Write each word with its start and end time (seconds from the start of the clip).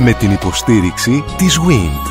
Με 0.00 0.12
την 0.12 0.30
υποστήριξη 0.30 1.24
της 1.36 1.58
WIND. 1.58 2.10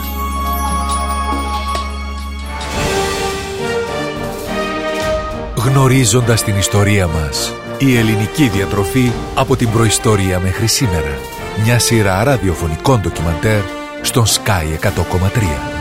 Γνωρίζοντας 5.55 6.43
την 6.43 6.57
ιστορία 6.57 7.07
μας. 7.07 7.53
Η 7.77 7.97
ελληνική 7.97 8.47
διατροφή 8.47 9.11
από 9.35 9.55
την 9.55 9.71
προϊστορία 9.71 10.39
μέχρι 10.39 10.67
σήμερα. 10.67 11.17
Μια 11.63 11.79
σειρά 11.79 12.23
ραδιοφωνικών 12.23 13.01
ντοκιμαντέρ 13.01 13.61
στον 14.01 14.25
Sky 14.25 14.79
100,3. 14.79 15.77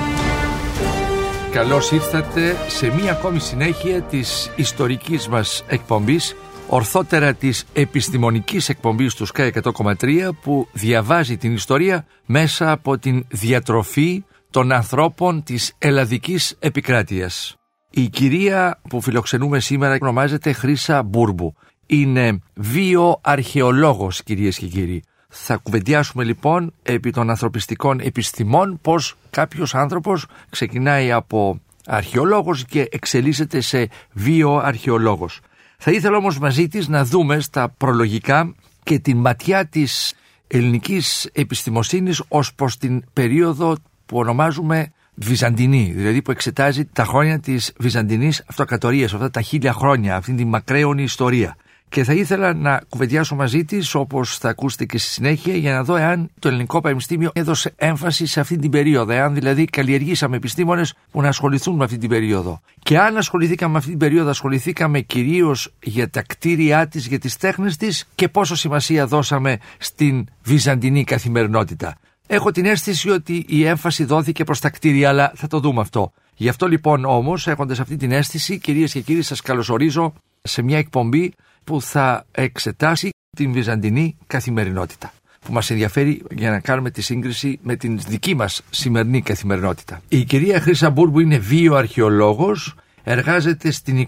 Καλώς 1.50 1.90
ήρθατε 1.90 2.56
σε 2.66 2.92
μία 3.00 3.12
ακόμη 3.12 3.38
συνέχεια 3.40 4.02
της 4.02 4.50
ιστορικής 4.56 5.28
μας 5.28 5.64
εκπομπής 5.66 6.36
ορθότερα 6.68 7.34
της 7.34 7.64
επιστημονικής 7.72 8.68
εκπομπής 8.68 9.14
του 9.14 9.26
Sky 9.26 9.50
100,3 9.62 10.28
που 10.42 10.68
διαβάζει 10.72 11.36
την 11.36 11.54
ιστορία 11.54 12.06
μέσα 12.26 12.70
από 12.70 12.98
την 12.98 13.24
διατροφή 13.28 14.24
των 14.50 14.72
ανθρώπων 14.72 15.42
της 15.42 15.74
ελλαδικής 15.78 16.56
επικράτειας. 16.58 17.56
Η 17.90 18.08
κυρία 18.08 18.80
που 18.88 19.00
φιλοξενούμε 19.00 19.60
σήμερα 19.60 19.98
ονομάζεται 20.00 20.52
Χρύσα 20.52 21.02
Μπούρμπου. 21.02 21.54
Είναι 21.86 22.38
βίο-αρχαιολόγος 22.54 24.22
κυρίες 24.22 24.58
και 24.58 24.66
κύριοι. 24.66 25.02
Θα 25.28 25.56
κουβεντιάσουμε 25.56 26.24
λοιπόν 26.24 26.72
επί 26.82 27.10
των 27.10 27.30
ανθρωπιστικών 27.30 28.00
επιστημών 28.00 28.78
πώς 28.82 29.14
κάποιος 29.30 29.74
άνθρωπος 29.74 30.26
ξεκινάει 30.50 31.12
από 31.12 31.60
αρχαιολόγος 31.86 32.64
και 32.64 32.88
εξελίσσεται 32.90 33.60
σε 33.60 33.88
βίο-αρχαιολόγος. 34.12 35.40
Θα 35.78 35.90
ήθελα 35.90 36.16
όμως 36.16 36.38
μαζί 36.38 36.68
της 36.68 36.88
να 36.88 37.04
δούμε 37.04 37.40
στα 37.40 37.68
προλογικά 37.68 38.54
και 38.82 38.98
την 38.98 39.16
ματιά 39.16 39.66
της 39.66 40.14
ελληνικής 40.46 41.30
επιστημοσύνης 41.32 42.22
ως 42.28 42.54
προς 42.54 42.78
την 42.78 43.04
περίοδο 43.12 43.76
που 44.06 44.18
ονομάζουμε 44.18 44.92
Βυζαντινή, 45.14 45.92
δηλαδή 45.96 46.22
που 46.22 46.30
εξετάζει 46.30 46.84
τα 46.84 47.04
χρόνια 47.04 47.40
της 47.40 47.72
Βυζαντινής 47.78 48.44
Αυτοκρατορίας, 48.46 49.14
αυτά 49.14 49.30
τα 49.30 49.40
χίλια 49.40 49.72
χρόνια, 49.72 50.16
αυτή 50.16 50.34
τη 50.34 50.44
μακραίωνη 50.44 51.02
ιστορία. 51.02 51.56
Και 51.88 52.04
θα 52.04 52.12
ήθελα 52.12 52.54
να 52.54 52.82
κουβεντιάσω 52.88 53.34
μαζί 53.34 53.64
της, 53.64 53.94
όπως 53.94 54.38
θα 54.38 54.48
ακούσετε 54.48 54.84
και 54.84 54.98
στη 54.98 55.08
συνέχεια, 55.08 55.56
για 55.56 55.72
να 55.72 55.84
δω 55.84 55.96
εάν 55.96 56.30
το 56.38 56.48
Ελληνικό 56.48 56.80
Πανεπιστήμιο 56.80 57.30
έδωσε 57.34 57.72
έμφαση 57.76 58.26
σε 58.26 58.40
αυτή 58.40 58.56
την 58.56 58.70
περίοδο. 58.70 59.12
Εάν 59.12 59.34
δηλαδή 59.34 59.64
καλλιεργήσαμε 59.64 60.36
επιστήμονες 60.36 60.94
που 61.10 61.20
να 61.20 61.28
ασχοληθούν 61.28 61.76
με 61.76 61.84
αυτή 61.84 61.98
την 61.98 62.08
περίοδο. 62.08 62.60
Και 62.78 62.98
αν 62.98 63.16
ασχοληθήκαμε 63.16 63.72
με 63.72 63.78
αυτή 63.78 63.90
την 63.90 63.98
περίοδο, 63.98 64.30
ασχοληθήκαμε 64.30 65.00
κυρίως 65.00 65.72
για 65.82 66.10
τα 66.10 66.22
κτίρια 66.22 66.88
της, 66.88 67.06
για 67.06 67.18
τις 67.18 67.36
τέχνες 67.36 67.76
της 67.76 68.04
και 68.14 68.28
πόσο 68.28 68.54
σημασία 68.54 69.06
δώσαμε 69.06 69.58
στην 69.78 70.26
βυζαντινή 70.42 71.04
καθημερινότητα. 71.04 71.96
Έχω 72.26 72.50
την 72.50 72.64
αίσθηση 72.64 73.10
ότι 73.10 73.44
η 73.48 73.64
έμφαση 73.64 74.04
δόθηκε 74.04 74.44
προς 74.44 74.60
τα 74.60 74.70
κτίρια, 74.70 75.08
αλλά 75.08 75.32
θα 75.34 75.46
το 75.46 75.60
δούμε 75.60 75.80
αυτό. 75.80 76.12
Γι' 76.34 76.48
αυτό 76.48 76.68
λοιπόν 76.68 77.04
όμως, 77.04 77.46
έχοντας 77.46 77.80
αυτή 77.80 77.96
την 77.96 78.12
αίσθηση, 78.12 78.58
κυρίες 78.58 78.92
και 78.92 79.00
κύριοι, 79.00 79.22
σας 79.22 79.40
καλωσορίζω 79.40 80.12
σε 80.42 80.62
μια 80.62 80.78
εκπομπή 80.78 81.32
που 81.66 81.80
θα 81.80 82.26
εξετάσει 82.30 83.10
την 83.36 83.52
βυζαντινή 83.52 84.16
καθημερινότητα 84.26 85.12
που 85.46 85.52
μας 85.52 85.70
ενδιαφέρει 85.70 86.22
για 86.30 86.50
να 86.50 86.60
κάνουμε 86.60 86.90
τη 86.90 87.02
σύγκριση 87.02 87.58
με 87.62 87.76
την 87.76 87.98
δική 88.08 88.34
μας 88.34 88.62
σημερινή 88.70 89.22
καθημερινότητα. 89.22 90.00
Η 90.08 90.24
κυρία 90.24 90.60
Χρύσα 90.60 90.90
Μπούρμπου 90.90 91.20
είναι 91.20 91.38
βίο-αρχαιολόγος, 91.38 92.74
εργάζεται 93.02 93.70
στην 93.70 94.06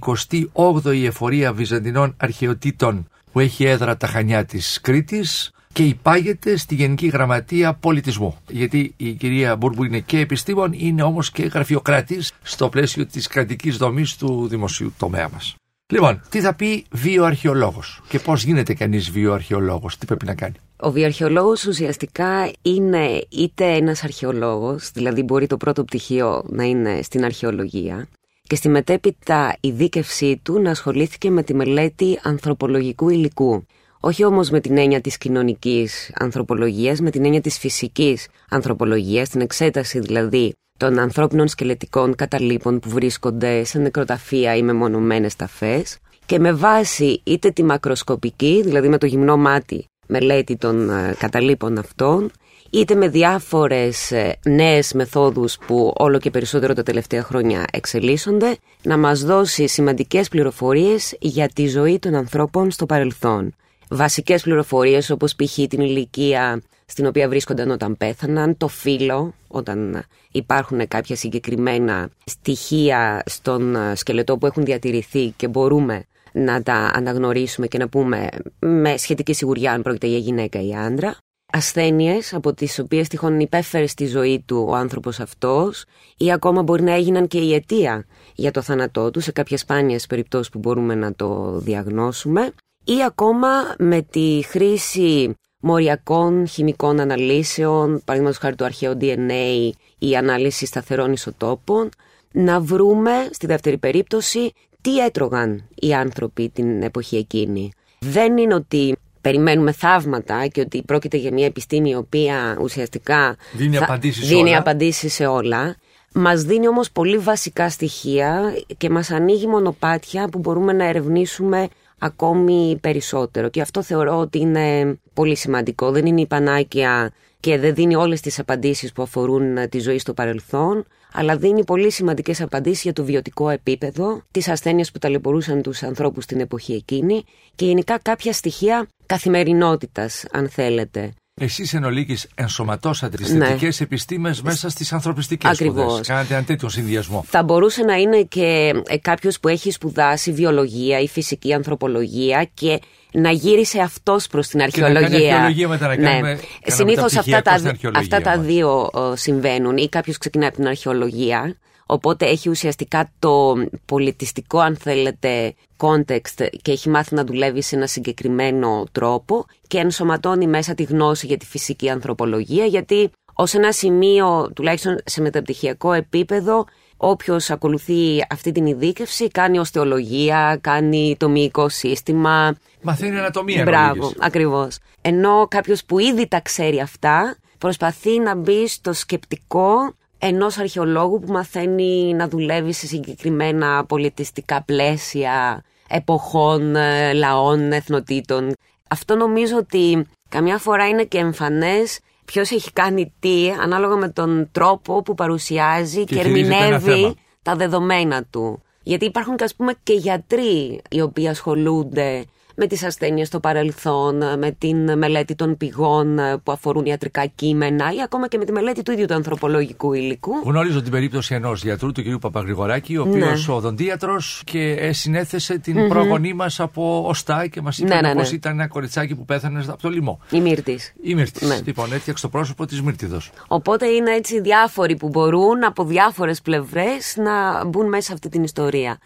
28η 0.53 1.05
εφορία 1.05 1.53
βυζαντινών 1.53 2.15
αρχαιοτήτων 2.17 3.09
που 3.33 3.41
έχει 3.41 3.65
έδρα 3.65 3.97
τα 3.97 4.07
Χανιά 4.07 4.45
της 4.45 4.81
Κρήτης 4.81 5.51
και 5.73 5.83
υπάγεται 5.83 6.57
στη 6.57 6.75
Γενική 6.75 7.07
Γραμματεία 7.07 7.75
Πολιτισμού. 7.75 8.37
Γιατί 8.49 8.95
η 8.97 9.13
κυρία 9.13 9.57
Μπούρμπου 9.57 9.85
είναι 9.85 10.01
και 10.01 10.19
επιστήμον, 10.19 10.73
είναι 10.73 11.03
όμως 11.03 11.31
και 11.31 11.43
γραφειοκράτης 11.43 12.33
στο 12.43 12.69
πλαίσιο 12.69 13.07
της 13.07 13.27
κρατικής 13.27 13.77
δομής 13.77 14.17
του 14.17 14.49
δημοσίου 14.49 14.93
τομέα 14.99 15.29
μας. 15.33 15.57
Λοιπόν, 15.93 16.23
τι 16.29 16.41
θα 16.41 16.55
πει 16.55 16.85
βιοαρχαιολόγος 16.91 18.03
και 18.09 18.19
πώς 18.19 18.45
γίνεται 18.45 18.75
κανείς 18.75 19.11
βιοαρχαιολόγος, 19.11 19.97
τι 19.99 20.07
πρέπει 20.07 20.25
να 20.25 20.35
κάνει; 20.35 20.55
Ο 20.77 20.91
βιοαρχαιολόγος 20.91 21.67
ουσιαστικά 21.67 22.51
είναι 22.63 23.27
είτε 23.29 23.65
ένας 23.65 24.05
αρχαιολόγος, 24.05 24.91
δηλαδή 24.91 25.23
μπορεί 25.23 25.47
το 25.47 25.57
πρώτο 25.57 25.85
πτυχίο 25.85 26.45
να 26.49 26.65
είναι 26.65 27.03
στην 27.03 27.25
αρχαιολογία, 27.25 28.09
και 28.43 28.55
στη 28.55 28.69
μετέπειτα 28.69 29.57
η 29.61 29.71
δίκευσή 29.71 30.41
του 30.43 30.61
να 30.61 30.71
ασχολήθηκε 30.71 31.31
με 31.31 31.43
τη 31.43 31.55
μελέτη 31.55 32.19
ανθρωπολογικού 32.23 33.09
υλικού. 33.09 33.67
Όχι 34.01 34.25
όμως 34.25 34.51
με 34.51 34.61
την 34.61 34.79
έννοια 34.79 35.01
της 35.01 35.19
κοινωνικής 35.19 36.13
ανθρωπολογίας, 36.15 37.01
με 37.01 37.11
την 37.11 37.25
έννοια 37.25 37.41
της 37.41 37.59
φυσικής 37.59 38.29
ανθρωπολογίας, 38.49 39.29
την 39.29 39.41
εξέταση 39.41 39.99
δηλαδή 39.99 40.55
των 40.79 40.99
ανθρώπινων 40.99 41.49
σκελετικών 41.49 42.15
καταλήπων 42.15 42.81
που 42.81 42.89
βρίσκονται 42.89 43.65
σε 43.65 43.79
νεκροταφεία 43.79 44.57
ή 44.57 44.63
με 44.63 44.73
μονομένες 44.73 45.37
ταφές 45.37 45.99
και 46.27 46.39
με 46.39 46.53
βάση 46.53 47.21
είτε 47.25 47.51
τη 47.51 47.63
μακροσκοπική, 47.63 48.63
δηλαδή 48.65 48.89
με 48.89 48.99
το 48.99 49.07
γυμνό 49.07 49.37
μάτι 49.37 49.89
μελέτη 50.09 50.57
των 50.57 50.91
ε, 50.91 51.15
καταλήπων 51.19 51.79
αυτών, 51.79 52.31
είτε 52.71 52.95
με 52.95 53.09
διάφορες 53.09 54.11
ε, 54.11 54.39
νέες 54.45 54.93
μεθόδους 54.93 55.59
που 55.67 55.93
όλο 55.97 56.19
και 56.19 56.31
περισσότερο 56.31 56.73
τα 56.75 56.83
τελευταία 56.83 57.23
χρόνια 57.23 57.65
εξελίσσονται, 57.73 58.57
να 58.83 58.97
μας 58.97 59.21
δώσει 59.21 59.67
σημαντικές 59.69 60.29
πληροφορίες 60.29 61.17
για 61.21 61.49
τη 61.49 61.67
ζωή 61.67 61.99
των 61.99 62.15
ανθρώπων 62.15 62.71
στο 62.71 62.87
παρελθόν. 62.87 63.55
Βασικές 63.89 64.43
πληροφορίες 64.43 65.11
όπως 65.11 65.35
π.χ. 65.35 65.55
την 65.69 65.81
ηλικία 65.81 66.63
στην 66.91 67.07
οποία 67.07 67.29
βρίσκονταν 67.29 67.71
όταν 67.71 67.97
πέθαναν, 67.97 68.57
το 68.57 68.69
φύλλο, 68.69 69.35
όταν 69.49 70.05
υπάρχουν 70.33 70.89
κάποια 70.89 71.17
συγκεκριμένα 71.17 72.11
στοιχεία 72.25 73.23
στον 73.27 73.77
σκελετό 73.95 74.39
που 74.39 74.47
έχουν 74.47 74.65
διατηρηθεί 74.65 75.29
και 75.37 75.49
μπορούμε 75.49 76.05
να 76.33 76.63
τα 76.63 76.75
αναγνωρίσουμε 76.75 77.67
και 77.67 77.79
να 77.79 77.89
πούμε 77.89 78.29
με 78.59 78.97
σχετική 78.97 79.33
σιγουριά 79.33 79.73
αν 79.73 79.83
πρόκειται 79.83 80.07
για 80.07 80.19
γυναίκα 80.19 80.63
ή 80.63 80.75
άντρα. 80.75 81.17
Ασθένειες 81.53 82.35
από 82.35 82.55
τις 82.55 82.79
οποίες 82.79 83.09
τυχόν 83.09 83.41
υπέφερε 83.41 83.87
στη 83.87 84.07
ζωή 84.07 84.43
του 84.47 84.67
ο 84.69 84.75
άνθρωπος 84.75 85.21
αυτός 85.21 85.85
ή 86.17 86.33
ακόμα 86.33 86.63
μπορεί 86.63 86.83
να 86.83 86.93
έγιναν 86.93 87.27
και 87.27 87.39
η 87.39 87.55
αιτία 87.55 88.07
για 88.35 88.51
το 88.51 88.63
θάνατό 88.63 89.11
του 89.11 89.21
σε 89.21 89.33
κάποιες 89.33 89.61
σπάνιες 89.61 90.07
περιπτώσεις 90.07 90.53
που 90.53 90.59
μπορούμε 90.59 90.95
να 90.95 91.15
το 91.15 91.59
διαγνώσουμε 91.59 92.53
ή 92.85 93.05
ακόμα 93.07 93.49
με 93.79 94.03
τη 94.03 94.43
χρήση 94.47 95.35
μοριακών 95.61 96.47
χημικών 96.47 97.01
αναλύσεων, 97.01 98.03
παραδείγματος 98.05 98.41
χάρη 98.41 98.55
του 98.57 98.65
αρχαίου 98.65 98.97
DNA 99.01 99.71
ή 99.99 100.17
ανάλυση 100.17 100.67
σταθερών 100.67 101.13
ισοτόπων, 101.13 101.89
να 102.33 102.61
βρούμε 102.61 103.13
στη 103.33 103.47
δεύτερη 103.47 103.79
περίπτωση 103.79 104.53
τι 104.81 104.99
έτρωγαν 104.99 105.65
οι 105.75 105.95
άνθρωποι 105.95 106.49
την 106.49 106.83
εποχή 106.83 107.17
εκείνη. 107.17 107.73
Δεν 107.99 108.37
είναι 108.37 108.55
ότι 108.55 108.97
περιμένουμε 109.21 109.73
θαύματα 109.73 110.47
και 110.47 110.61
ότι 110.61 110.83
πρόκειται 110.83 111.17
για 111.17 111.33
μια 111.33 111.47
επιστήμη 111.47 111.91
η 111.91 111.95
οποία 111.95 112.59
ουσιαστικά 112.61 113.37
δίνει, 113.53 113.77
απαντήσεις, 113.77 114.29
δίνει 114.29 114.57
απαντήσεις 114.57 115.15
σε 115.15 115.27
όλα. 115.27 115.77
Μας 116.15 116.43
δίνει 116.43 116.69
όμως 116.69 116.91
πολύ 116.91 117.19
βασικά 117.19 117.71
στοιχεία 117.71 118.55
και 118.77 118.91
μας 118.91 119.11
ανοίγει 119.11 119.47
μονοπάτια 119.47 120.29
που 120.29 120.39
μπορούμε 120.39 120.73
να 120.73 120.85
ερευνήσουμε 120.85 121.69
ακόμη 121.99 122.79
περισσότερο. 122.81 123.49
Και 123.49 123.61
αυτό 123.61 123.83
θεωρώ 123.83 124.19
ότι 124.19 124.39
είναι 124.39 124.99
πολύ 125.15 125.37
σημαντικό. 125.37 125.91
Δεν 125.91 126.07
είναι 126.07 126.21
η 126.21 126.27
πανάκια 126.27 127.13
και 127.41 127.59
δεν 127.59 127.75
δίνει 127.75 127.95
όλες 127.95 128.21
τις 128.21 128.39
απαντήσεις 128.39 128.93
που 128.93 129.03
αφορούν 129.03 129.69
τη 129.69 129.79
ζωή 129.79 129.99
στο 129.99 130.15
παρελθόν, 130.15 130.85
αλλά 131.13 131.37
δίνει 131.37 131.65
πολύ 131.65 131.91
σημαντικές 131.91 132.41
απαντήσεις 132.41 132.83
για 132.83 132.93
το 132.93 133.05
βιωτικό 133.05 133.49
επίπεδο, 133.49 134.23
τις 134.31 134.49
ασθένειες 134.49 134.91
που 134.91 134.99
ταλαιπωρούσαν 134.99 135.63
τους 135.63 135.83
ανθρώπους 135.83 136.25
στην 136.25 136.41
εποχή 136.41 136.73
εκείνη 136.73 137.25
και 137.55 137.65
γενικά 137.65 137.99
κάποια 137.99 138.33
στοιχεία 138.33 138.89
καθημερινότητας, 139.07 140.25
αν 140.31 140.49
θέλετε. 140.49 141.13
Εσεί 141.39 141.69
εν 141.73 141.85
ολίγη 141.85 142.17
ενσωματώσατε 142.35 143.17
τις 143.17 143.33
ναι. 143.33 143.47
θετικές 143.47 143.81
επιστήμες 143.81 144.43
μέσα 144.43 144.69
στις 144.69 144.93
ανθρωπιστικές 144.93 145.57
σπουδές. 145.57 146.01
Κάνατε 146.07 146.35
ένα 146.35 146.45
τέτοιο 146.45 146.69
συνδυασμό. 146.69 147.25
Θα 147.29 147.43
μπορούσε 147.43 147.83
να 147.83 147.95
είναι 147.95 148.23
και 148.23 148.73
ε, 148.87 148.97
κάποιος 148.97 149.41
που 149.41 149.49
έχει 149.49 149.71
σπουδάσει 149.71 150.33
βιολογία 150.33 151.01
ή 151.01 151.09
φυσική 151.09 151.53
ανθρωπολογία 151.53 152.49
και 152.55 152.81
να 153.13 153.31
γύρισε 153.31 153.81
αυτός 153.81 154.27
προς 154.27 154.49
την 154.49 154.63
αρχαιολογία. 154.63 155.09
Και 155.09 155.17
να 155.17 155.35
αρχαιολογία 155.35 155.69
μετά 155.69 155.87
να 155.87 155.97
ναι. 155.97 156.11
κάνουμε. 156.11 156.39
Συνήθως 156.67 157.17
αυτά, 157.17 157.43
τα, 157.43 157.61
αυτά 157.95 158.21
τα 158.21 158.39
δύο 158.39 158.91
συμβαίνουν. 159.15 159.77
Ή 159.77 159.89
κάποιος 159.89 160.19
ξεκινάει 160.19 160.49
από 160.49 160.57
την 160.57 160.67
αρχαιολογία 160.67 161.57
Οπότε 161.91 162.27
έχει 162.27 162.49
ουσιαστικά 162.49 163.11
το 163.19 163.55
πολιτιστικό, 163.87 164.59
αν 164.59 164.77
θέλετε, 164.77 165.55
context 165.77 166.47
και 166.63 166.73
έχει 166.73 166.89
μάθει 166.89 167.15
να 167.15 167.25
δουλεύει 167.25 167.63
σε 167.63 167.77
ένα 167.77 167.87
συγκεκριμένο 167.87 168.85
τρόπο 168.93 169.47
και 169.67 169.79
ενσωματώνει 169.79 170.47
μέσα 170.47 170.75
τη 170.75 170.83
γνώση 170.83 171.27
για 171.27 171.37
τη 171.37 171.47
φυσική 171.47 171.91
ανθρωπολογία, 171.91 172.65
γιατί 172.65 173.11
ως 173.35 173.55
ένα 173.55 173.73
σημείο, 173.73 174.51
τουλάχιστον 174.55 174.99
σε 175.05 175.21
μεταπτυχιακό 175.21 175.93
επίπεδο, 175.93 176.67
Όποιος 177.01 177.51
ακολουθεί 177.51 178.25
αυτή 178.31 178.53
την 178.53 178.67
ειδίκευση 178.67 179.29
κάνει 179.29 179.59
οστεολογία, 179.59 180.59
κάνει 180.61 181.17
το 181.19 181.29
μυϊκό 181.29 181.69
σύστημα. 181.69 182.57
Μαθαίνει 182.83 183.19
ανατομία. 183.19 183.63
Μπράβο, 183.63 184.13
ακριβώς. 184.19 184.79
Ενώ 185.01 185.47
κάποιος 185.51 185.85
που 185.85 185.99
ήδη 185.99 186.29
τα 186.29 186.41
ξέρει 186.41 186.81
αυτά 186.81 187.37
προσπαθεί 187.59 188.19
να 188.19 188.35
μπει 188.35 188.69
στο 188.69 188.93
σκεπτικό 188.93 189.95
ενός 190.19 190.59
αρχαιολόγου 190.59 191.21
που 191.21 191.33
μαθαίνει 191.33 192.15
να 192.15 192.29
δουλεύει 192.29 192.73
σε 192.73 192.87
συγκεκριμένα 192.87 193.85
πολιτιστικά 193.85 194.63
πλαίσια 194.63 195.65
εποχών, 195.89 196.77
ε, 196.77 197.13
λαών, 197.13 197.73
εθνοτήτων. 197.73 198.53
Αυτό 198.89 199.17
νομίζω 199.17 199.57
ότι 199.57 200.07
καμιά 200.29 200.59
φορά 200.59 200.89
είναι 200.89 201.05
και 201.05 201.19
εμφανές 201.19 202.01
ποιος 202.25 202.51
έχει 202.51 202.73
κάνει 202.73 203.15
τι 203.21 203.51
ανάλογα 203.61 203.97
με 203.97 204.09
τον 204.09 204.49
τρόπο 204.53 205.03
που 205.03 205.15
παρουσιάζει 205.15 206.05
και, 206.05 206.15
και 206.15 206.21
ερμηνεύει 206.21 207.15
τα 207.43 207.57
δεδομένα 207.57 208.25
του. 208.25 208.63
Γιατί 208.83 209.05
υπάρχουν 209.05 209.37
και 209.37 209.45
ας 209.45 209.55
πούμε 209.55 209.73
και 209.83 209.93
γιατροί 209.93 210.81
οι 210.91 211.01
οποίοι 211.01 211.29
ασχολούνται 211.29 212.25
με 212.61 212.67
τις 212.67 212.85
ασθένειες 212.85 213.27
στο 213.27 213.41
παρελθόν, 213.41 214.17
με 214.39 214.57
την 214.59 214.99
μελέτη 214.99 215.35
των 215.35 215.57
πηγών 215.57 216.19
που 216.43 216.53
αφορούν 216.53 216.85
ιατρικά 216.85 217.27
κείμενα 217.27 217.93
ή 217.93 218.03
ακόμα 218.05 218.29
και 218.29 218.39
με 218.39 218.45
τη 218.45 218.53
μελέτη 218.53 218.83
του 218.83 218.93
ίδιου 218.93 219.07
του 219.07 219.15
ανθρωπολογικού 219.15 219.93
υλικού. 219.93 220.33
Γνωρίζω 220.45 220.83
την 220.83 220.91
περίπτωση 220.91 221.35
ενός 221.35 221.63
γιατρού, 221.63 221.93
του 221.93 222.03
κ. 222.03 222.19
Παπαγρηγοράκη, 222.21 222.97
ο 222.97 223.03
οποίος 223.03 223.49
ναι. 223.49 223.55
οδοντίατρος 223.55 224.43
και 224.45 224.93
συνέθεσε 224.93 225.59
την 225.59 225.77
mm-hmm. 225.79 225.89
πρόγονή 225.89 226.35
μας 226.35 226.61
από 226.61 227.05
οστά 227.07 227.47
και 227.47 227.61
μας 227.61 227.79
είπε 227.79 227.95
ναι, 227.95 228.01
ναι, 228.01 228.15
ναι. 228.15 228.29
ήταν 228.29 228.53
ένα 228.53 228.69
κοριτσάκι 228.69 229.15
που 229.15 229.25
πέθανε 229.25 229.65
από 229.69 229.83
το 229.83 229.89
λοιμό. 229.89 230.21
Η 230.31 230.41
Μύρτης. 230.41 230.93
Η 231.03 231.15
Μύρτης. 231.15 231.49
Ναι. 231.49 231.61
Λοιπόν, 231.65 231.93
έφτιαξε 231.93 232.23
το 232.23 232.29
πρόσωπο 232.29 232.67
της 232.67 232.83
Μύρτιδος. 232.83 233.31
Οπότε 233.49 233.87
είναι 233.87 234.11
έτσι 234.11 234.41
διάφοροι 234.41 234.97
που 234.97 235.09
μπορούν 235.09 235.65
από 235.65 235.85
διάφορες 235.85 236.43
πλευρές 236.43 237.17
να 237.17 237.65
μπουν 237.65 237.89
μέσα 237.89 238.03
σε 238.03 238.13
αυτή 238.13 238.29
την 238.29 238.43
ιστορία. 238.43 238.99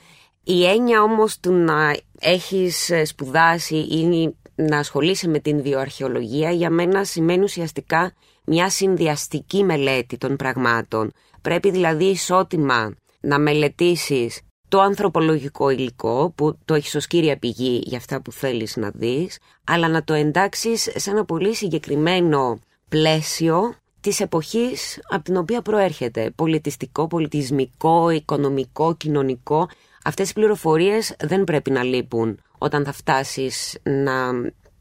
Η 0.44 0.66
έννοια 0.66 1.02
όμως 1.02 1.40
του 1.40 1.52
να 1.52 1.96
έχεις 2.22 2.90
ε, 2.90 3.04
σπουδάσει 3.04 3.76
ή 3.76 4.34
να 4.54 4.78
ασχολείσαι 4.78 5.28
με 5.28 5.38
την 5.38 5.62
βιοαρχαιολογία 5.62 6.50
για 6.50 6.70
μένα 6.70 7.04
σημαίνει 7.04 7.42
ουσιαστικά 7.42 8.12
μια 8.44 8.70
συνδυαστική 8.70 9.64
μελέτη 9.64 10.18
των 10.18 10.36
πραγμάτων. 10.36 11.12
Πρέπει 11.42 11.70
δηλαδή 11.70 12.04
ισότιμα 12.04 12.94
να 13.20 13.38
μελετήσεις 13.38 14.40
το 14.68 14.80
ανθρωπολογικό 14.80 15.70
υλικό 15.70 16.32
που 16.34 16.58
το 16.64 16.74
έχεις 16.74 16.94
ως 16.94 17.06
κύρια 17.06 17.38
πηγή 17.38 17.82
για 17.84 17.98
αυτά 17.98 18.20
που 18.22 18.32
θέλεις 18.32 18.76
να 18.76 18.90
δεις, 18.94 19.38
αλλά 19.64 19.88
να 19.88 20.04
το 20.04 20.14
εντάξεις 20.14 20.90
σε 20.94 21.10
ένα 21.10 21.24
πολύ 21.24 21.54
συγκεκριμένο 21.54 22.58
πλαίσιο 22.88 23.74
της 24.00 24.20
εποχής 24.20 25.00
από 25.08 25.24
την 25.24 25.36
οποία 25.36 25.62
προέρχεται. 25.62 26.30
Πολιτιστικό, 26.34 27.06
πολιτισμικό, 27.06 28.10
οικονομικό, 28.10 28.94
κοινωνικό. 28.96 29.68
Αυτές 30.04 30.30
οι 30.30 30.32
πληροφορίες 30.32 31.16
δεν 31.18 31.44
πρέπει 31.44 31.70
να 31.70 31.82
λείπουν 31.82 32.40
όταν 32.58 32.84
θα 32.84 32.92
φτάσεις 32.92 33.78
να 33.82 34.12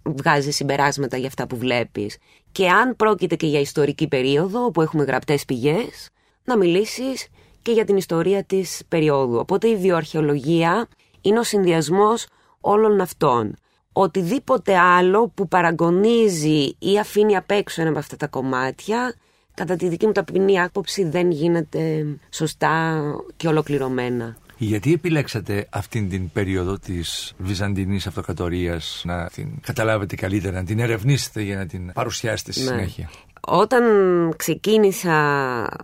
βγάζεις 0.04 0.56
συμπεράσματα 0.56 1.18
για 1.18 1.28
αυτά 1.28 1.48
που 1.48 1.58
βλέπεις. 1.58 2.18
Και 2.52 2.70
αν 2.70 2.96
πρόκειται 2.96 3.36
και 3.36 3.48
για 3.48 3.60
ιστορική 3.60 4.08
περίοδο 4.08 4.66
όπου 4.66 4.82
έχουμε 4.82 5.04
γραπτές 5.04 5.46
πηγές, 5.46 6.10
να 6.44 6.58
μιλήσεις 6.58 7.28
και 7.62 7.72
για 7.72 7.86
την 7.86 7.98
ιστορία 7.98 8.44
της 8.44 8.82
περίοδου. 8.88 9.38
Οπότε 9.38 9.68
η 9.68 9.76
βιοαρχαιολογία 9.76 10.88
είναι 11.22 11.40
ο 11.40 11.44
συνδυασμός 11.44 12.28
όλων 12.60 13.02
αυτών. 13.02 13.56
Οτιδήποτε 13.94 14.78
άλλο 14.78 15.28
που 15.28 15.48
παραγωνίζει 15.48 16.76
ή 16.80 17.00
αφήνει 17.00 17.36
απ' 17.36 17.52
έξω 17.52 17.82
ένα 17.82 17.90
από 17.90 18.00
αυτά 18.00 18.18
τα 18.18 18.28
κομμάτια, 18.28 19.16
κατά 19.54 19.76
τη 19.76 19.88
δική 19.88 20.06
μου 20.06 20.12
ταπεινή 20.12 20.62
άποψη 20.62 21.04
δεν 21.04 21.32
γίνεται 21.32 22.06
σωστά 22.30 23.04
και 23.36 23.48
ολοκληρωμένα. 23.48 24.38
Γιατί 24.66 24.94
επιλέξατε 24.94 25.68
αυτήν 25.70 26.10
την 26.10 26.32
περίοδο 26.32 26.78
της 26.78 27.34
Βυζαντινής 27.38 28.08
Αυτοκρατορίας 28.08 29.02
να 29.06 29.30
την 29.34 29.48
καταλάβετε 29.62 30.16
καλύτερα, 30.16 30.58
να 30.58 30.66
την 30.66 30.80
ερευνήσετε 30.80 31.42
για 31.42 31.58
να 31.58 31.66
την 31.66 31.92
παρουσιάσετε 31.94 32.52
στη 32.52 32.64
ναι. 32.64 32.70
συνέχεια; 32.70 33.10
Όταν 33.42 33.84
ξεκίνησα 34.36 35.12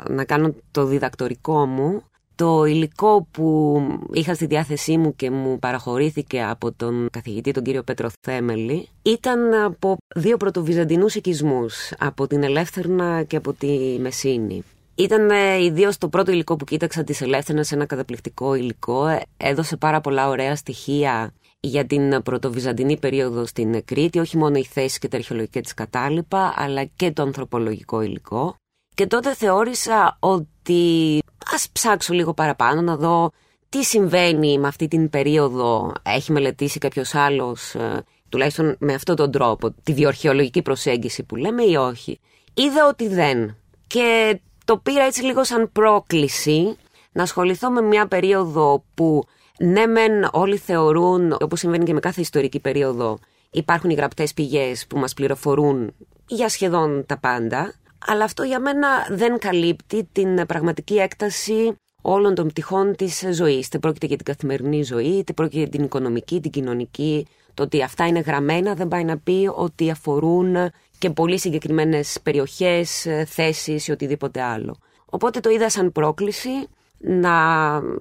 να 0.09 0.23
κάνω 0.25 0.53
το 0.71 0.85
διδακτορικό 0.85 1.65
μου, 1.65 2.03
το 2.35 2.65
υλικό 2.65 3.27
που 3.31 3.79
είχα 4.13 4.33
στη 4.33 4.45
διάθεσή 4.45 4.97
μου 4.97 5.15
και 5.15 5.31
μου 5.31 5.59
παραχωρήθηκε 5.59 6.43
από 6.43 6.71
τον 6.71 7.07
καθηγητή 7.11 7.51
τον 7.51 7.63
κύριο 7.63 7.83
Πέτρο 7.83 8.09
Θέμελη 8.21 8.87
ήταν 9.01 9.53
από 9.53 9.97
δύο 10.15 10.37
πρωτοβυζαντινούς 10.37 11.15
οικισμούς, 11.15 11.91
από 11.97 12.27
την 12.27 12.43
Ελεύθερνα 12.43 13.23
και 13.23 13.35
από 13.35 13.53
τη 13.53 13.97
Μεσίνη. 13.99 14.63
Ήταν 14.97 15.29
ε, 15.29 15.63
ιδίως 15.63 15.97
το 15.97 16.09
πρώτο 16.09 16.31
υλικό 16.31 16.55
που 16.55 16.65
κοίταξα 16.65 17.03
της 17.03 17.21
Ελεύθερα, 17.21 17.61
ένα 17.71 17.85
καταπληκτικό 17.85 18.53
υλικό. 18.55 19.07
Ε, 19.07 19.21
έδωσε 19.37 19.77
πάρα 19.77 20.01
πολλά 20.01 20.27
ωραία 20.27 20.55
στοιχεία 20.55 21.33
για 21.59 21.85
την 21.85 22.21
πρωτοβυζαντινή 22.23 22.97
περίοδο 22.97 23.45
στην 23.45 23.85
Κρήτη, 23.85 24.19
όχι 24.19 24.37
μόνο 24.37 24.57
οι 24.57 24.63
θέσει 24.63 24.99
και 24.99 25.07
τα 25.07 25.17
αρχαιολογικά 25.17 25.61
της 25.61 25.73
κατάλοιπα, 25.73 26.53
αλλά 26.55 26.83
και 26.83 27.11
το 27.11 27.21
ανθρωπολογικό 27.21 28.01
υλικό. 28.01 28.55
Και 28.95 29.07
τότε 29.07 29.35
θεώρησα 29.35 30.17
ότι 30.19 31.19
ας 31.53 31.69
ψάξω 31.71 32.13
λίγο 32.13 32.33
παραπάνω 32.33 32.81
να 32.81 32.97
δω 32.97 33.31
τι 33.69 33.83
συμβαίνει 33.83 34.59
με 34.59 34.67
αυτή 34.67 34.87
την 34.87 35.09
περίοδο. 35.09 35.93
Έχει 36.03 36.31
μελετήσει 36.31 36.79
κάποιος 36.79 37.15
άλλος, 37.15 37.75
ε, 37.75 38.03
τουλάχιστον 38.29 38.75
με 38.79 38.93
αυτόν 38.93 39.15
τον 39.15 39.31
τρόπο, 39.31 39.71
τη 39.83 39.93
διορχαιολογική 39.93 40.61
προσέγγιση 40.61 41.23
που 41.23 41.35
λέμε 41.35 41.63
ή 41.63 41.75
όχι. 41.75 42.19
Είδα 42.53 42.87
ότι 42.87 43.07
δεν. 43.07 43.55
Και 43.87 44.39
το 44.67 44.77
πήρα 44.77 45.03
έτσι 45.03 45.23
λίγο 45.23 45.43
σαν 45.43 45.71
πρόκληση 45.71 46.77
να 47.11 47.23
ασχοληθώ 47.23 47.71
με 47.71 47.81
μια 47.81 48.07
περίοδο 48.07 48.83
που 48.93 49.23
ναι 49.59 49.85
μεν 49.85 50.29
όλοι 50.31 50.57
θεωρούν, 50.57 51.31
όπως 51.31 51.59
συμβαίνει 51.59 51.85
και 51.85 51.93
με 51.93 51.99
κάθε 51.99 52.21
ιστορική 52.21 52.59
περίοδο, 52.59 53.19
υπάρχουν 53.51 53.89
οι 53.89 53.93
γραπτές 53.93 54.33
πηγές 54.33 54.87
που 54.87 54.97
μας 54.97 55.13
πληροφορούν 55.13 55.93
για 56.27 56.49
σχεδόν 56.49 57.05
τα 57.05 57.17
πάντα, 57.17 57.73
αλλά 58.07 58.23
αυτό 58.23 58.43
για 58.43 58.59
μένα 58.59 58.87
δεν 59.09 59.39
καλύπτει 59.39 60.09
την 60.11 60.45
πραγματική 60.45 60.95
έκταση 60.95 61.77
όλων 62.01 62.35
των 62.35 62.47
πτυχών 62.47 62.95
της 62.95 63.23
ζωής. 63.31 63.67
Είτε 63.67 63.79
πρόκειται 63.79 64.05
για 64.05 64.15
την 64.15 64.25
καθημερινή 64.25 64.83
ζωή, 64.83 65.17
είτε 65.17 65.33
πρόκειται 65.33 65.59
για 65.59 65.69
την 65.69 65.83
οικονομική, 65.83 66.39
την 66.39 66.51
κοινωνική. 66.51 67.27
Το 67.53 67.63
ότι 67.63 67.83
αυτά 67.83 68.07
είναι 68.07 68.19
γραμμένα 68.19 68.73
δεν 68.73 68.87
πάει 68.87 69.03
να 69.03 69.17
πει 69.17 69.49
ότι 69.55 69.89
αφορούν 69.89 70.55
και 70.99 71.09
πολύ 71.09 71.39
συγκεκριμένες 71.39 72.17
περιοχές, 72.23 73.05
ε, 73.05 73.25
θέσεις 73.25 73.87
ή 73.87 73.91
οτιδήποτε 73.91 74.41
άλλο. 74.41 74.77
Οπότε 75.05 75.39
το 75.39 75.49
είδα 75.49 75.69
σαν 75.69 75.91
πρόκληση 75.91 76.49
να 76.97 77.35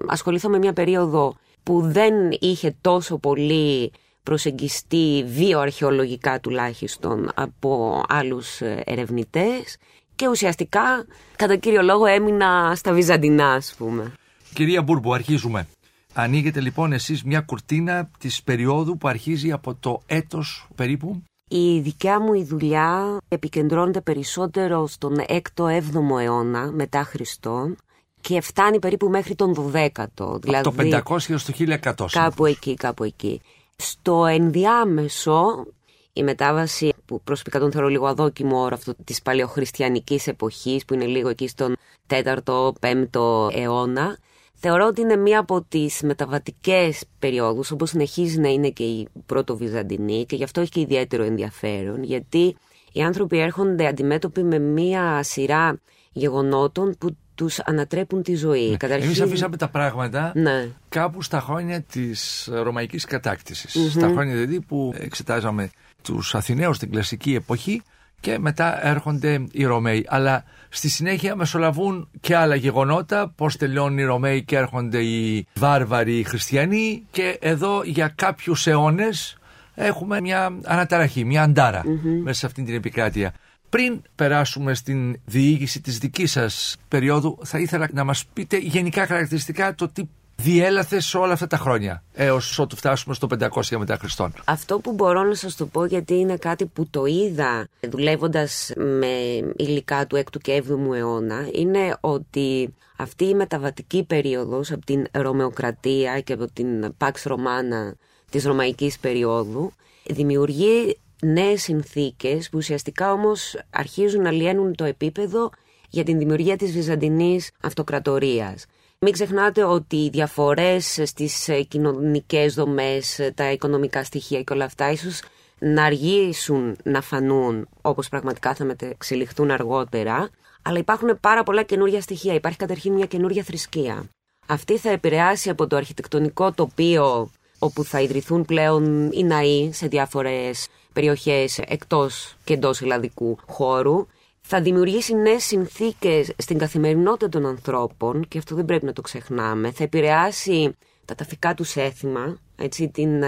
ασχοληθώ 0.07 0.49
με 0.49 0.57
μια 0.57 0.73
περίοδο 0.73 1.35
που 1.63 1.81
δεν 1.81 2.13
είχε 2.39 2.75
τόσο 2.81 3.17
πολύ 3.17 3.91
προσεγγιστεί 4.23 5.23
βιοαρχαιολογικά 5.27 6.39
τουλάχιστον 6.39 7.31
από 7.35 8.03
άλλους 8.07 8.61
ε, 8.61 8.81
ερευνητές 8.85 9.77
και 10.15 10.27
ουσιαστικά 10.27 11.05
κατά 11.35 11.55
κύριο 11.55 11.81
λόγο 11.81 12.05
έμεινα 12.05 12.75
στα 12.75 12.93
Βυζαντινά 12.93 13.51
ας 13.53 13.75
πούμε. 13.77 14.13
Κυρία 14.53 14.81
Μπούρμπου 14.81 15.13
αρχίζουμε. 15.13 15.67
Ανοίγετε 16.13 16.59
λοιπόν 16.61 16.93
εσείς 16.93 17.23
μια 17.23 17.41
κουρτίνα 17.41 18.09
της 18.19 18.43
περίοδου 18.43 18.97
που 18.97 19.07
αρχίζει 19.07 19.51
από 19.51 19.75
το 19.75 20.01
έτος 20.05 20.67
περίπου; 20.75 21.23
Η 21.47 21.79
δικιά 21.79 22.21
μου 22.21 22.33
η 22.33 22.43
δουλειά 22.43 23.17
επικεντρώνεται 23.27 24.01
περισσότερο 24.01 24.87
στον 24.87 25.15
6ο-7ο 25.27 26.19
αιώνα 26.21 26.71
μετά 26.71 27.03
Χριστόν 27.03 27.77
και 28.21 28.41
φτάνει 28.41 28.79
περίπου 28.79 29.09
μέχρι 29.09 29.35
τον 29.35 29.71
12ο. 29.73 30.41
Δηλαδή, 30.41 30.63
το 30.63 30.73
500 31.09 31.29
έως 31.29 31.45
το 31.45 31.53
1100. 31.57 32.05
Κάπου 32.11 32.45
εκεί, 32.45 32.73
κάπου 32.73 33.03
εκεί. 33.03 33.41
Στο 33.75 34.25
ενδιάμεσο 34.25 35.65
η 36.13 36.23
μετάβαση 36.23 36.93
που 37.05 37.21
προσωπικά 37.21 37.59
τον 37.59 37.71
θεωρώ 37.71 37.87
λίγο 37.87 38.05
αδόκιμο 38.05 38.61
όρο 38.61 38.75
αυτό 38.75 38.93
της 39.03 39.21
παλαιοχριστιανικής 39.21 40.27
εποχής 40.27 40.85
που 40.85 40.93
είναι 40.93 41.05
λίγο 41.05 41.29
εκεί 41.29 41.47
στον 41.47 41.75
4ο, 42.07 42.71
5ο 42.79 43.49
αιώνα 43.51 44.17
Θεωρώ 44.59 44.85
ότι 44.85 45.01
είναι 45.01 45.15
μία 45.15 45.39
από 45.39 45.61
τις 45.61 46.01
μεταβατικές 46.01 47.03
περιόδους, 47.19 47.71
όπως 47.71 47.89
συνεχίζει 47.89 48.39
να 48.39 48.49
είναι 48.49 48.69
και 48.69 48.83
η 48.83 49.07
πρώτο 49.25 49.57
Βυζαντινή 49.57 50.25
και 50.25 50.35
γι' 50.35 50.43
αυτό 50.43 50.61
έχει 50.61 50.69
και 50.69 50.79
ιδιαίτερο 50.79 51.23
ενδιαφέρον, 51.23 52.03
γιατί 52.03 52.55
οι 52.91 53.01
άνθρωποι 53.01 53.39
έρχονται 53.39 53.87
αντιμέτωποι 53.87 54.43
με 54.43 54.59
μία 54.59 55.23
σειρά 55.23 55.79
γεγονότων 56.11 56.95
που 56.97 57.17
τους 57.35 57.59
ανατρέπουν 57.59 58.23
τη 58.23 58.35
ζωή. 58.35 58.69
Ναι. 58.69 58.77
Καταρχήν... 58.77 59.05
Εμείς 59.05 59.21
αφήσαμε 59.21 59.57
τα 59.57 59.67
πράγματα 59.69 60.31
ναι. 60.35 60.69
κάπου 60.89 61.21
στα 61.21 61.39
χρόνια 61.39 61.81
της 61.81 62.49
ρωμαϊκής 62.51 63.05
κατάκτησης. 63.05 63.91
Στα 63.91 64.07
χρόνια 64.07 64.33
δηλαδή 64.33 64.61
που 64.61 64.93
εξετάζαμε 64.97 65.69
τους 66.01 66.35
Αθηναίους 66.35 66.75
στην 66.75 66.91
κλασική 66.91 67.33
εποχή 67.33 67.81
και 68.19 68.39
μετά 68.39 68.87
έρχονται 68.87 69.43
οι 69.51 69.63
Ρωμαίοι. 69.63 70.05
Αλλά 70.07 70.43
στη 70.69 70.89
συνέχεια 70.89 71.35
μεσολαβούν 71.35 72.09
και 72.19 72.35
άλλα 72.35 72.55
γεγονότα, 72.55 73.33
πώς 73.35 73.57
τελειώνουν 73.57 73.97
οι 73.97 74.03
Ρωμαίοι 74.03 74.43
και 74.43 74.57
έρχονται 74.57 75.03
οι 75.03 75.47
βάρβαροι 75.53 76.23
χριστιανοί 76.23 77.05
και 77.11 77.37
εδώ 77.41 77.83
για 77.83 78.07
κάποιους 78.15 78.67
αιώνες 78.67 79.37
έχουμε 79.75 80.21
μια 80.21 80.59
αναταραχή, 80.63 81.25
μια 81.25 81.43
ανταρα 81.43 81.83
μέσα 82.23 82.39
σε 82.39 82.45
αυτήν 82.45 82.65
την 82.65 82.75
επικράτεια. 82.75 83.33
Πριν 83.69 84.01
περάσουμε 84.15 84.73
στην 84.73 85.19
διήγηση 85.25 85.81
της 85.81 85.97
δικής 85.97 86.31
σας 86.31 86.77
περίοδου, 86.87 87.37
θα 87.43 87.59
ήθελα 87.59 87.89
να 87.93 88.03
μας 88.03 88.25
πείτε 88.33 88.57
γενικά 88.57 89.05
χαρακτηριστικά 89.05 89.75
το 89.75 89.87
τι 89.87 90.03
διέλαθες 90.41 91.05
σε 91.05 91.17
όλα 91.17 91.33
αυτά 91.33 91.47
τα 91.47 91.57
χρόνια, 91.57 92.03
έως 92.13 92.59
ότου 92.59 92.75
φτάσουμε 92.75 93.15
στο 93.15 93.27
500 93.39 93.77
μετά 93.77 93.97
Χριστόν. 93.97 94.33
Αυτό 94.45 94.79
που 94.79 94.93
μπορώ 94.93 95.23
να 95.23 95.35
σας 95.35 95.55
το 95.55 95.65
πω, 95.65 95.85
γιατί 95.85 96.13
είναι 96.13 96.37
κάτι 96.37 96.65
που 96.65 96.87
το 96.89 97.05
είδα 97.05 97.67
δουλεύοντας 97.89 98.71
με 98.75 99.15
υλικά 99.55 100.07
του 100.07 100.15
6ου 100.15 100.41
και 100.41 100.63
7ου 100.67 100.95
αιώνα, 100.95 101.49
είναι 101.51 101.97
ότι 101.99 102.73
αυτή 102.97 103.25
η 103.25 103.33
μεταβατική 103.33 104.03
περίοδος 104.03 104.71
από 104.71 104.85
την 104.85 105.05
Ρωμαιοκρατία 105.11 106.19
και 106.19 106.33
από 106.33 106.51
την 106.53 106.95
Pax 106.97 107.11
Romana 107.23 107.93
της 108.29 108.45
Ρωμαϊκής 108.45 108.99
περίοδου 108.99 109.71
δημιουργεί 110.05 110.97
νέες 111.21 111.61
συνθήκες 111.61 112.49
που 112.49 112.57
ουσιαστικά 112.57 113.11
όμως 113.11 113.59
αρχίζουν 113.69 114.21
να 114.21 114.31
λιένουν 114.31 114.75
το 114.75 114.83
επίπεδο 114.83 115.49
για 115.89 116.03
την 116.03 116.17
δημιουργία 116.17 116.55
της 116.55 116.71
Βυζαντινής 116.71 117.51
Αυτοκρατορίας. 117.61 118.65
Μην 118.99 119.13
ξεχνάτε 119.13 119.63
ότι 119.63 119.95
οι 119.95 120.09
διαφορές 120.09 121.01
στις 121.03 121.49
κοινωνικές 121.67 122.53
δομές, 122.53 123.31
τα 123.35 123.51
οικονομικά 123.51 124.03
στοιχεία 124.03 124.41
και 124.41 124.53
όλα 124.53 124.65
αυτά 124.65 124.91
ίσως 124.91 125.21
να 125.59 125.83
αργήσουν 125.83 126.77
να 126.83 127.01
φανούν 127.01 127.67
όπως 127.81 128.09
πραγματικά 128.09 128.53
θα 128.53 128.63
μεταξελιχθούν 128.63 129.51
αργότερα, 129.51 130.29
αλλά 130.61 130.77
υπάρχουν 130.77 131.19
πάρα 131.19 131.43
πολλά 131.43 131.63
καινούργια 131.63 132.01
στοιχεία. 132.01 132.33
Υπάρχει 132.33 132.57
καταρχήν 132.57 132.93
μια 132.93 133.05
καινούργια 133.05 133.43
θρησκεία. 133.43 134.09
Αυτή 134.47 134.77
θα 134.77 134.89
επηρεάσει 134.89 135.49
από 135.49 135.67
το 135.67 135.75
αρχιτεκτονικό 135.75 136.51
τοπίο 136.51 137.31
όπου 137.59 137.83
θα 137.83 138.01
ιδρυθούν 138.01 138.45
πλέον 138.45 139.11
οι 139.11 139.23
ναοί 139.23 139.71
σε 139.73 139.87
διάφορες 139.87 140.67
περιοχές 140.93 141.57
εκτός 141.57 142.35
και 142.43 142.53
εντός 142.53 142.81
ελλαδικού 142.81 143.37
χώρου 143.47 144.07
θα 144.49 144.61
δημιουργήσει 144.61 145.15
νέες 145.15 145.43
συνθήκες 145.43 146.33
στην 146.37 146.57
καθημερινότητα 146.57 147.29
των 147.29 147.45
ανθρώπων 147.45 148.27
και 148.27 148.37
αυτό 148.37 148.55
δεν 148.55 148.65
πρέπει 148.65 148.85
να 148.85 148.93
το 148.93 149.01
ξεχνάμε. 149.01 149.71
Θα 149.71 149.83
επηρεάσει 149.83 150.75
τα 151.05 151.15
ταφικά 151.15 151.53
τους 151.53 151.75
έθιμα, 151.75 152.37
έτσι, 152.55 152.89
την 152.89 153.23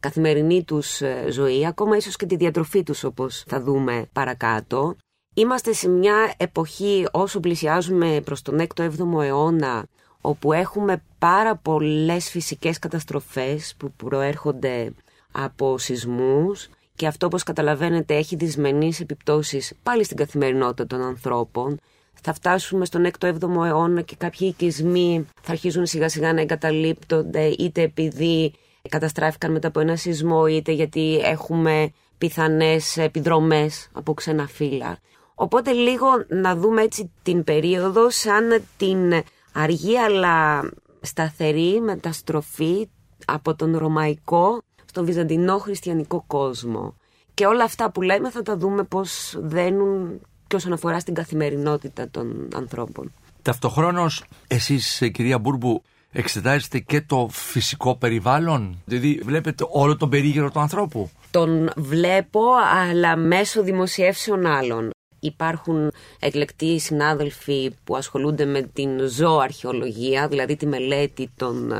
καθημερινή 0.00 0.64
τους 0.64 1.00
ε, 1.00 1.26
ζωή, 1.30 1.66
ακόμα 1.66 1.96
ίσως 1.96 2.16
και 2.16 2.26
τη 2.26 2.36
διατροφή 2.36 2.82
τους 2.82 3.04
όπως 3.04 3.44
θα 3.46 3.60
δούμε 3.60 4.08
παρακάτω. 4.12 4.96
Είμαστε 5.34 5.72
σε 5.72 5.88
μια 5.88 6.34
εποχή 6.36 7.06
όσο 7.12 7.40
πλησιάζουμε 7.40 8.20
προς 8.24 8.42
τον 8.42 8.66
6ο-7ο 8.74 9.22
αιώνα 9.22 9.86
όπου 10.20 10.52
έχουμε 10.52 11.02
πάρα 11.18 11.56
πολλές 11.56 12.30
φυσικές 12.30 12.78
καταστροφές 12.78 13.74
που 13.78 13.92
προέρχονται 13.92 14.92
από 15.32 15.78
σεισμούς 15.78 16.68
και 16.96 17.06
αυτό 17.06 17.26
όπως 17.26 17.42
καταλαβαίνετε 17.42 18.14
έχει 18.14 18.36
δυσμενείς 18.36 19.00
επιπτώσεις 19.00 19.72
πάλι 19.82 20.04
στην 20.04 20.16
καθημερινότητα 20.16 20.86
των 20.86 21.00
ανθρώπων. 21.00 21.78
Θα 22.22 22.32
φτάσουμε 22.32 22.84
στον 22.84 23.10
6ο-7ο 23.18 23.64
αιώνα 23.66 24.00
και 24.00 24.16
κάποιοι 24.18 24.48
οικισμοί 24.52 25.26
θα 25.42 25.52
αρχίζουν 25.52 25.86
σιγά 25.86 26.08
σιγά 26.08 26.32
να 26.32 26.40
εγκαταλείπτονται 26.40 27.42
είτε 27.44 27.82
επειδή 27.82 28.52
καταστράφηκαν 28.88 29.52
μετά 29.52 29.68
από 29.68 29.80
ένα 29.80 29.96
σεισμό 29.96 30.46
είτε 30.46 30.72
γιατί 30.72 31.20
έχουμε 31.24 31.92
πιθανές 32.18 32.96
επιδρομές 32.96 33.88
από 33.92 34.14
ξένα 34.14 34.46
φύλλα. 34.46 34.98
Οπότε 35.34 35.72
λίγο 35.72 36.06
να 36.28 36.56
δούμε 36.56 36.82
έτσι 36.82 37.10
την 37.22 37.44
περίοδο 37.44 38.10
σαν 38.10 38.62
την 38.76 39.22
αργή 39.52 39.98
αλλά 39.98 40.70
σταθερή 41.00 41.80
μεταστροφή 41.80 42.88
από 43.24 43.54
τον 43.54 43.76
ρωμαϊκό 43.76 44.62
στον 44.94 45.06
βυζαντινό 45.06 45.58
χριστιανικό 45.58 46.24
κόσμο. 46.26 46.94
Και 47.34 47.46
όλα 47.46 47.64
αυτά 47.64 47.90
που 47.90 48.02
λέμε 48.02 48.30
θα 48.30 48.42
τα 48.42 48.56
δούμε 48.56 48.82
πώς 48.84 49.34
δένουν 49.38 50.20
και 50.46 50.56
όσον 50.56 50.72
αφορά 50.72 50.98
στην 51.00 51.14
καθημερινότητα 51.14 52.08
των 52.10 52.48
ανθρώπων. 52.54 53.12
Ταυτοχρόνως 53.42 54.24
εσείς 54.48 55.02
κυρία 55.12 55.38
Μπούρμπου 55.38 55.82
εξετάζετε 56.12 56.78
και 56.78 57.00
το 57.00 57.28
φυσικό 57.30 57.96
περιβάλλον, 57.96 58.82
δηλαδή 58.84 59.20
βλέπετε 59.24 59.64
όλο 59.68 59.96
τον 59.96 60.08
περίγυρο 60.08 60.50
του 60.50 60.60
ανθρώπου; 60.60 61.10
Τον 61.30 61.70
βλέπω 61.76 62.40
αλλά 62.74 63.16
μέσω 63.16 63.62
δημοσιεύσεων 63.62 64.46
άλλων. 64.46 64.90
Υπάρχουν 65.20 65.90
εκλεκτοί 66.20 66.78
συνάδελφοι 66.78 67.74
που 67.84 67.96
ασχολούνται 67.96 68.44
με 68.44 68.62
την 68.62 69.08
ζωοαρχαιολογία, 69.08 70.28
δηλαδή 70.28 70.56
τη 70.56 70.66
μελέτη 70.66 71.30
των 71.36 71.72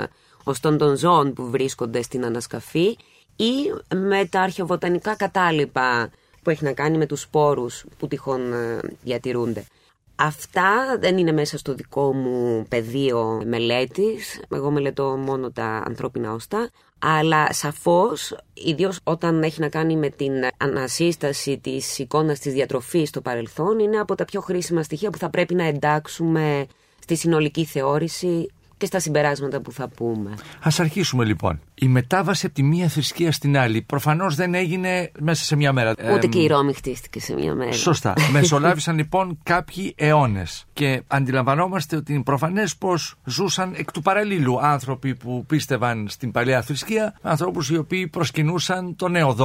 οστών 0.44 0.78
των 0.78 0.96
ζώων 0.96 1.32
που 1.32 1.50
βρίσκονται 1.50 2.02
στην 2.02 2.24
ανασκαφή 2.24 2.96
ή 3.36 3.52
με 3.94 4.24
τα 4.24 4.40
αρχαιοβοτανικά 4.40 5.16
κατάλοιπα 5.16 6.10
που 6.42 6.50
έχει 6.50 6.64
να 6.64 6.72
κάνει 6.72 6.98
με 6.98 7.06
τους 7.06 7.20
σπόρους 7.20 7.84
που 7.98 8.08
τυχόν 8.08 8.52
ε, 8.52 8.78
διατηρούνται. 9.02 9.64
Αυτά 10.16 10.98
δεν 11.00 11.18
είναι 11.18 11.32
μέσα 11.32 11.58
στο 11.58 11.74
δικό 11.74 12.12
μου 12.14 12.66
πεδίο 12.68 13.42
μελέτης. 13.46 14.40
Εγώ 14.54 14.70
μελετώ 14.70 15.04
μόνο 15.04 15.50
τα 15.50 15.82
ανθρώπινα 15.86 16.32
ώστα. 16.32 16.70
Αλλά 16.98 17.52
σαφώς, 17.52 18.36
ιδίως 18.54 19.00
όταν 19.04 19.42
έχει 19.42 19.60
να 19.60 19.68
κάνει 19.68 19.96
με 19.96 20.08
την 20.08 20.32
ανασύσταση 20.56 21.58
της 21.58 21.98
εικόνας 21.98 22.38
της 22.38 22.52
διατροφής 22.52 23.08
στο 23.08 23.20
παρελθόν, 23.20 23.78
είναι 23.78 23.98
από 23.98 24.14
τα 24.14 24.24
πιο 24.24 24.40
χρήσιμα 24.40 24.82
στοιχεία 24.82 25.10
που 25.10 25.18
θα 25.18 25.30
πρέπει 25.30 25.54
να 25.54 25.64
εντάξουμε 25.64 26.66
στη 26.98 27.16
συνολική 27.16 27.64
θεώρηση 27.64 28.48
και 28.84 28.90
στα 28.90 29.00
συμπεράσματα 29.00 29.60
που 29.60 29.72
θα 29.72 29.88
πούμε. 29.88 30.30
Α 30.60 30.70
αρχίσουμε 30.78 31.24
λοιπόν. 31.24 31.60
Η 31.74 31.88
μετάβαση 31.88 32.46
από 32.46 32.54
τη 32.54 32.62
μία 32.62 32.88
θρησκεία 32.88 33.32
στην 33.32 33.58
άλλη 33.58 33.82
προφανώς 33.82 34.34
δεν 34.34 34.54
έγινε 34.54 35.10
μέσα 35.18 35.44
σε 35.44 35.56
μια 35.56 35.72
μέρα. 35.72 35.94
Ούτε 36.14 36.26
και 36.26 36.38
η 36.38 36.46
Ρώμη 36.46 36.72
χτίστηκε 36.72 37.20
σε 37.20 37.34
μια 37.34 37.54
μέρα. 37.54 37.72
Σωστά. 37.72 38.14
Μεσολάβησαν 38.32 38.96
λοιπόν 38.96 39.38
κάποιοι 39.42 39.94
αιώνες. 39.96 40.64
Και 40.72 41.02
αντιλαμβανόμαστε 41.06 41.96
ότι 41.96 42.12
είναι 42.12 42.22
προφανές 42.22 42.76
πως 42.76 43.14
ζούσαν 43.24 43.74
εκ 43.76 43.92
του 43.92 44.02
παραλλήλου 44.02 44.60
άνθρωποι 44.60 45.14
που 45.14 45.44
πίστευαν 45.46 46.06
στην 46.08 46.30
παλαιά 46.30 46.62
θρησκεία, 46.62 47.18
ανθρώπους 47.22 47.70
οι 47.70 47.76
οποίοι 47.76 48.08
προσκυνούσαν 48.08 48.96
το 48.96 49.08
νέο 49.08 49.36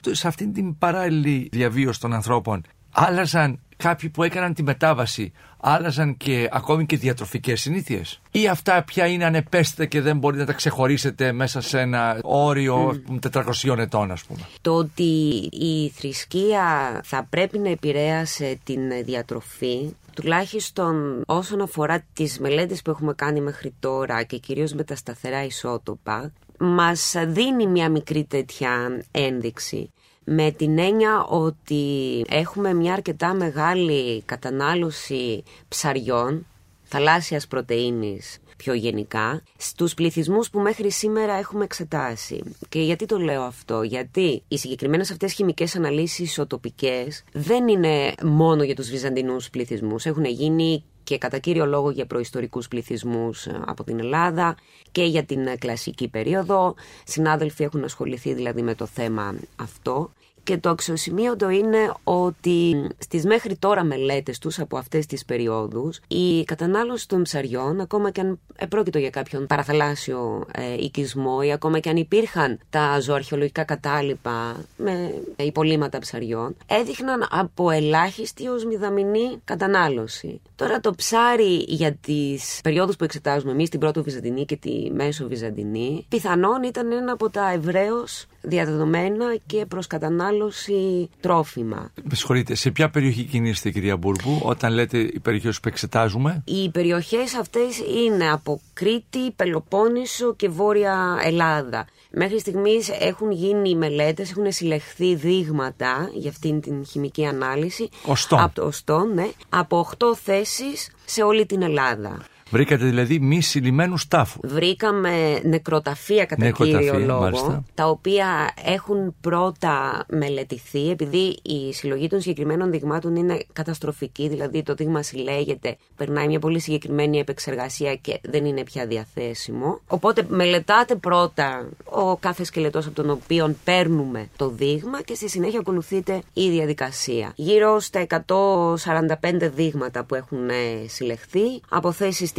Σε 0.00 0.28
αυτήν 0.28 0.52
την 0.52 0.78
παράλληλη 0.78 1.48
διαβίωση 1.52 2.00
των 2.00 2.12
ανθρώπων 2.12 2.62
άλλαζαν 2.92 3.60
κάποιοι 3.82 4.08
που 4.08 4.22
έκαναν 4.22 4.54
τη 4.54 4.62
μετάβαση 4.62 5.32
άλλαζαν 5.60 6.16
και 6.16 6.48
ακόμη 6.52 6.86
και 6.86 6.96
διατροφικές 6.96 7.60
συνήθειες 7.60 8.20
ή 8.30 8.48
αυτά 8.48 8.82
πια 8.82 9.06
είναι 9.06 9.24
ανεπαίσθητα 9.24 9.84
και 9.84 10.00
δεν 10.00 10.18
μπορείτε 10.18 10.40
να 10.40 10.46
τα 10.46 10.52
ξεχωρίσετε 10.52 11.32
μέσα 11.32 11.60
σε 11.60 11.80
ένα 11.80 12.18
όριο 12.22 13.00
mm. 13.22 13.42
400 13.64 13.78
ετών 13.78 14.10
ας 14.10 14.22
πούμε. 14.24 14.40
Το 14.60 14.74
ότι 14.74 15.48
η 15.52 15.88
θρησκεία 15.88 17.00
θα 17.04 17.26
πρέπει 17.30 17.58
να 17.58 17.68
επηρέασε 17.68 18.58
την 18.64 18.80
διατροφή 19.04 19.94
τουλάχιστον 20.14 21.22
όσον 21.26 21.60
αφορά 21.60 22.04
τις 22.12 22.38
μελέτες 22.38 22.82
που 22.82 22.90
έχουμε 22.90 23.14
κάνει 23.14 23.40
μέχρι 23.40 23.74
τώρα 23.80 24.22
και 24.22 24.36
κυρίως 24.36 24.72
με 24.72 24.84
τα 24.84 24.96
σταθερά 24.96 25.44
ισότοπα 25.44 26.32
μας 26.58 27.14
δίνει 27.26 27.66
μια 27.66 27.88
μικρή 27.90 28.24
τέτοια 28.24 29.02
ένδειξη 29.10 29.90
με 30.24 30.50
την 30.50 30.78
έννοια 30.78 31.24
ότι 31.24 32.24
έχουμε 32.28 32.74
μια 32.74 32.92
αρκετά 32.92 33.34
μεγάλη 33.34 34.22
κατανάλωση 34.22 35.42
ψαριών, 35.68 36.46
θαλάσσιας 36.82 37.46
πρωτεΐνης 37.46 38.38
πιο 38.62 38.74
γενικά, 38.74 39.42
στους 39.56 39.94
πληθυσμούς 39.94 40.50
που 40.50 40.60
μέχρι 40.60 40.90
σήμερα 40.90 41.34
έχουμε 41.34 41.64
εξετάσει. 41.64 42.42
Και 42.68 42.80
γιατί 42.80 43.06
το 43.06 43.18
λέω 43.18 43.42
αυτό, 43.42 43.82
γιατί 43.82 44.42
οι 44.48 44.58
συγκεκριμένες 44.58 45.10
αυτές 45.10 45.32
χημικές 45.32 45.76
αναλύσεις 45.76 46.18
ισοτοπικές 46.18 47.24
δεν 47.32 47.68
είναι 47.68 48.14
μόνο 48.22 48.62
για 48.62 48.74
τους 48.74 48.90
βυζαντινούς 48.90 49.50
πληθυσμούς, 49.50 50.04
έχουν 50.04 50.24
γίνει 50.24 50.84
και 51.04 51.18
κατά 51.18 51.38
κύριο 51.38 51.66
λόγο 51.66 51.90
για 51.90 52.06
προϊστορικούς 52.06 52.68
πληθυσμούς 52.68 53.46
ε, 53.46 53.62
από 53.66 53.84
την 53.84 53.98
Ελλάδα 53.98 54.56
και 54.92 55.04
για 55.04 55.24
την 55.24 55.46
ε, 55.46 55.56
κλασική 55.56 56.08
περίοδο. 56.08 56.74
Συνάδελφοι 57.04 57.62
έχουν 57.62 57.84
ασχοληθεί 57.84 58.34
δηλαδή 58.34 58.62
με 58.62 58.74
το 58.74 58.86
θέμα 58.86 59.34
αυτό. 59.56 60.10
Και 60.44 60.58
το 60.58 60.70
αξιοσημείωτο 60.70 61.50
είναι 61.50 61.92
ότι 62.04 62.86
στις 62.98 63.24
μέχρι 63.24 63.56
τώρα 63.56 63.84
μελέτες 63.84 64.38
τους 64.38 64.58
από 64.58 64.76
αυτές 64.76 65.06
τις 65.06 65.24
περιόδους 65.24 66.00
η 66.08 66.44
κατανάλωση 66.44 67.08
των 67.08 67.22
ψαριών, 67.22 67.80
ακόμα 67.80 68.10
και 68.10 68.20
αν 68.20 68.38
επρόκειτο 68.56 68.98
για 68.98 69.10
κάποιον 69.10 69.46
παραθαλάσσιο 69.46 70.46
ε, 70.52 70.84
οικισμό 70.84 71.38
ή 71.42 71.52
ακόμα 71.52 71.78
και 71.78 71.88
αν 71.88 71.96
υπήρχαν 71.96 72.58
τα 72.70 73.00
ζωοαρχαιολογικά 73.00 73.64
κατάλοιπα 73.64 74.56
με 74.76 75.14
υπολείμματα 75.36 75.98
ψαριών, 75.98 76.56
έδειχναν 76.66 77.26
από 77.30 77.70
ελάχιστη 77.70 78.48
ως 78.48 78.64
μηδαμινή 78.64 79.40
κατανάλωση. 79.44 80.40
Τώρα 80.56 80.80
το 80.80 80.94
ψάρι 80.94 81.64
για 81.68 81.92
τις 82.00 82.60
περιόδους 82.62 82.96
που 82.96 83.04
εξετάζουμε 83.04 83.52
εμείς, 83.52 83.68
την 83.68 83.80
πρώτο 83.80 84.02
Βυζαντινή 84.02 84.44
και 84.44 84.56
τη 84.56 84.90
μέσο 84.92 85.28
Βυζαντινή, 85.28 86.06
πιθανόν 86.08 86.62
ήταν 86.62 86.92
ένα 86.92 87.12
από 87.12 87.30
τα 87.30 87.50
ευρέως 87.50 88.26
διαδεδομένα 88.42 89.36
και 89.46 89.66
προς 89.66 89.86
κατανάλωση 89.86 91.08
τρόφιμα. 91.20 91.92
Με 92.02 92.14
συγχωρείτε, 92.14 92.54
σε 92.54 92.70
ποια 92.70 92.90
περιοχή 92.90 93.22
κινείστε 93.24 93.70
κυρία 93.70 93.96
Μπούρμπου 93.96 94.40
όταν 94.42 94.72
λέτε 94.72 94.98
οι 94.98 95.20
περιοχές 95.22 95.60
που 95.60 95.68
εξετάζουμε; 95.68 96.42
Οι 96.44 96.70
περιοχές 96.70 97.34
αυτές 97.34 97.78
είναι 98.06 98.30
από 98.30 98.60
Κρήτη, 98.72 99.30
Πελοπόννησο 99.36 100.34
και 100.34 100.48
Βόρεια 100.48 101.18
Ελλάδα. 101.24 101.86
Μέχρι 102.10 102.38
στιγμής 102.38 102.88
έχουν 102.88 103.30
γίνει 103.30 103.76
μελέτες, 103.76 104.30
έχουν 104.30 104.52
συλλεχθεί 104.52 105.14
δείγματα 105.14 106.10
για 106.14 106.30
αυτήν 106.30 106.60
την 106.60 106.86
χημική 106.86 107.26
ανάλυση. 107.26 107.88
Οστών. 108.06 108.40
Από, 108.40 108.62
οστών, 108.62 109.14
ναι, 109.14 109.30
από 109.48 109.78
8 109.78 110.14
θέσεις 110.14 110.90
σε 111.04 111.22
όλη 111.22 111.46
την 111.46 111.62
Ελλάδα. 111.62 112.18
Βρήκατε 112.52 112.84
δηλαδή 112.84 113.18
μη 113.18 113.40
συλλημένους 113.40 114.08
τάφους. 114.08 114.40
Βρήκαμε 114.50 115.40
νεκροταφεία 115.42 116.24
κατά 116.24 116.44
Νεκροταφεία, 116.44 116.90
κύριο 116.90 117.06
λόγο, 117.06 117.20
μάλιστα. 117.20 117.64
τα 117.74 117.88
οποία 117.88 118.54
έχουν 118.64 119.14
πρώτα 119.20 120.04
μελετηθεί, 120.08 120.90
επειδή 120.90 121.38
η 121.42 121.72
συλλογή 121.72 122.08
των 122.08 122.20
συγκεκριμένων 122.20 122.70
δειγμάτων 122.70 123.16
είναι 123.16 123.44
καταστροφική, 123.52 124.28
δηλαδή 124.28 124.62
το 124.62 124.74
δείγμα 124.74 125.02
συλλέγεται, 125.02 125.76
περνάει 125.96 126.26
μια 126.26 126.38
πολύ 126.38 126.58
συγκεκριμένη 126.58 127.18
επεξεργασία 127.18 127.94
και 127.94 128.20
δεν 128.22 128.44
είναι 128.44 128.62
πια 128.62 128.86
διαθέσιμο. 128.86 129.80
Οπότε 129.86 130.26
μελετάτε 130.28 130.94
πρώτα 130.94 131.68
ο 131.84 132.16
κάθε 132.16 132.44
σκελετός 132.44 132.86
από 132.86 132.94
τον 132.94 133.10
οποίο 133.10 133.54
παίρνουμε 133.64 134.28
το 134.36 134.48
δείγμα 134.48 135.02
και 135.02 135.14
στη 135.14 135.28
συνέχεια 135.28 135.58
ακολουθείται 135.58 136.22
η 136.32 136.50
διαδικασία. 136.50 137.32
Γύρω 137.34 137.80
στα 137.80 138.06
145 138.08 139.50
δείγματα 139.54 140.04
που 140.04 140.14
έχουν 140.14 140.48
ε, 140.48 140.88
συλλεχθεί 140.88 141.60
από 141.68 141.92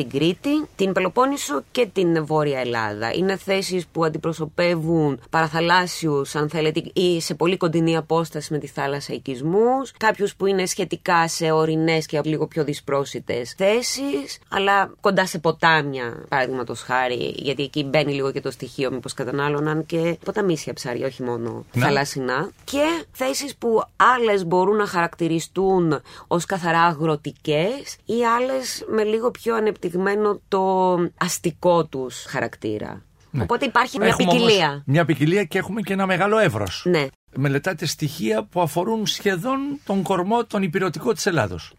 θέσεις 0.03 0.11
στην 0.11 0.19
Κρήτη, 0.19 0.67
την 0.75 0.91
Πελοπόννησο 0.93 1.63
και 1.71 1.87
την 1.93 2.25
Βόρεια 2.25 2.59
Ελλάδα. 2.59 3.11
Είναι 3.13 3.37
θέσεις 3.37 3.87
που 3.87 4.05
αντιπροσωπεύουν 4.05 5.19
παραθαλάσσιους, 5.29 6.35
αν 6.35 6.49
θέλετε, 6.49 6.83
ή 6.93 7.21
σε 7.21 7.33
πολύ 7.33 7.57
κοντινή 7.57 7.97
απόσταση 7.97 8.53
με 8.53 8.59
τη 8.59 8.67
θάλασσα 8.67 9.13
οικισμούς, 9.13 9.91
κάποιους 9.97 10.35
που 10.35 10.45
είναι 10.45 10.65
σχετικά 10.65 11.27
σε 11.27 11.51
ορεινές 11.51 12.05
και 12.05 12.21
λίγο 12.23 12.47
πιο 12.47 12.63
δυσπρόσιτες 12.63 13.53
θέσεις, 13.57 14.39
αλλά 14.49 14.91
κοντά 15.01 15.25
σε 15.25 15.39
ποτάμια, 15.39 16.23
παραδείγματος 16.29 16.81
χάρη, 16.81 17.35
γιατί 17.37 17.63
εκεί 17.63 17.83
μπαίνει 17.83 18.13
λίγο 18.13 18.31
και 18.31 18.41
το 18.41 18.51
στοιχείο 18.51 18.91
μήπως 18.91 19.13
κατανάλωναν 19.13 19.85
και 19.85 20.17
ποταμίσια 20.25 20.73
ψάρια, 20.73 21.07
όχι 21.07 21.23
μόνο 21.23 21.65
Ναι. 21.73 21.83
θαλασσινά. 21.83 22.49
Και 22.63 23.05
θέσεις 23.11 23.55
που 23.55 23.83
άλλες 23.95 24.45
μπορούν 24.45 24.75
να 24.75 24.85
χαρακτηριστούν 24.85 26.01
ως 26.27 26.45
καθαρά 26.45 26.81
αγροτικές 26.81 27.97
ή 28.05 28.25
άλλες 28.25 28.85
με 28.87 29.03
λίγο 29.03 29.31
πιο 29.31 29.55
ανεπτυγμένο 29.93 30.41
το 30.47 30.93
αστικό 31.17 31.85
τους 31.85 32.25
χαρακτήρα. 32.27 33.01
Οπότε 33.41 33.65
υπάρχει 33.65 33.97
μια 33.97 34.07
Ναι. 34.07 34.11
Έχουμε 34.13 34.29
όμως 34.29 34.43
ποικιλία. 34.43 34.83
μια 34.85 35.05
ποικιλία 35.05 35.43
και 35.43 35.57
έχουμε 35.57 35.81
και 35.81 35.93
ένα 35.93 36.05
μεγάλο 36.05 36.37
εύρος. 36.37 36.83
Ναι. 36.87 37.07
Μελετάτε 37.35 37.85
στοιχεία 37.85 38.43
που 38.43 38.61
αφορούν 38.61 39.05
σχεδόν 39.05 39.59
τον 39.85 40.01
κορμό, 40.01 40.45
τον 40.45 40.63
υπηρετικό 40.63 41.13
της 41.13 41.25
Ελλάδος. 41.25 41.73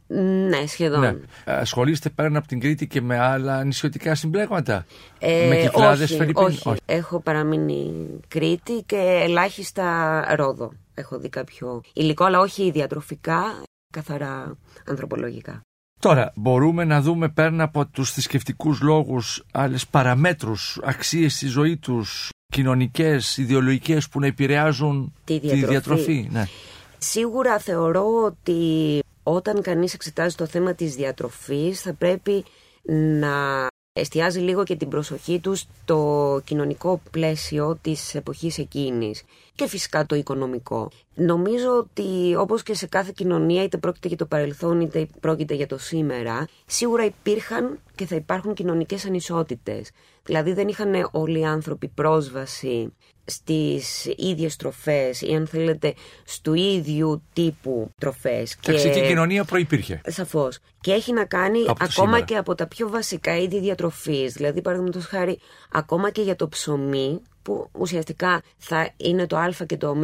Ναι, 0.48 0.66
σχεδόν. 0.66 1.00
Ναι. 1.00 1.14
Ασχολείστε 1.44 2.08
πέραν 2.10 2.36
από 2.36 2.46
την 2.46 2.60
Κρήτη 2.60 2.86
και 2.86 3.00
με 3.00 3.18
άλλα 3.18 3.64
νησιωτικά 3.64 4.14
συμπλέγματα; 4.14 4.86
Ε, 5.18 5.46
με 5.48 5.56
κυκλάδες, 5.56 6.10
όχι, 6.10 6.16
Φερρυπίν; 6.18 6.44
όχι. 6.44 6.80
Έχω 6.86 7.20
παραμείνει 7.20 8.06
Κρήτη 8.28 8.82
και 8.86 9.20
ελάχιστα 9.24 10.24
Ρόδο. 10.36 10.72
Έχω 10.94 11.18
δει 11.18 11.28
κάποιο 11.28 11.80
υλικό, 11.92 12.24
αλλά 12.24 12.40
όχι 12.40 12.70
διατροφικά, 12.70 13.62
καθαρά 13.92 14.56
ανθρωπολογικά. 14.86 15.60
Τώρα, 16.04 16.32
μπορούμε 16.34 16.84
να 16.84 17.00
δούμε 17.00 17.28
πέραν 17.28 17.60
από 17.60 17.86
τους 17.86 18.12
θρησκευτικούς 18.12 18.80
λόγους 18.80 19.44
άλλες 19.52 19.86
παραμέτρους, 19.86 20.80
αξίες 20.84 21.34
στη 21.34 21.46
ζωή 21.46 21.76
τους, 21.76 22.28
κοινωνικές, 22.52 23.36
ιδεολογικές 23.36 24.08
που 24.08 24.20
να 24.20 24.26
επηρεάζουν 24.26 25.12
Τη 25.24 25.40
τη 25.40 25.46
διατροφή. 25.46 25.70
διατροφή. 25.70 26.28
Ναι. 26.30 26.44
Σίγουρα 26.98 27.58
θεωρώ 27.58 28.06
ότι 28.24 28.98
όταν 29.22 29.62
κανείς 29.62 29.94
εξετάζει 29.94 30.34
το 30.34 30.46
θέμα 30.46 30.74
της 30.74 30.94
διατροφής 30.94 31.80
θα 31.80 31.92
πρέπει 31.92 32.44
να 33.20 33.66
εστιάζει 33.92 34.40
λίγο 34.40 34.64
και 34.64 34.76
την 34.76 34.88
προσοχή 34.88 35.38
του 35.38 35.54
στο 35.54 36.40
κοινωνικό 36.44 37.00
πλαίσιο 37.10 37.78
της 37.82 38.14
εποχής 38.14 38.58
εκείνης 38.58 39.22
και 39.54 39.68
φυσικά 39.68 40.06
το 40.06 40.14
οικονομικό. 40.14 40.90
Νομίζω 41.14 41.78
ότι 41.78 42.34
όπως 42.36 42.62
και 42.62 42.74
σε 42.74 42.86
κάθε 42.86 43.12
κοινωνία 43.14 43.62
είτε 43.62 43.76
πρόκειται 43.76 44.08
για 44.08 44.16
το 44.16 44.26
παρελθόν 44.26 44.80
είτε 44.80 45.06
πρόκειται 45.20 45.54
για 45.54 45.66
το 45.66 45.78
σήμερα 45.78 46.46
σίγουρα 46.66 47.04
υπήρχαν 47.04 47.78
και 47.94 48.06
θα 48.06 48.14
υπάρχουν 48.14 48.54
κοινωνικές 48.54 49.04
ανισότητες. 49.04 49.90
Δηλαδή 50.24 50.52
δεν 50.52 50.68
είχαν 50.68 51.08
όλοι 51.10 51.38
οι 51.38 51.44
άνθρωποι 51.44 51.88
πρόσβαση 51.88 52.92
στις 53.24 54.04
ίδιες 54.16 54.56
τροφές 54.56 55.20
ή 55.20 55.34
αν 55.34 55.46
θέλετε 55.46 55.94
στου 56.24 56.54
ίδιου 56.54 57.22
τύπου 57.32 57.90
τροφές. 58.00 58.56
Ταξική 58.62 59.06
κοινωνία 59.06 59.44
προϋπήρχε. 59.44 60.00
Σαφώς. 60.06 60.58
Και 60.80 60.92
έχει 60.92 61.12
να 61.12 61.24
κάνει 61.24 61.58
Από 61.58 61.66
το 61.66 61.74
ακόμα 61.78 62.06
σήμερα. 62.06 62.20
και 62.24 62.36
από 62.36 62.54
τα 62.54 62.66
πιο 62.66 62.88
βασικά 62.88 63.36
είδη 63.36 63.60
διατροφής. 63.60 64.32
Δηλαδή, 64.32 64.62
παραδείγματος 64.62 65.04
χάρη, 65.04 65.38
ακόμα 65.72 66.10
και 66.10 66.22
για 66.22 66.36
το 66.36 66.48
ψωμί, 66.48 67.20
που 67.44 67.68
ουσιαστικά 67.72 68.42
θα 68.56 68.90
είναι 68.96 69.26
το 69.26 69.36
Α 69.36 69.52
και 69.66 69.76
το 69.76 69.88
Ω 69.88 69.96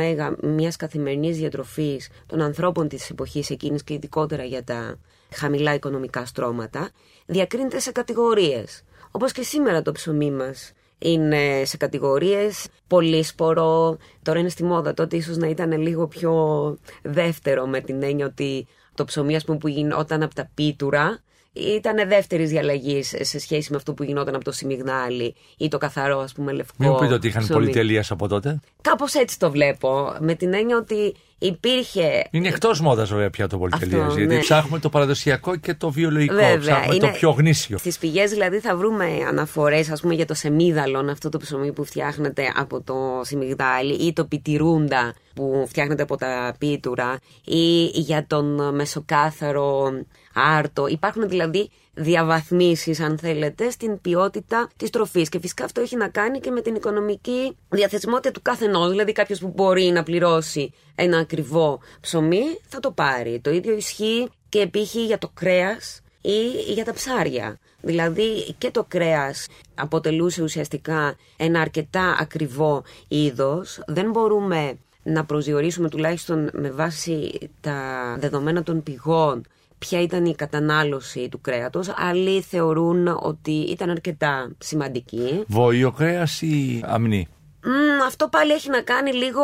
μιας 0.42 0.76
καθημερινής 0.76 1.36
διατροφής 1.36 2.08
των 2.26 2.40
ανθρώπων 2.40 2.88
της 2.88 3.10
εποχής 3.10 3.50
εκείνης 3.50 3.84
και 3.84 3.94
ειδικότερα 3.94 4.44
για 4.44 4.64
τα 4.64 4.98
χαμηλά 5.34 5.74
οικονομικά 5.74 6.26
στρώματα, 6.26 6.90
διακρίνεται 7.26 7.78
σε 7.78 7.92
κατηγορίες. 7.92 8.82
Όπως 9.10 9.32
και 9.32 9.42
σήμερα 9.42 9.82
το 9.82 9.92
ψωμί 9.92 10.30
μας 10.30 10.72
είναι 10.98 11.62
σε 11.64 11.76
κατηγορίες 11.76 12.66
πολύ 12.86 13.22
σπορό, 13.22 13.96
τώρα 14.22 14.38
είναι 14.38 14.48
στη 14.48 14.64
μόδα, 14.64 14.94
τότε 14.94 15.16
ίσως 15.16 15.36
να 15.36 15.48
ήταν 15.48 15.80
λίγο 15.80 16.06
πιο 16.06 16.76
δεύτερο 17.02 17.66
με 17.66 17.80
την 17.80 18.02
έννοια 18.02 18.26
ότι 18.26 18.66
το 18.94 19.04
ψωμί 19.04 19.36
ας 19.36 19.44
πούμε, 19.44 19.58
που 19.58 19.68
γινόταν 19.68 20.22
από 20.22 20.34
τα 20.34 20.50
πίτουρα 20.54 21.22
ήταν 21.52 22.08
δεύτερης 22.08 22.50
διαλλαγής 22.50 23.14
σε 23.20 23.38
σχέση 23.38 23.70
με 23.70 23.76
αυτό 23.76 23.94
που 23.94 24.02
γινόταν 24.02 24.34
από 24.34 24.44
το 24.44 24.52
σιμιγδάλι 24.52 25.34
ή 25.56 25.68
το 25.68 25.78
καθαρό, 25.78 26.18
ας 26.20 26.32
πούμε, 26.32 26.52
λευκό. 26.52 26.74
Μην 26.78 26.90
μου 26.90 26.98
πείτε 26.98 27.14
ότι 27.14 27.26
είχαν 27.26 27.42
ψωμί. 27.42 27.58
πολυτελεία 27.60 28.04
από 28.08 28.28
τότε. 28.28 28.60
Κάπως 28.80 29.14
έτσι 29.14 29.38
το 29.38 29.50
βλέπω. 29.50 30.16
Με 30.20 30.34
την 30.34 30.54
έννοια 30.54 30.76
ότι 30.76 31.14
υπήρχε. 31.38 32.28
Είναι 32.30 32.48
εκτός 32.48 32.80
μόδας 32.80 33.10
βέβαια 33.10 33.30
πια 33.30 33.46
το 33.46 33.58
πολυτελεία. 33.58 34.02
Αυτό, 34.04 34.18
Γιατί 34.18 34.34
ναι. 34.34 34.40
ψάχνουμε 34.40 34.78
το 34.78 34.88
παραδοσιακό 34.88 35.56
και 35.56 35.74
το 35.74 35.90
βιολογικό. 35.90 36.34
Βέβαια, 36.34 36.58
ψάχνουμε 36.58 36.94
είναι- 36.94 37.06
το 37.06 37.12
πιο 37.12 37.30
γνήσιο. 37.30 37.78
Στις 37.78 37.98
πηγές 37.98 38.30
δηλαδή 38.30 38.58
θα 38.58 38.76
βρούμε 38.76 39.06
αναφορές 39.28 39.90
ας 39.90 40.00
πούμε 40.00 40.14
για 40.14 40.26
το 40.26 40.34
σεμίδαλον, 40.34 41.08
αυτό 41.08 41.28
το 41.28 41.38
ψωμί 41.38 41.72
που 41.72 41.84
φτιάχνεται 41.84 42.52
από 42.56 42.80
το 42.82 43.20
σιμιγδάλι 43.22 43.94
ή 43.94 44.12
το 44.12 44.24
πιτιρούντα 44.24 45.14
που 45.34 45.64
φτιάχνεται 45.68 46.02
από 46.02 46.16
τα 46.16 46.54
πίτουρα 46.58 47.18
ή 47.44 47.84
για 47.84 48.24
τον 48.26 48.74
μεσοκάθαρο 48.74 49.92
άρτο. 50.34 50.86
Υπάρχουν 50.86 51.28
δηλαδή 51.28 51.70
διαβαθμίσεις 51.94 53.00
αν 53.00 53.18
θέλετε 53.18 53.70
στην 53.70 54.00
ποιότητα 54.00 54.68
της 54.76 54.90
τροφής 54.90 55.28
και 55.28 55.40
φυσικά 55.40 55.64
αυτό 55.64 55.80
έχει 55.80 55.96
να 55.96 56.08
κάνει 56.08 56.40
και 56.40 56.50
με 56.50 56.60
την 56.60 56.74
οικονομική 56.74 57.56
διαθεσιμότητα 57.68 58.30
του 58.30 58.42
καθενός 58.42 58.90
δηλαδή 58.90 59.12
κάποιος 59.12 59.38
που 59.38 59.52
μπορεί 59.54 59.84
να 59.84 60.02
πληρώσει 60.02 60.72
ένα 60.94 61.18
ακριβό 61.18 61.80
ψωμί 62.00 62.42
θα 62.68 62.80
το 62.80 62.90
πάρει 62.90 63.40
το 63.40 63.50
ίδιο 63.50 63.76
ισχύει 63.76 64.28
και 64.48 64.60
επίχει 64.60 65.04
για 65.04 65.18
το 65.18 65.30
κρέας 65.34 66.02
ή 66.20 66.72
για 66.72 66.84
τα 66.84 66.92
ψάρια. 66.92 67.58
Δηλαδή 67.80 68.54
και 68.58 68.70
το 68.70 68.84
κρέας 68.88 69.46
αποτελούσε 69.74 70.42
ουσιαστικά 70.42 71.16
ένα 71.36 71.60
αρκετά 71.60 72.16
ακριβό 72.20 72.82
είδος. 73.08 73.80
Δεν 73.86 74.10
μπορούμε 74.10 74.78
να 75.02 75.24
προσδιορίσουμε 75.24 75.88
τουλάχιστον 75.88 76.50
με 76.52 76.70
βάση 76.70 77.50
τα 77.60 78.16
δεδομένα 78.18 78.62
των 78.62 78.82
πηγών 78.82 79.42
ποια 79.86 80.00
ήταν 80.02 80.24
η 80.24 80.34
κατανάλωση 80.34 81.28
του 81.28 81.40
κρέατος. 81.40 81.88
Άλλοι 81.96 82.40
θεωρούν 82.40 83.06
ότι 83.20 83.50
ήταν 83.52 83.90
αρκετά 83.90 84.50
σημαντική. 84.58 85.42
Βόηο 85.46 85.90
κρέας 85.92 86.42
ή 86.42 86.80
αμνή; 86.86 87.28
Μμμ, 87.64 88.02
αυτό 88.06 88.28
πάλι 88.28 88.52
έχει 88.52 88.68
να 88.70 88.80
κάνει 88.82 89.12
λίγο 89.12 89.42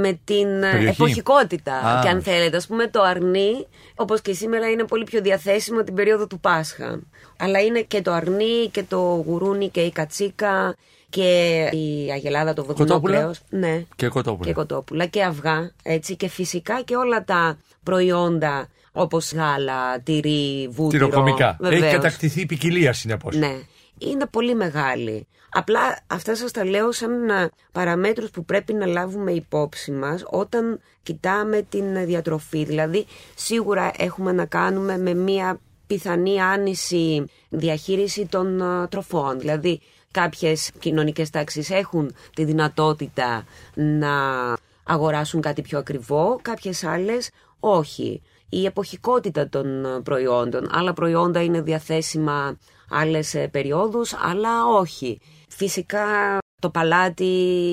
με 0.00 0.20
την 0.24 0.62
ε, 0.62 0.70
Περιοχή. 0.70 1.02
εποχικότητα. 1.02 1.74
Α. 1.74 2.02
Και 2.02 2.08
αν 2.08 2.22
θέλετε, 2.22 2.56
ας 2.56 2.66
πούμε, 2.66 2.86
το 2.86 3.02
αρνί, 3.02 3.66
όπως 3.94 4.20
και 4.20 4.32
σήμερα, 4.32 4.70
είναι 4.70 4.84
πολύ 4.84 5.04
πιο 5.04 5.20
διαθέσιμο 5.20 5.82
την 5.82 5.94
περίοδο 5.94 6.26
του 6.26 6.40
Πάσχα. 6.40 7.00
Αλλά 7.38 7.60
είναι 7.60 7.80
και 7.80 8.02
το 8.02 8.12
αρνί 8.12 8.68
και 8.70 8.82
το 8.82 8.98
γουρούνι 9.26 9.68
και 9.68 9.80
η 9.80 9.90
κατσίκα 9.92 10.76
και 11.08 11.60
η 11.72 12.10
αγελάδα, 12.12 12.52
το 12.52 12.64
βοτινό 12.64 12.86
Κοτόπουλα. 12.86 13.16
κρέος. 13.18 13.40
Ναι. 13.48 13.84
Και 13.96 14.08
κοτόπουλα. 14.08 14.48
Και 14.48 14.52
κοτόπουλα 14.54 15.06
και 15.06 15.22
αυγά, 15.22 15.70
έτσι. 15.82 16.16
Και 16.16 16.28
φυσικά 16.28 16.82
και 16.82 16.96
όλα 16.96 17.24
τα 17.24 17.58
προϊόντα 17.82 18.68
όπως 18.98 19.32
γάλα, 19.32 20.00
τυρί, 20.00 20.68
βούτυρο. 20.70 21.06
Τυροκομικά. 21.06 21.58
Έχει 21.62 21.74
βεβαίως. 21.74 21.92
κατακτηθεί 21.92 22.40
η 22.40 22.46
ποικιλία 22.46 22.92
συνεπώς. 22.92 23.36
Ναι. 23.36 23.58
Είναι 23.98 24.26
πολύ 24.26 24.54
μεγάλη. 24.54 25.26
Απλά 25.50 25.98
αυτά 26.06 26.36
σας 26.36 26.50
τα 26.50 26.64
λέω 26.64 26.92
σαν 26.92 27.30
α, 27.30 27.50
παραμέτρους 27.72 28.30
που 28.30 28.44
πρέπει 28.44 28.72
να 28.72 28.86
λάβουμε 28.86 29.32
υπόψη 29.32 29.92
μας 29.92 30.22
όταν 30.26 30.80
κοιτάμε 31.02 31.62
την 31.68 32.06
διατροφή. 32.06 32.64
Δηλαδή 32.64 33.06
σίγουρα 33.34 33.90
έχουμε 33.96 34.32
να 34.32 34.44
κάνουμε 34.44 34.98
με 34.98 35.14
μια 35.14 35.60
πιθανή 35.86 36.40
άνηση 36.40 37.24
διαχείριση 37.48 38.26
των 38.26 38.62
α, 38.62 38.88
τροφών. 38.88 39.40
Δηλαδή 39.40 39.80
κάποιες 40.10 40.70
κοινωνικές 40.78 41.30
τάξεις 41.30 41.70
έχουν 41.70 42.14
τη 42.34 42.44
δυνατότητα 42.44 43.44
να 43.74 44.10
αγοράσουν 44.84 45.40
κάτι 45.40 45.62
πιο 45.62 45.78
ακριβό, 45.78 46.38
κάποιες 46.42 46.84
άλλες 46.84 47.30
όχι. 47.60 48.22
Η 48.48 48.64
εποχικότητα 48.64 49.48
των 49.48 49.84
ε, 49.84 50.00
προϊόντων. 50.00 50.68
Άλλα 50.70 50.92
προϊόντα 50.92 51.42
είναι 51.42 51.60
διαθέσιμα 51.60 52.58
άλλες 52.90 53.34
ε, 53.34 53.48
περιόδους, 53.48 54.14
αλλά 54.14 54.66
όχι. 54.66 55.20
Φυσικά 55.48 56.38
το 56.60 56.70
παλάτι, 56.70 57.24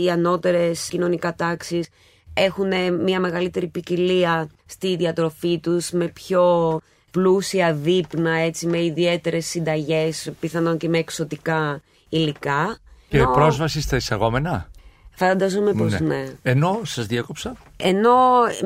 οι 0.03 0.09
ανώτερες 0.09 0.87
κοινωνικά 0.89 1.35
τάξεις 1.35 1.87
έχουν 2.33 2.71
ε, 2.71 2.89
μια 2.89 3.19
μεγαλύτερη 3.19 3.67
ποικιλία 3.67 4.49
στη 4.65 4.95
διατροφή 4.95 5.59
τους 5.59 5.91
με 5.91 6.07
πιο 6.07 6.79
πλούσια 7.11 7.73
δείπνα 7.73 8.31
έτσι 8.31 8.67
με 8.67 8.83
ιδιαίτερες 8.83 9.45
συνταγές, 9.45 10.31
πιθανόν 10.39 10.77
και 10.77 10.89
με 10.89 10.97
εξωτικά 10.97 11.81
υλικά. 12.09 12.77
Και 13.09 13.17
Ενώ... 13.17 13.31
πρόσβαση 13.31 13.81
στα 13.81 13.95
εισαγόμενα; 13.95 14.69
Φανταζόμαι 15.15 15.73
πως 15.73 15.91
ναι. 15.91 15.99
ναι. 15.99 16.25
Ενώ, 16.41 16.81
σας 16.83 17.05
διέκοψα; 17.05 17.55
Ενώ 17.77 18.15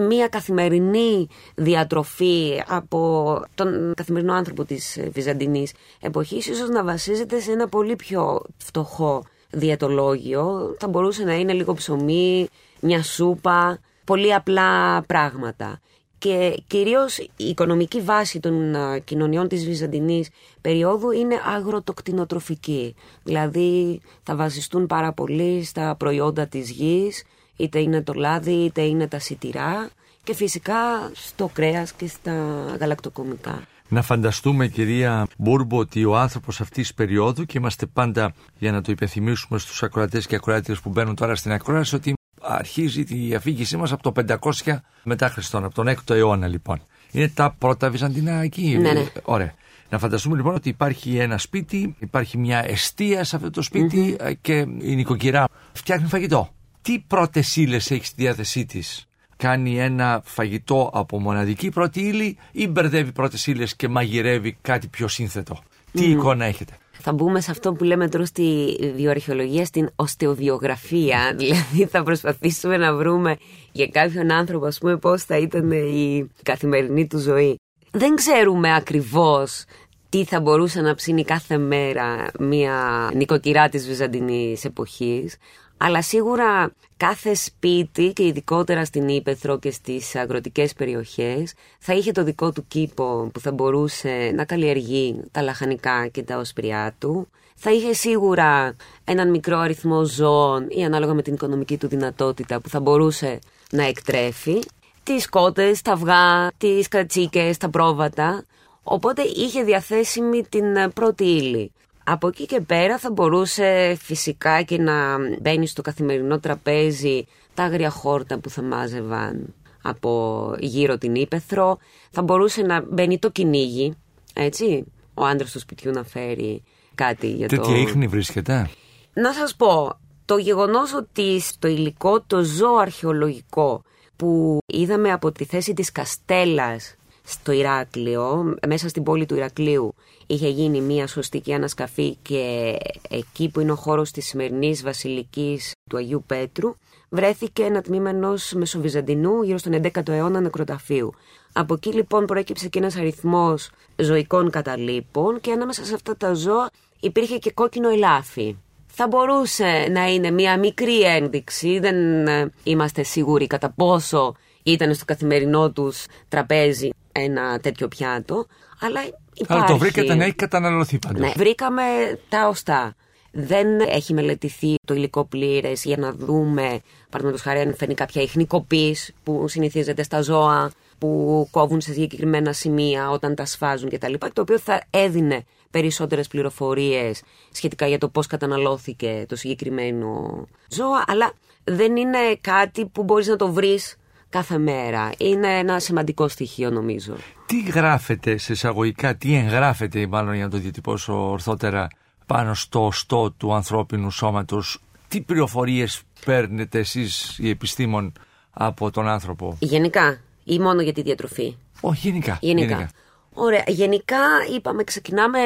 μια 0.08 0.28
καθημερινή 0.28 1.28
διατροφή 1.56 2.64
από 2.68 3.42
τον 3.56 3.94
καθημερινό 3.96 4.34
άνθρωπο 4.34 4.66
της 4.66 5.00
Βυζαντινής 5.12 5.74
εποχής 6.02 6.48
ίσως 6.48 6.70
να 6.70 6.84
βασίζεται 6.84 7.40
σε 7.40 7.52
ένα 7.52 7.68
πολύ 7.68 7.96
πιο 7.96 8.42
φτωχό 8.58 9.24
διαιτολόγιο. 9.50 10.76
Θα 10.80 10.88
μπορούσε 10.88 11.24
να 11.24 11.34
είναι 11.34 11.54
λίγο 11.54 11.74
ψωμί, 11.74 12.48
μια 12.80 13.04
σούπα, 13.04 13.80
πολύ 14.06 14.34
απλά 14.34 15.02
πράγματα 15.02 15.80
και 16.18 16.64
κυρίως 16.68 17.18
η 17.18 17.32
οικονομική 17.36 18.02
βάση 18.02 18.40
των 18.40 18.76
κοινωνιών 19.04 19.48
της 19.48 19.66
Βυζαντινής 19.66 20.30
περίοδου 20.62 21.12
είναι 21.12 21.36
αγροτοκτηνοτροφική. 21.56 22.96
Δηλαδή 23.24 24.02
θα 24.24 24.36
βασιστούν 24.36 24.88
πάρα 24.88 25.14
πολύ 25.14 25.64
στα 25.64 25.96
προϊόντα 25.96 26.48
της 26.48 26.70
γης, 26.70 27.24
είτε 27.56 27.80
είναι 27.80 28.02
το 28.02 28.14
λάδι 28.14 28.52
είτε 28.52 28.82
είναι 28.82 29.08
τα 29.08 29.20
σιτηρά 29.20 29.90
και 30.24 30.34
φυσικά 30.34 30.76
στο 31.14 31.50
κρέας 31.54 31.94
και 31.94 32.08
στα 32.08 32.66
γαλακτοκομικά. 32.80 33.62
Να 33.90 34.02
φανταστούμε 34.02 34.68
κυρία 34.68 35.28
Μπούρμπο 35.38 35.78
ότι 35.78 36.06
ο 36.06 36.18
άνθρωπος 36.18 36.62
αυτής 36.62 36.88
της 36.88 36.94
περίοδου 36.94 37.46
και 37.46 37.58
είμαστε 37.58 37.86
πάντα 37.86 38.34
για 38.58 38.72
να 38.72 38.82
το 38.82 38.92
υπενθυμίσουμε 38.92 39.60
στους 39.60 39.84
ακροατές 39.84 40.28
και 40.28 40.36
ακροάτες 40.36 40.80
που 40.80 40.90
μπαίνουν 40.90 41.16
τώρα 41.16 41.36
στην 41.36 41.52
ακρόαση 41.52 41.96
ότι 41.96 42.17
αρχίζει 42.48 43.06
η 43.08 43.36
αφήγησή 43.36 43.78
μας 43.78 43.92
από 43.92 44.12
το 44.12 44.38
500 44.66 44.78
μετά 45.04 45.30
Χριστόν, 45.30 45.64
από 45.64 45.74
τον 45.74 45.88
6ο 45.88 46.16
αιώνα 46.16 46.48
λοιπόν. 46.48 46.82
Είναι 47.12 47.28
τα 47.28 47.56
πρώτα 47.58 47.90
Βυζαντινά 47.90 48.42
εκεί. 48.42 48.78
Ναι, 48.78 48.92
ναι. 48.92 49.06
Ωραία. 49.24 49.54
Να 49.90 50.00
φανταστούμε 50.00 50.36
λοιπόν 50.36 50.56
ότι 50.56 50.70
υπάρχει 50.70 51.18
ένα 51.18 51.38
σπίτι, 51.38 51.96
υπάρχει 52.00 52.38
μια 52.38 52.70
αιστεία 52.70 53.24
σε 53.24 53.36
αυτό 53.36 53.50
το 53.50 53.62
σπιτι 53.62 54.16
ε, 54.20 54.34
και 54.34 54.58
η 54.80 54.96
νοικοκυρά 54.96 55.48
φτιάχνει 55.74 56.08
φαγητό. 56.08 56.50
Τι 56.82 57.00
πρώτες 57.00 57.56
ύλες 57.56 57.92
έχει 57.92 58.06
στη 58.06 58.22
διάθεσή 58.22 58.66
της, 58.66 59.08
Κάνει 59.38 59.80
ένα 59.80 60.22
φαγητό 60.26 60.90
από 60.94 61.20
μοναδική 61.20 61.70
πρώτη 61.70 62.02
ύλη 62.02 62.38
ή 62.52 62.68
μπερδεύει 62.68 63.12
πρώτες 63.12 63.48
ύλες 63.48 63.76
και 63.76 63.88
μαγειρεύει 63.88 64.58
κάτι 64.62 64.88
πιο 64.88 65.08
σύνθετο; 65.08 65.64
Τι 65.92 66.10
εικόνα 66.10 66.46
έχετε; 66.46 66.78
Θα 67.00 67.14
μπούμε 67.14 67.42
σε 67.42 67.52
αυτό 67.52 67.74
που 67.74 67.84
λέμε 67.84 68.10
τώρα 68.10 68.26
στη 68.26 68.76
βιοαρχαιολογία, 68.96 69.66
στην 69.66 69.90
οστεοβιογραφία. 69.96 71.20
Δηλαδή 71.38 71.86
θα 71.86 72.04
προσπαθήσουμε 72.04 72.78
να 72.78 72.96
βρούμε 72.96 73.38
για 73.72 73.88
κάποιον 73.88 74.32
άνθρωπο, 74.32 74.66
ας 74.66 74.78
πούμε, 74.78 74.98
πώς 74.98 75.24
θα 75.24 75.38
ήταν 75.38 75.72
η 75.72 76.30
καθημερινή 76.44 77.08
του 77.08 77.18
ζωή. 77.18 77.60
Δεν 77.92 78.16
ξέρουμε 78.16 78.76
ακριβώς 78.76 79.66
τι 80.10 80.24
θα 80.24 80.40
μπορούσε 80.40 80.82
να 80.82 80.96
ψήνει 80.96 81.24
κάθε 81.24 81.58
μέρα 81.58 82.32
μια 82.40 83.10
νοικοκυρά 83.14 83.70
της 83.70 83.88
Βυζαντινής 83.88 84.66
εποχής, 84.66 85.38
αλλά 85.78 86.02
σίγουρα 86.02 86.72
κάθε 86.98 87.34
σπίτι 87.34 88.14
και 88.14 88.26
ειδικότερα 88.26 88.86
στην 88.86 89.08
Ήπεθρο 89.08 89.60
και 89.60 89.72
στις 89.72 90.16
αγροτικές 90.16 90.74
περιοχές 90.74 91.54
θα 91.80 91.94
είχε 91.94 92.12
το 92.12 92.24
δικό 92.24 92.52
του 92.52 92.66
κήπο 92.68 93.30
που 93.34 93.40
θα 93.40 93.52
μπορούσε 93.52 94.32
να 94.36 94.46
καλλιεργεί 94.46 95.22
τα 95.32 95.42
λαχανικά 95.42 96.08
και 96.08 96.24
τα 96.24 96.38
οσπριά 96.38 96.96
του. 97.00 97.28
Θα 97.56 97.72
είχε 97.72 97.94
σίγουρα 97.94 98.76
έναν 99.04 99.30
μικρό 99.30 99.58
αριθμό 99.58 100.04
ζώων 100.04 100.68
ή 100.70 100.86
ανάλογα 100.86 101.14
με 101.14 101.22
την 101.22 101.34
οικονομική 101.34 101.78
του 101.78 101.88
δυνατότητα 101.88 102.60
που 102.60 102.70
θα 102.70 102.80
μπορούσε 102.80 103.40
να 103.72 103.84
εκτρέφει. 103.84 104.60
Τις 105.04 105.30
κότες, 105.30 105.82
τα 105.82 105.92
αυγά, 105.92 106.52
τις 106.58 106.88
κατσίκες, 106.88 107.58
τα 107.58 107.70
πρόβατα. 107.70 108.46
Οπότε 108.84 109.22
είχε 109.22 109.64
διαθέσιμη 109.64 110.44
την 110.50 110.92
πρώτη 110.94 111.24
ύλη. 111.24 111.72
Από 112.10 112.28
εκεί 112.28 112.46
και 112.46 112.62
πέρα 112.62 112.98
θα 112.98 113.12
μπορούσε 113.12 113.98
φυσικά 114.02 114.62
και 114.62 114.78
να 114.78 115.18
μπαίνει 115.42 115.68
στο 115.68 115.82
καθημερινό 115.82 116.40
τραπέζι 116.40 117.26
τα 117.54 117.64
άγρια 117.64 117.90
χόρτα 117.90 118.40
που 118.40 118.50
θα 118.50 118.62
μάζευαν 118.62 119.54
από 119.82 120.56
γύρω 120.60 120.98
την 120.98 121.16
Ήπεθρο. 121.16 121.78
Θα 122.12 122.22
μπορούσε 122.22 122.62
να 122.62 122.82
μπαίνει 122.82 123.20
το 123.20 123.30
κυνήγι, 123.30 123.94
έτσι, 124.34 124.86
ο 125.14 125.26
άντρας 125.26 125.52
του 125.52 125.60
σπιτιού 125.60 125.92
να 125.92 126.04
φέρει 126.04 126.64
κάτι 126.96 127.28
για 127.28 127.48
Τέτοια 127.48 127.64
το... 127.64 127.70
Τέτοια 127.70 127.82
ίχνη 127.82 128.08
βρίσκεται. 128.08 128.70
Να 129.14 129.34
σας 129.34 129.56
πω, 129.56 130.00
το 130.26 130.38
γεγονός 130.38 130.94
ότι 130.94 131.40
στο 131.40 131.68
υλικό 131.68 132.22
το 132.22 132.44
ζώο 132.44 132.76
αρχαιολογικό 132.76 133.84
που 134.16 134.58
είδαμε 134.66 135.12
από 135.12 135.32
τη 135.32 135.46
θέση 135.46 135.74
της 135.74 135.92
Καστέλας 135.92 136.96
στο 137.24 137.52
Ηράκλειο, 137.52 138.56
μέσα 138.68 138.90
στην 138.90 139.04
πόλη 139.04 139.26
του 139.26 139.36
Ηρακλείου, 139.36 139.96
είχε 140.28 140.50
γίνει 140.50 140.82
μια 140.82 141.08
σωστική 141.08 141.54
ανασκαφή 141.54 142.16
και 142.22 142.76
εκεί 143.10 143.50
που 143.50 143.60
είναι 143.60 143.72
ο 143.72 143.76
χώρος 143.76 144.12
της 144.12 144.26
σημερινής 144.26 144.84
βασιλικής 144.84 145.72
του 145.90 145.98
Αγίου 145.98 146.24
Πέτρου, 146.28 146.76
βρέθηκε 147.10 147.64
ένα 147.64 147.82
τμήμα 147.82 148.10
ενός 148.10 148.54
Μεσοβυζαντινού 148.54 149.42
γύρω 149.42 149.58
στον 149.58 149.82
11ο 149.84 150.10
αιώνα 150.10 150.40
νεκροταφείου. 150.40 151.14
Από 151.54 151.74
εκεί 151.74 151.94
λοιπόν 151.94 152.26
προέκυψε 152.26 152.68
και 152.68 152.80
ένας 152.80 152.96
αριθμός 152.96 153.70
ζωικών 153.96 154.50
καταλήπων 154.50 155.40
και 155.40 155.52
ανάμεσα 155.52 155.86
σε 155.86 155.94
αυτά 155.94 156.18
τα 156.18 156.34
ζώα 156.34 156.70
υπήρχε 157.00 157.38
και 157.38 157.52
κόκκινο 157.52 157.90
ελάφι. 157.90 158.56
Θα 158.88 159.08
μπορούσε 159.08 159.88
να 159.92 160.08
είναι 160.08 160.32
μια 160.32 160.60
μικρή 160.60 161.02
ένδειξη, 161.02 161.80
δεν 161.80 162.28
ε, 162.28 162.52
είμαστε 162.64 163.04
σίγουροι 163.04 163.48
κατά 163.48 163.70
πόσο 163.70 164.36
ήταν 164.64 164.94
στο 164.94 165.06
καθημερινό 165.06 165.72
τους 165.72 166.06
τραπέζι 166.30 166.90
ένα 167.12 167.60
τέτοιο 167.60 167.88
πιάτο, 167.88 168.46
αλλά 168.80 169.02
υπάρχει. 169.40 169.64
Αλλά 169.64 169.72
το 169.72 169.78
βρήκατε 169.78 170.16
να 170.16 170.24
έχει 170.24 170.36
καταναλωθεί 170.36 171.00
πάντως. 171.00 171.20
Ναι, 171.20 171.34
βρήκαμε 171.36 171.84
τα 172.30 172.48
οστά. 172.48 172.96
Δεν 173.32 173.80
έχει 173.80 174.14
μελετηθεί 174.14 174.76
το 174.86 174.94
υλικό 174.94 175.26
πλήρες 175.26 175.84
για 175.84 175.98
να 175.98 176.12
δούμε, 176.12 176.82
παραδείγματος 177.10 177.42
χάρη, 177.42 177.60
αν 177.60 177.76
φέρνει 177.76 177.94
κάποια 177.94 178.22
ηχνικοπή 178.22 178.96
που 179.24 179.48
συνηθίζεται 179.48 180.04
στα 180.04 180.22
ζώα, 180.22 180.72
που 180.98 181.48
κόβουν 181.52 181.82
σε 181.82 181.94
συγκεκριμένα 181.94 182.54
σημεία 182.54 183.10
όταν 183.10 183.36
τα 183.36 183.46
σφάζουν 183.46 183.90
κτλ. 183.90 184.14
Το 184.34 184.42
οποίο 184.42 184.60
θα 184.60 184.82
έδινε 184.90 185.46
περισσότερες 185.72 186.28
πληροφορίες 186.28 187.22
σχετικά 187.52 187.88
για 187.88 187.98
το 187.98 188.10
πώς 188.10 188.28
καταναλώθηκε 188.28 189.26
το 189.28 189.36
συγκεκριμένο 189.36 190.46
ζώο, 190.70 191.04
αλλά 191.08 191.32
δεν 191.64 191.96
είναι 191.96 192.18
κάτι 192.42 192.86
που 192.86 193.04
μπορείς 193.04 193.28
να 193.28 193.36
το 193.36 193.52
βρεις 193.52 193.96
κάθε 194.30 194.58
μέρα. 194.58 195.12
Είναι 195.18 195.58
ένα 195.58 195.80
σημαντικό 195.80 196.28
στοιχείο 196.28 196.70
νομίζω. 196.70 197.16
Τι 197.46 197.62
γράφεται 197.62 198.38
σε 198.38 198.54
εισαγωγικά, 198.54 199.16
τι 199.16 199.36
εγγράφεται 199.36 200.08
μάλλον 200.08 200.34
για 200.34 200.44
να 200.44 200.50
το 200.50 200.58
διατυπώσω 200.58 201.30
ορθότερα 201.32 201.88
πάνω 202.26 202.54
στο 202.54 202.86
οστό 202.86 203.32
του 203.32 203.54
ανθρώπινου 203.54 204.12
σώματος; 204.12 204.80
Τι 205.08 205.22
πληροφορίες 205.22 206.02
παίρνετε 206.26 206.80
εσείς 206.80 207.38
οι 207.40 207.50
επιστήμον 207.50 208.14
από 208.52 208.92
τον 208.92 209.08
άνθρωπο; 209.08 209.58
Γενικά 209.60 210.20
ή 210.44 210.60
μόνο 210.60 210.82
για 210.82 210.94
τη 210.94 211.02
διατροφή; 211.02 211.56
Όχι 211.82 212.08
γενικά. 212.08 212.38
Γενικά. 212.42 212.68
γενικά. 212.68 212.90
Ωραία. 213.34 213.64
Γενικά 213.68 214.18
είπαμε 214.56 214.84
ξεκινάμε 214.84 215.40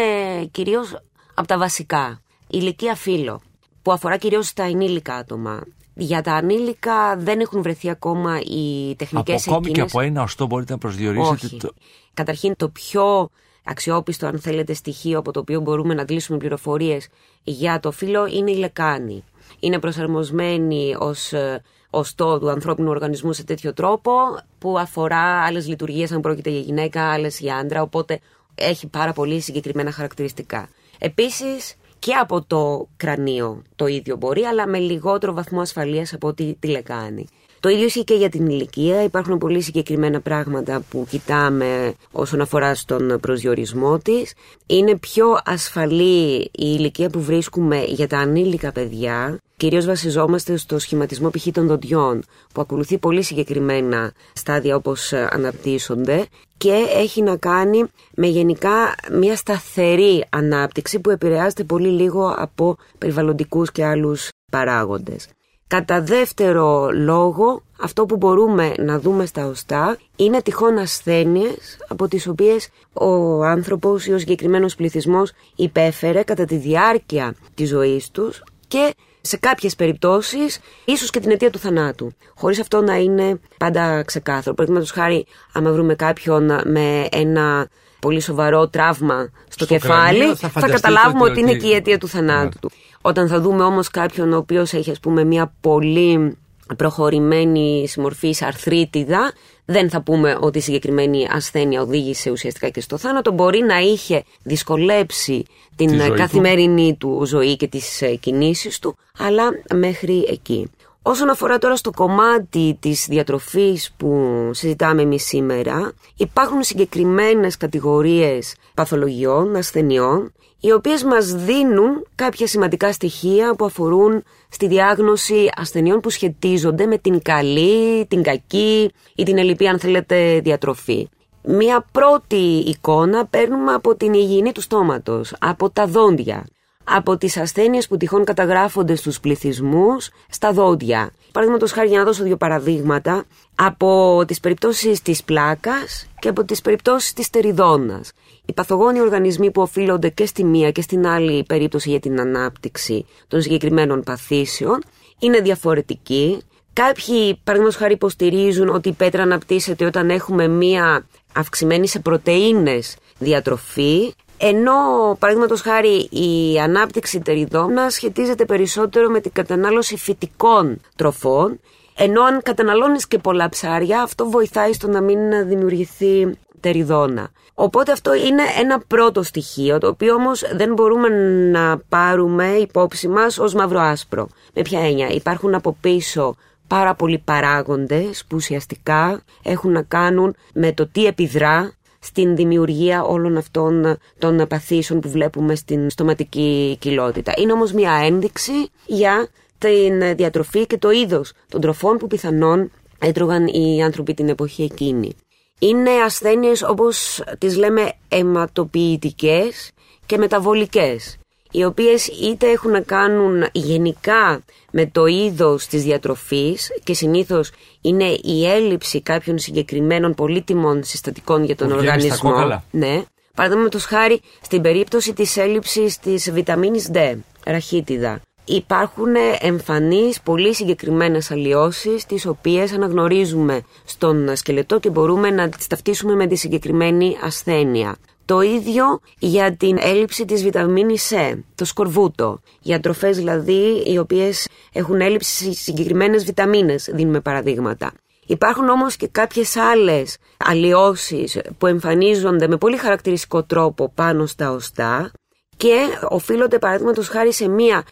κυρίως 0.52 1.02
από 1.34 1.48
τα 1.48 1.58
βασικά. 1.58 2.22
Ηλικία 2.48 2.96
φύλλο 2.96 3.42
που 3.82 3.92
αφορά 3.92 4.18
κυρίως 4.18 4.54
τα 4.54 4.64
ενήλικα 4.64 5.16
άτομα. 5.16 5.64
Για 5.94 6.22
τα 6.22 6.34
ανήλικα 6.34 7.18
δεν 7.18 7.40
έχουν 7.40 7.62
βρεθεί 7.62 7.90
ακόμα 7.90 8.40
οι 8.40 8.96
τεχνικές 8.96 9.36
εκείνες... 9.36 9.48
Ακόμη 9.48 9.72
και 9.72 9.82
από 9.82 10.02
ένα 10.02 10.22
οστό 10.22 10.46
μπορείτε 10.46 10.72
να 10.72 10.78
προσδιορίσετε. 10.78 11.46
Όχι. 11.46 11.58
Το... 11.58 11.70
Καταρχήν 12.14 12.56
το 12.56 12.70
πιο 12.70 13.30
αξιόπιστο 13.64 14.28
αν 14.28 14.40
θέλετε 14.40 14.74
στοιχείο 14.74 15.20
από 15.20 15.32
το 15.32 15.40
οποίο 15.40 15.60
μπορούμε 15.60 15.94
να 15.94 16.02
αντλήσουμε 16.02 16.38
πληροφορίες 16.38 17.08
για 17.44 17.80
το 17.80 17.92
φύλλο 17.92 18.26
είναι 18.28 18.52
η 18.52 18.56
λεκάνη. 18.56 19.24
Είναι 19.60 19.80
προσαρμοσμένη 19.80 20.96
ως 21.00 21.34
ε, 21.34 21.64
οστό 21.90 22.40
του 22.40 22.50
ανθρώπινου 22.50 22.90
οργανισμού 22.90 23.34
σε 23.34 23.44
τέτοιο 23.44 23.74
τρόπο 23.74 24.12
που 24.60 24.80
αφορά 24.80 25.44
άλλες 25.44 25.68
λειτουργίες 25.68 26.12
αν 26.12 26.22
πρόκειται 26.22 26.50
για 26.50 26.60
γυναίκα, 26.60 27.12
άλλες 27.12 27.40
για 27.40 27.56
άντρα, 27.56 27.82
οπότε 27.82 28.20
έχει 28.56 28.88
πάρα 28.88 29.14
πολύ 29.14 29.40
συγκεκριμένα 29.40 29.92
χαρακτηριστικά. 29.92 30.70
Επίσης 31.00 31.76
και 32.02 32.14
από 32.14 32.44
το 32.48 32.88
κρανίο 32.98 33.62
το 33.76 33.88
ίδιο 33.88 34.16
μπορεί, 34.16 34.42
αλλά 34.42 34.68
με 34.68 34.78
λιγότερο 34.78 35.34
βαθμό 35.34 35.62
ασφαλείας 35.62 36.14
από 36.14 36.28
ό,τι 36.28 36.56
τη 36.60 36.68
λεκάνη. 36.68 37.28
Το 37.60 37.70
ίδιο 37.70 37.86
ισχύει 37.86 38.04
και 38.04 38.14
για 38.14 38.30
την 38.30 38.46
ηλικία. 38.46 39.04
Υπάρχουν 39.04 39.38
πολύ 39.38 39.62
συγκεκριμένα 39.62 40.22
πράγματα 40.22 40.84
που 40.90 41.06
κοιτάμε 41.10 41.94
όσον 42.12 42.42
αφορά 42.42 42.76
στον 42.76 43.20
προσδιορισμό 43.22 43.98
της. 43.98 44.34
Είναι 44.66 44.98
πιο 44.98 45.40
ασφαλή 45.46 46.42
η 46.42 46.50
ηλικία 46.52 47.10
που 47.10 47.22
βρίσκουμε 47.22 47.84
για 47.84 48.08
τα 48.08 48.18
ανήλικα 48.18 48.72
παιδιά. 48.72 49.40
Κυρίως 49.62 49.86
βασιζόμαστε 49.86 50.58
στο 50.58 50.80
σχηματισμό 50.80 51.30
π.χ. 51.30 51.48
των 51.52 51.68
δοντιών 51.68 52.24
που 52.54 52.62
ακολουθεί 52.62 52.98
πολύ 52.98 53.22
συγκεκριμένα 53.22 54.12
στάδια 54.34 54.76
όπως 54.76 55.14
αναπτύσσονται 55.14 56.26
και 56.58 56.86
έχει 56.96 57.22
να 57.22 57.36
κάνει 57.38 57.84
με 58.16 58.28
γενικά 58.28 58.96
μια 59.12 59.36
σταθερή 59.36 60.26
ανάπτυξη 60.30 61.00
που 61.00 61.10
επηρεάζεται 61.10 61.64
πολύ 61.64 61.88
λίγο 61.88 62.36
από 62.38 62.78
περιβαλλοντικούς 62.98 63.72
και 63.72 63.86
άλλους 63.86 64.30
παράγοντες. 64.52 65.28
Κατά 65.68 66.02
δεύτερο 66.02 66.90
λόγο, 66.92 67.62
αυτό 67.82 68.06
που 68.06 68.18
μπορούμε 68.18 68.74
να 68.78 69.00
δούμε 69.00 69.26
στα 69.26 69.46
οστά 69.46 69.98
είναι 70.16 70.42
τυχόν 70.42 70.78
ασθένειες 70.78 71.78
από 71.88 72.08
τις 72.08 72.28
οποίες 72.28 72.70
ο 72.94 73.44
άνθρωπος 73.44 74.06
ή 74.06 74.14
ο 74.14 74.20
συγκεκριμένος 74.20 74.76
πληθυσμός 74.76 75.32
υπέφερε 75.56 76.24
κατά 76.24 76.46
τη 76.46 76.56
διάρκεια 76.56 77.36
της 77.56 77.70
ζωής 77.70 78.12
τους 78.12 78.44
και 78.68 78.94
σε 79.22 79.38
κάποιες 79.38 79.76
περιπτώσεις 79.76 80.60
ίσως 80.86 81.10
και 81.10 81.20
την 81.20 81.32
αιτία 81.32 81.50
του 81.50 81.60
θανάτου. 81.60 82.14
Χωρίς 82.36 82.60
αυτό 82.60 82.82
να 82.82 82.96
είναι 82.96 83.40
πάντα 83.58 84.04
ξεκάθαρο. 84.04 84.56
Παραδείγματος 84.56 84.92
χάρη, 84.92 85.26
άμα 85.52 85.72
βρούμε 85.72 85.96
κάποιον 85.96 86.62
με 86.66 87.08
ένα 87.12 87.68
πολύ 88.00 88.20
σοβαρό 88.20 88.68
τραύμα 88.68 89.30
στο, 89.48 89.66
κεφάλι, 89.66 90.36
θα, 90.36 90.70
καταλάβουμε 90.70 91.24
ότι, 91.24 91.40
είναι 91.40 91.54
και 91.54 91.68
η 91.68 91.74
αιτία 91.74 91.98
του 91.98 92.08
θανάτου 92.08 92.60
του. 92.60 92.72
Όταν 93.02 93.28
θα 93.28 93.42
δούμε 93.42 93.64
όμως 93.64 93.90
κάποιον 93.90 94.34
ο 94.34 94.38
οποίος 94.38 94.74
έχει 94.74 94.92
ας 94.92 95.00
πούμε 95.00 95.24
μια 95.24 95.54
πολύ 95.62 96.38
προχωρημένη 96.78 97.88
μορφή 97.98 98.36
αρθρίτιδα, 98.40 99.32
δεν 99.72 99.90
θα 99.90 100.02
πούμε 100.02 100.38
ότι 100.40 100.58
η 100.58 100.62
συγκεκριμένη 100.62 101.28
ασθένεια 101.32 101.82
οδήγησε 101.82 102.32
ουσιαστικά 102.32 102.70
και 102.70 102.82
στο 102.82 102.98
θάνατο. 102.98 103.32
Μπορεί 103.32 103.60
να 103.60 103.80
είχε 103.80 104.24
δυσκολέψει 104.44 105.46
την 105.76 106.16
καθημερινή 106.16 106.96
του. 107.00 107.26
ζωή 107.26 107.56
και 107.56 107.68
τις 107.68 108.02
ε, 108.02 108.16
κινήσεις 108.16 108.80
του, 108.80 108.98
αλλά 109.18 109.44
μέχρι 109.74 110.26
εκεί. 110.30 110.70
Όσον 111.04 111.30
αφορά 111.30 111.58
τώρα 111.58 111.76
στο 111.76 111.92
κομμάτι 111.92 112.78
της 112.80 113.06
διατροφής 113.10 113.92
που 113.98 114.30
συζητάμε 114.54 115.02
εμείς 115.02 115.26
σήμερα, 115.26 115.92
υπάρχουν 116.18 116.64
συγκεκριμένες 116.64 117.58
κατηγορίες 117.58 118.56
παθολογιών, 118.74 119.56
ασθενειών, 119.56 120.34
οι 120.62 120.72
οποίες 120.72 121.04
μας 121.04 121.34
δίνουν 121.34 122.08
κάποια 122.16 122.48
σημαντικά 122.48 122.92
στοιχεία 122.92 123.56
που 123.56 123.66
αφορούν 123.66 124.24
στη 124.50 124.68
διάγνωση 124.68 125.50
ασθενειών 125.56 126.00
που 126.00 126.10
σχετίζονται 126.10 126.86
με 126.86 126.98
την 126.98 127.22
καλή, 127.22 128.06
την 128.06 128.24
κακή 128.24 128.92
ή 129.16 129.24
την 129.24 129.38
ελληπή 129.38 129.68
αν 129.68 129.80
θέλετε 129.80 130.40
διατροφή. 130.40 131.10
Μία 131.44 131.86
πρώτη 131.92 132.64
εικόνα 132.68 133.26
παίρνουμε 133.26 133.74
από 133.74 133.96
την 133.96 134.14
υγιεινή 134.14 134.52
του 134.52 134.62
στόματος, 134.62 135.36
από 135.40 135.70
τα 135.70 135.88
δόντια 135.88 136.46
από 136.84 137.18
τις 137.18 137.38
ασθένειες 137.38 137.88
που 137.88 137.98
τυχόν 137.98 138.24
καταγράφονται 138.24 138.96
στους 138.96 139.20
πληθυσμούς 139.20 140.10
στα 140.30 140.52
δόντια. 140.52 141.12
Παραδείγματος 141.32 141.72
χάρη 141.72 141.88
για 141.88 141.98
να 141.98 142.04
δώσω 142.04 142.24
δύο 142.24 142.38
παραδείγματα 142.38 143.24
από 143.56 144.24
τις 144.28 144.40
περιπτώσεις 144.40 145.02
της 145.02 145.24
πλάκας 145.24 146.08
και 146.20 146.30
από 146.30 146.44
τις 146.44 146.62
περιπτώσεις 146.62 147.14
της 147.14 147.30
τεριδόνας. 147.30 148.12
Οι 148.52 148.54
παθογόνοι 148.54 149.02
οργανισμοί 149.02 149.52
που 149.52 149.62
οφείλονται 149.62 150.10
και 150.10 150.26
στη 150.26 150.44
μία 150.44 150.72
και 150.72 150.82
στην 150.82 151.08
άλλη 151.08 151.44
περίπτωση 151.44 151.90
για 151.90 152.00
την 152.00 152.20
ανάπτυξη 152.20 153.06
των 153.28 153.42
συγκεκριμένων 153.42 154.04
παθήσεων 154.04 154.84
είναι 155.20 155.40
διαφορετικοί. 155.40 156.42
Κάποιοι, 156.74 157.40
παραδείγματος 157.44 157.76
χάρη, 157.76 157.94
υποστηρίζουν 157.94 158.70
ότι 158.70 158.90
η 158.90 158.92
πέτρα 158.92 159.22
αναπτύσσεται 159.22 159.86
όταν 159.86 160.10
έχουμε 160.10 160.48
μία 160.48 161.06
αυξημένη 161.34 161.88
σε 161.88 162.00
πρωτεΐνες 162.00 162.98
διατροφή 163.18 164.14
ενώ, 164.38 164.74
παραδείγματος 165.20 165.62
χάρη, 165.62 166.10
η 166.12 166.60
ανάπτυξη 166.60 167.20
τεριδόνα 167.20 167.90
σχετίζεται 167.90 168.46
περισσότερο 168.46 169.10
με 169.10 169.20
την 169.20 169.32
κατανάλωση 169.32 169.98
φυτικών 169.98 170.82
τροφών, 170.96 171.60
ενώ 171.96 172.22
αν 172.24 172.42
καταναλώνεις 172.44 173.08
και 173.08 173.18
πολλά 173.18 173.50
ψάρια, 173.50 174.02
αυτό 174.02 174.30
βοηθάει 174.30 174.74
στο 174.74 174.88
να 174.88 175.02
μην 175.02 175.48
δημιουργηθεί 175.48 176.38
τεριδόνα. 176.60 177.32
Οπότε 177.62 177.92
αυτό 177.92 178.14
είναι 178.14 178.44
ένα 178.60 178.80
πρώτο 178.88 179.24
στοιχείο, 179.24 179.78
το 179.78 179.88
οποίο 179.88 180.14
όμως 180.14 180.44
δεν 180.56 180.74
μπορούμε 180.74 181.08
να 181.52 181.78
πάρουμε 181.90 182.48
υπόψη 182.48 183.08
μας 183.08 183.38
ως 183.38 183.54
μαύρο-άσπρο. 183.54 184.28
Με 184.54 184.62
ποια 184.62 184.80
έννοια, 184.80 185.10
υπάρχουν 185.10 185.56
από 185.56 185.78
πίσω 185.82 186.36
πάρα 186.68 186.96
πολλοί 186.96 187.18
παράγοντες 187.18 188.24
που 188.28 188.36
ουσιαστικά 188.36 189.22
έχουν 189.44 189.72
να 189.72 189.82
κάνουν 189.82 190.36
με 190.54 190.72
το 190.72 190.88
τι 190.88 191.06
επιδρά 191.06 191.74
στην 192.00 192.36
δημιουργία 192.36 193.04
όλων 193.04 193.38
αυτών 193.38 193.98
των 194.20 194.48
παθήσεων 194.48 195.00
που 195.00 195.10
βλέπουμε 195.10 195.56
στην 195.56 195.90
στοματική 195.90 196.78
κοιλότητα. 196.80 197.34
Είναι 197.38 197.52
όμως 197.52 197.72
μια 197.72 197.94
ένδειξη 198.04 198.70
για 198.86 199.28
την 199.58 200.16
διατροφή 200.16 200.66
και 200.66 200.78
το 200.78 200.92
είδος 200.92 201.34
των 201.50 201.62
τροφών 201.62 201.98
που 201.98 202.08
πιθανόν 202.08 202.72
έτρωγαν 203.00 203.48
οι 203.48 203.84
άνθρωποι 203.84 204.14
την 204.14 204.30
εποχή 204.30 204.64
εκείνη. 204.64 205.16
Είναι 205.64 205.92
ασθένειες 205.92 206.64
όπως 206.64 207.24
τις 207.38 207.58
λέμε 207.58 207.94
αιματοποιητικές 208.08 209.72
και 210.06 210.18
μεταβολικές 210.18 211.18
οι 211.52 211.64
οποίες 211.64 212.08
είτε 212.08 212.50
έχουν 212.52 212.72
να 212.72 212.82
κάνουν 212.82 213.46
γενικά 213.52 214.44
με 214.72 214.86
το 214.86 215.06
είδος 215.06 215.68
της 215.68 215.84
διατροφής 215.84 216.72
και 216.84 216.94
συνήθως 216.94 217.52
είναι 217.82 218.18
η 218.24 218.46
έλλειψη 218.48 219.02
κάποιων 219.02 219.40
συγκεκριμένων 219.40 220.14
πολύτιμων 220.14 220.84
συστατικών 220.84 221.44
για 221.44 221.56
τον 221.56 221.72
οργανισμό. 221.72 222.64
Ναι. 222.72 223.04
Παραδείγματος 223.36 223.86
χάρη 223.86 224.22
στην 224.42 224.62
περίπτωση 224.62 225.14
της 225.14 225.38
έλλειψης 225.38 226.00
της 226.00 226.32
βιταμίνης 226.32 226.90
D, 226.94 227.16
ραχίτιδα. 227.46 228.22
Υπάρχουν 228.52 229.16
εμφανείς 229.40 230.22
πολύ 230.22 230.54
συγκεκριμένες 230.56 231.32
αλλοιώσεις 231.32 232.06
τις 232.06 232.26
οποίες 232.26 232.72
αναγνωρίζουμε 232.72 233.62
στον 233.86 234.36
σκελετό 234.36 234.80
και 234.80 234.90
μπορούμε 234.90 235.30
να 235.30 235.50
τις 235.50 235.68
ταυτίσουμε 235.68 236.16
με 236.16 236.28
τη 236.28 236.36
συγκεκριμένη 236.36 237.18
ασθένεια. 237.24 237.96
Το 238.26 238.42
ίδιο 238.42 239.00
για 239.20 239.56
την 239.56 239.78
έλλειψη 239.80 240.26
της 240.26 240.44
βιταμίνης 240.44 241.12
C, 241.14 241.40
το 241.56 241.66
σκορβούτο. 241.66 242.40
Για 242.62 242.80
τροφές 242.80 243.18
δηλαδή 243.18 243.84
οι 243.86 243.98
οποίες 243.98 244.48
έχουν 244.74 245.02
έλλειψη 245.02 245.44
σε 245.44 245.52
συγκεκριμένες 245.52 246.26
βιταμίνες, 246.26 246.90
δίνουμε 246.94 247.20
παραδείγματα. 247.20 247.92
Υπάρχουν 248.26 248.70
όμως 248.70 248.96
και 248.96 249.08
κάποιες 249.08 249.56
άλλες 249.56 250.18
αλλοιώσεις 250.38 251.40
που 251.58 251.68
εμφανίζονται 251.68 252.48
με 252.48 252.58
πολύ 252.58 252.78
χαρακτηριστικό 252.78 253.44
τρόπο 253.44 253.92
πάνω 253.96 254.26
στα 254.26 254.52
οστά 254.52 255.12
και 255.58 255.76
οφείλονται 256.10 256.60
παραδείγματος 256.60 257.08
χάρη 257.08 257.34
σε 257.34 257.48
μια 257.48 257.84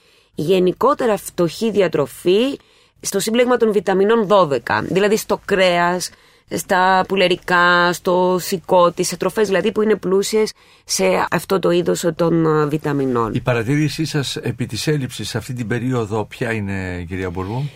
γενικότερα 0.41 1.17
φτωχή 1.17 1.71
διατροφή 1.71 2.59
στο 3.01 3.19
σύμπλεγμα 3.19 3.57
των 3.57 3.71
βιταμινών 3.71 4.27
12, 4.29 4.59
δηλαδή 4.83 5.17
στο 5.17 5.41
κρέας, 5.45 6.09
στα 6.49 7.05
πουλερικά, 7.07 7.93
στο 7.93 8.37
σηκώτη, 8.39 9.03
σε 9.03 9.17
τροφές 9.17 9.47
δηλαδή 9.47 9.71
που 9.71 9.81
είναι 9.81 9.95
πλούσιες 9.95 10.51
σε 10.85 11.03
αυτό 11.31 11.59
το 11.59 11.71
είδος 11.71 12.05
των 12.15 12.45
ε, 12.45 12.65
βιταμινών. 12.65 13.33
Η 13.33 13.39
παρατήρησή 13.39 14.05
σας 14.05 14.35
επί 14.35 14.65
της 14.65 14.87
έλλειψης 14.87 15.29
σε 15.29 15.37
αυτή 15.37 15.53
την 15.53 15.67
περίοδο 15.67 16.25
ποια 16.25 16.51
είναι 16.51 17.05
κυρία 17.07 17.29
Μπουργού; 17.29 17.69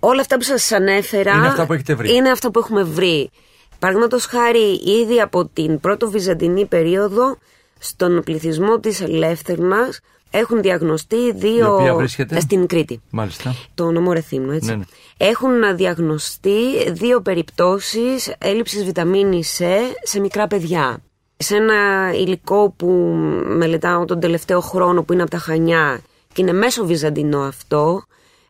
Όλα 0.00 0.20
αυτά 0.20 0.36
που 0.36 0.42
σας 0.42 0.72
ανέφερα 0.72 1.32
είναι 1.32 1.46
αυτά 1.46 1.66
που 1.66 1.72
έχετε 1.72 1.94
βρει. 1.94 2.14
Είναι 2.14 2.30
αυτά 2.30 2.50
που 2.50 2.58
έχουμε 2.58 2.82
βρει. 2.82 3.30
Παραδείγματος 3.78 4.24
χάρη 4.24 4.80
ήδη 5.02 5.20
από 5.20 5.46
την 5.46 5.80
πρώτο 5.80 6.10
βυζαντινή 6.10 6.66
περίοδο 6.66 7.38
στον 7.78 8.22
πληθυσμό 8.24 8.78
της 8.78 9.00
Ελεύθερνας 9.00 10.00
έχουν 10.30 10.62
διαγνωστεί 10.62 11.32
δύο. 11.32 11.98
Η 12.00 12.40
Στην 12.40 12.66
Κρήτη. 12.66 13.00
Μάλιστα. 13.10 13.54
Το 13.74 13.90
νομό 13.90 14.12
Ρεθύμνου, 14.12 14.52
έτσι. 14.52 14.70
Ναι, 14.70 14.76
ναι. 14.76 14.84
Έχουν 15.16 15.76
διαγνωστεί 15.76 16.90
δύο 16.92 17.20
περιπτώσεις 17.20 18.34
έλλειψης 18.38 18.84
βιταμίνης 18.84 19.60
C 19.60 19.64
σε 20.02 20.20
μικρά 20.20 20.46
παιδιά. 20.46 21.02
Σε 21.36 21.56
ένα 21.56 22.10
υλικό 22.14 22.74
που 22.76 22.88
μελετάω 23.46 24.04
τον 24.04 24.20
τελευταίο 24.20 24.60
χρόνο 24.60 25.02
που 25.02 25.12
είναι 25.12 25.22
από 25.22 25.30
τα 25.30 25.38
Χανιά 25.38 26.00
και 26.32 26.42
είναι 26.42 26.52
μέσω 26.52 26.86
βυζαντινό 26.86 27.40
αυτό, 27.40 28.04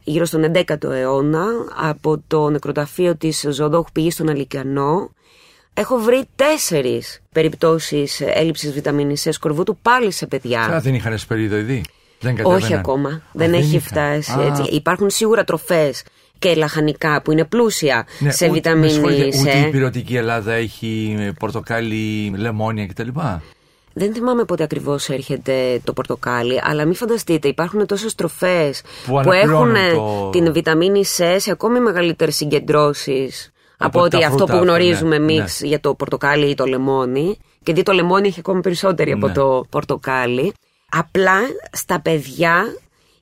γύρω 0.04 0.24
στον 0.24 0.52
11ο 0.54 0.90
αιώνα, 0.90 1.46
από 1.88 2.22
το 2.26 2.50
νεκροταφείο 2.50 3.16
της 3.16 3.46
Ζωοδόχου 3.50 3.92
Πηγής 3.92 4.14
στον 4.14 4.28
Αλικιανό, 4.28 5.10
Έχω 5.74 5.96
βρει 5.96 6.24
τέσσερις 6.36 7.20
περιπτώσεις 7.32 8.20
έλλειψης 8.20 8.72
βιταμίνης 8.72 9.26
C 9.26 9.32
σκορβούτου 9.32 9.78
πάλι 9.82 10.10
σε 10.10 10.26
παιδιά. 10.26 10.60
Α, 10.60 10.80
δεν 10.80 10.94
είχαν 10.94 11.12
εσπεριδοειδή. 11.12 11.84
Δεν 12.20 12.36
Όχι 12.42 12.74
ακόμα. 12.74 13.22
δεν, 13.32 13.52
έχει 13.52 13.78
φτάσει 13.78 14.32
έτσι. 14.40 14.62
Υπάρχουν 14.62 15.10
σίγουρα 15.10 15.44
τροφές 15.44 16.02
και 16.38 16.54
λαχανικά 16.54 17.22
που 17.22 17.32
είναι 17.32 17.44
πλούσια 17.44 18.06
ναι, 18.18 18.30
σε 18.30 18.48
βιταμίνη 18.48 19.32
C. 19.34 19.40
Ούτε 19.40 19.58
η 19.58 19.70
πυρωτική 19.70 20.16
Ελλάδα 20.16 20.52
έχει 20.52 21.18
πορτοκάλι, 21.38 22.32
λεμόνια 22.36 22.86
κτλ. 22.86 23.08
Δεν 23.92 24.14
θυμάμαι 24.14 24.44
πότε 24.44 24.62
ακριβώς 24.62 25.08
έρχεται 25.08 25.80
το 25.84 25.92
πορτοκάλι, 25.92 26.60
αλλά 26.62 26.84
μην 26.84 26.94
φανταστείτε, 26.94 27.48
υπάρχουν 27.48 27.86
τόσες 27.86 28.14
τροφές 28.14 28.82
που, 29.06 29.20
που 29.22 29.32
έχουν 29.32 29.74
την 30.30 30.52
βιταμίνη 30.52 31.04
C 31.16 31.36
σε 31.38 31.50
ακόμη 31.50 31.80
μεγαλύτερες 31.80 32.36
συγκεντρώσεις 32.36 33.52
από, 33.82 34.00
ότι 34.00 34.24
αυτό 34.24 34.44
που 34.44 34.56
γνωρίζουμε 34.56 35.18
ναι, 35.18 35.32
εμείς 35.32 35.60
ναι. 35.60 35.68
για 35.68 35.80
το 35.80 35.94
πορτοκάλι 35.94 36.50
ή 36.50 36.54
το 36.54 36.64
λεμόνι. 36.64 37.38
Και 37.62 37.72
δει 37.72 37.82
το 37.82 37.92
λεμόνι 37.92 38.28
έχει 38.28 38.38
ακόμη 38.38 38.60
περισσότερη 38.60 39.12
από 39.12 39.26
ναι. 39.26 39.32
το 39.32 39.64
πορτοκάλι. 39.70 40.52
Απλά 40.90 41.38
στα 41.72 42.00
παιδιά 42.00 42.76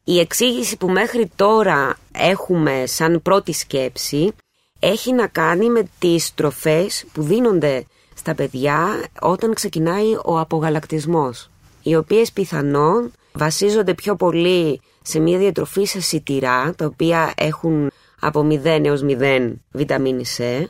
η 0.05 0.19
εξήγηση 0.19 0.77
που 0.77 0.89
μέχρι 0.89 1.31
τώρα 1.37 1.97
έχουμε 2.13 2.83
σαν 2.87 3.23
πρώτη 3.23 3.53
σκέψη 3.53 4.33
έχει 4.79 5.13
να 5.13 5.27
κάνει 5.27 5.71
με 5.71 5.89
τις 5.99 6.35
τροφές 6.35 7.05
που 7.13 7.23
δίνονται 7.23 7.85
στα 8.15 8.35
παιδιά 8.35 9.05
όταν 9.21 9.55
ξεκινάει 9.55 10.15
ο 10.25 10.39
απογαλακτισμός 10.39 11.51
οι 11.83 11.97
οποίες 11.97 12.33
πιθανόν 12.33 13.13
βασίζονται 13.33 13.95
πιο 13.95 14.17
πολύ 14.17 14.81
σε 15.03 15.19
μια 15.19 15.39
διατροφή 15.39 15.85
σε 15.85 16.01
σιτηρά, 16.01 16.75
τα 16.77 16.85
οποία 16.85 17.33
έχουν 17.37 17.91
από 18.21 18.47
0 18.51 18.65
έως 18.65 19.05
0 19.05 19.53
βιταμίνης 19.71 20.41
C 20.41 20.65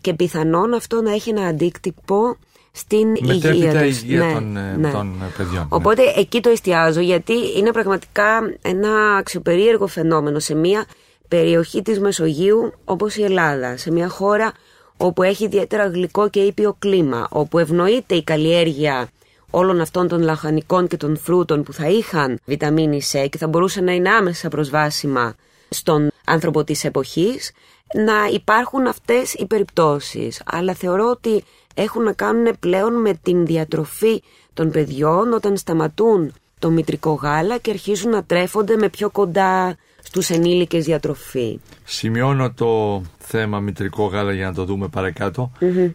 και 0.00 0.14
πιθανόν 0.14 0.74
αυτό 0.74 1.02
να 1.02 1.12
έχει 1.12 1.30
ένα 1.30 1.46
αντίκτυπο 1.46 2.36
στην 2.72 3.14
υγεία, 3.14 3.82
τους. 3.82 4.02
υγεία 4.02 4.24
ναι, 4.24 4.32
των, 4.32 4.56
ε, 4.56 4.76
ναι. 4.76 4.90
των 4.90 5.22
ε, 5.22 5.32
παιδιών. 5.36 5.62
Ναι. 5.62 5.68
Οπότε 5.68 6.02
εκεί 6.16 6.40
το 6.40 6.48
εστιάζω 6.48 7.00
γιατί 7.00 7.34
είναι 7.56 7.72
πραγματικά 7.72 8.56
ένα 8.62 9.16
αξιοπερίεργο 9.16 9.86
φαινόμενο 9.86 10.38
σε 10.38 10.54
μια 10.54 10.84
περιοχή 11.28 11.82
της 11.82 12.00
Μεσογείου 12.00 12.72
όπως 12.84 13.16
η 13.16 13.22
Ελλάδα, 13.22 13.76
σε 13.76 13.90
μια 13.92 14.08
χώρα 14.08 14.52
όπου 14.96 15.22
έχει 15.22 15.44
ιδιαίτερα 15.44 15.86
γλυκό 15.86 16.28
και 16.28 16.40
ήπιο 16.40 16.76
κλίμα, 16.78 17.28
όπου 17.30 17.58
ευνοείται 17.58 18.14
η 18.14 18.22
καλλιέργεια 18.22 19.08
όλων 19.50 19.80
αυτών 19.80 20.08
των 20.08 20.22
λαχανικών 20.22 20.86
και 20.86 20.96
των 20.96 21.16
φρούτων 21.16 21.62
που 21.62 21.72
θα 21.72 21.88
είχαν 21.88 22.38
βιταμίνη 22.44 23.00
C 23.12 23.26
και 23.30 23.38
θα 23.38 23.46
μπορούσαν 23.46 23.84
να 23.84 23.92
είναι 23.92 24.10
άμεσα 24.10 24.48
προσβάσιμα 24.48 25.34
στον 25.68 26.10
άνθρωπο 26.24 26.64
της 26.64 26.84
εποχής, 26.84 27.52
να 27.94 28.26
υπάρχουν 28.32 28.86
αυτές 28.86 29.34
οι 29.34 29.46
περιπτώσεις. 29.46 30.42
Αλλά 30.46 30.74
θεωρώ 30.74 31.10
ότι 31.10 31.44
έχουν 31.74 32.02
να 32.02 32.12
κάνουν 32.12 32.56
πλέον 32.60 33.00
με 33.00 33.18
την 33.22 33.46
διατροφή 33.46 34.22
των 34.54 34.70
παιδιών 34.70 35.32
όταν 35.32 35.56
σταματούν 35.56 36.32
το 36.58 36.70
μητρικό 36.70 37.12
γάλα 37.12 37.58
και 37.58 37.70
αρχίζουν 37.70 38.10
να 38.10 38.24
τρέφονται 38.24 38.76
με 38.76 38.88
πιο 38.88 39.10
κοντά 39.10 39.76
στους 40.02 40.30
ενήλικες 40.30 40.84
διατροφή. 40.84 41.60
Σημειώνω 41.84 42.52
το 42.52 43.02
θέμα 43.18 43.60
μητρικό 43.60 44.04
γάλα 44.06 44.32
για 44.32 44.46
να 44.46 44.54
το 44.54 44.64
δούμε 44.64 44.88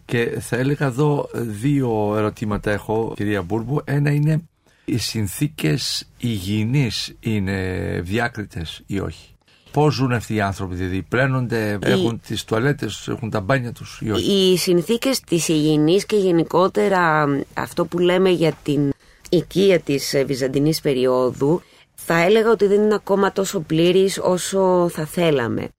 και 0.06 0.40
θα 0.40 0.58
έλεγα 0.58 0.86
εδώ 0.86 1.30
δύο 1.34 2.14
ερωτήματα 2.18 2.72
έχω 2.72 3.14
κυρία 3.16 3.42
Μπούρμπου. 3.42 3.82
Ένα 3.84 4.12
είναι 4.12 4.42
οι 4.86 4.98
συνθήκες 4.98 6.08
υγιεινής 6.18 7.16
είναι 7.20 8.00
διάκριτες 8.04 8.84
ή 8.86 9.00
όχι; 9.00 9.33
Πώ 9.74 9.92
ζουν 9.92 10.12
αυτοί 10.12 10.36
οι 10.36 10.42
άνθρωποι, 10.42 10.76
δηλαδή 10.76 11.02
πλένονται, 11.02 11.80
έχουν 11.82 12.22
τις 12.28 12.44
τουαλέτες, 12.44 13.08
έχουν 13.08 13.30
τα 13.30 13.40
μπάνια 13.42 13.72
τους 13.72 14.00
ή 14.04 14.12
όχι; 14.12 14.32
Οι 14.32 14.58
συνθήκες 14.58 15.20
της 15.20 15.48
υγιεινής 15.48 16.06
και 16.06 16.16
γενικότερα 16.16 17.26
αυτό 17.54 17.86
που 17.86 18.00
λέμε 18.00 18.30
για 18.30 18.54
την 18.64 18.94
οικία 19.30 19.80
της 19.80 20.16
βυζαντινής 20.26 20.82
περίοδου 20.82 21.62
θα 21.94 22.22
έλεγα 22.24 22.50
ότι 22.50 22.68
δεν 22.68 22.82
είναι 22.82 22.94
ακόμα 22.94 23.32
τόσο 23.32 23.60
πλήρης 23.60 24.20
όσο 24.24 24.90
θα 24.90 25.06
θέλαμε. 25.06 25.70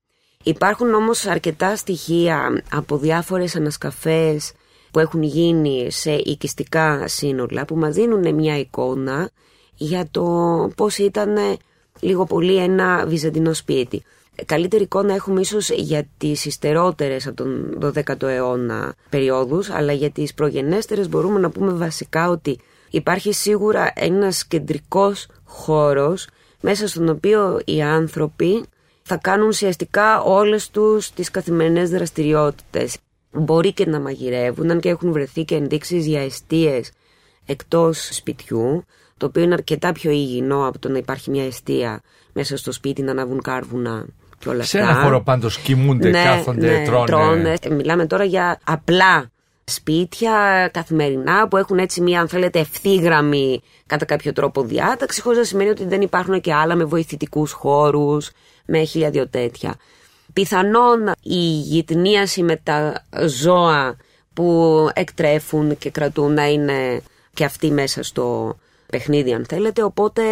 Υπάρχουν 0.42 0.94
όμως 0.94 1.26
αρκετά 1.26 1.76
στοιχεία 1.76 2.62
από 2.70 2.96
διάφορες 2.96 3.56
ανασκαφές 3.56 4.52
που 4.90 4.98
έχουν 4.98 5.22
γίνει 5.22 5.86
σε 5.90 6.12
οικιστικά 6.12 7.08
σύνολα 7.08 7.64
που 7.64 7.76
μας 7.76 7.94
δίνουν 7.94 8.34
μια 8.34 8.58
εικόνα 8.58 9.30
για 9.74 10.08
το 10.10 10.24
πώς 10.76 10.98
ήταν 10.98 11.36
λίγο 12.00 12.24
πολύ 12.24 12.56
ένα 12.56 13.06
βυζαντινό 13.06 13.52
σπίτι. 13.52 14.02
Καλύτερη 14.46 14.82
εικόνα 14.82 15.14
έχουμε 15.14 15.40
ίσως 15.40 15.70
για 15.70 16.06
τις 16.18 16.44
υστερότερες 16.44 17.26
από 17.26 17.36
τον 17.36 17.78
12ο 17.82 18.22
αιώνα 18.22 18.94
περιόδους, 19.10 19.70
αλλά 19.70 19.92
για 19.92 20.10
τις 20.10 20.34
προγενέστερες 20.34 21.08
μπορούμε 21.08 21.40
να 21.40 21.50
πούμε 21.50 21.72
βασικά 21.72 22.28
ότι 22.30 22.58
υπάρχει 22.90 23.32
σίγουρα 23.32 23.92
ένας 23.94 24.46
κεντρικός 24.46 25.26
χώρος 25.44 26.28
μέσα 26.60 26.88
στον 26.88 27.08
οποίο 27.08 27.60
οι 27.64 27.82
άνθρωποι 27.82 28.64
θα 29.02 29.16
κάνουν 29.16 29.48
ουσιαστικά 29.48 30.20
όλες 30.22 30.70
τους 30.70 31.10
τις 31.10 31.30
καθημερινές 31.30 31.90
δραστηριότητες. 31.90 32.96
Μπορεί 33.30 33.72
και 33.72 33.86
να 33.86 34.00
μαγειρεύουν, 34.00 34.70
αν 34.70 34.80
και 34.80 34.88
έχουν 34.88 35.12
βρεθεί 35.12 35.44
και 35.44 35.54
ενδείξεις 35.54 36.06
για 36.06 36.20
αιστείες 36.20 36.90
εκτός 37.46 38.08
σπιτιού, 38.12 38.84
το 39.16 39.26
οποίο 39.26 39.42
είναι 39.42 39.54
αρκετά 39.54 39.92
πιο 39.92 40.10
υγιεινό 40.10 40.66
από 40.66 40.78
το 40.78 40.88
να 40.88 40.98
υπάρχει 40.98 41.30
μια 41.30 41.44
αιστεία 41.44 42.00
μέσα 42.32 42.56
στο 42.56 42.72
σπίτι 42.72 43.02
να 43.02 43.10
ανάβουν 43.10 43.42
κάρβουνα 43.42 44.06
και 44.38 44.48
όλα 44.48 44.62
αυτά. 44.62 44.78
Σε 44.78 44.84
ένα 44.84 45.02
χώρο 45.02 45.22
πάντως 45.22 45.58
κοιμούνται, 45.58 46.08
ναι, 46.08 46.24
κάθονται, 46.24 46.78
ναι, 46.78 46.84
τρώνε. 46.84 47.06
τρώνε. 47.06 47.54
Μιλάμε 47.70 48.06
τώρα 48.06 48.24
για 48.24 48.60
απλά 48.64 49.30
σπίτια 49.64 50.68
καθημερινά 50.72 51.48
που 51.48 51.56
έχουν 51.56 51.78
έτσι 51.78 52.00
μια 52.00 52.20
αν 52.20 52.28
θέλετε 52.28 52.58
ευθύγραμμη 52.58 53.62
κατά 53.86 54.04
κάποιο 54.04 54.32
τρόπο 54.32 54.62
διάταξη 54.62 55.20
χωρίς 55.20 55.38
να 55.38 55.44
σημαίνει 55.44 55.70
ότι 55.70 55.84
δεν 55.84 56.00
υπάρχουν 56.00 56.40
και 56.40 56.54
άλλα 56.54 56.74
με 56.74 56.84
βοηθητικούς 56.84 57.52
χώρους 57.52 58.30
με 58.66 58.84
χίλια 58.84 59.10
δυο 59.10 59.28
τέτοια. 59.28 59.74
Πιθανόν 60.32 61.12
η 61.22 61.38
γυτνίαση 61.44 62.42
με 62.42 62.56
τα 62.56 63.04
ζώα 63.26 63.96
που 64.34 64.88
εκτρέφουν 64.94 65.78
και 65.78 65.90
κρατούν 65.90 66.32
να 66.32 66.48
είναι 66.48 67.02
και 67.34 67.44
αυτοί 67.44 67.70
μέσα 67.70 68.02
στο 68.02 68.56
παιχνίδι 68.94 69.32
αν 69.32 69.44
θέλετε 69.48 69.82
οπότε 69.82 70.22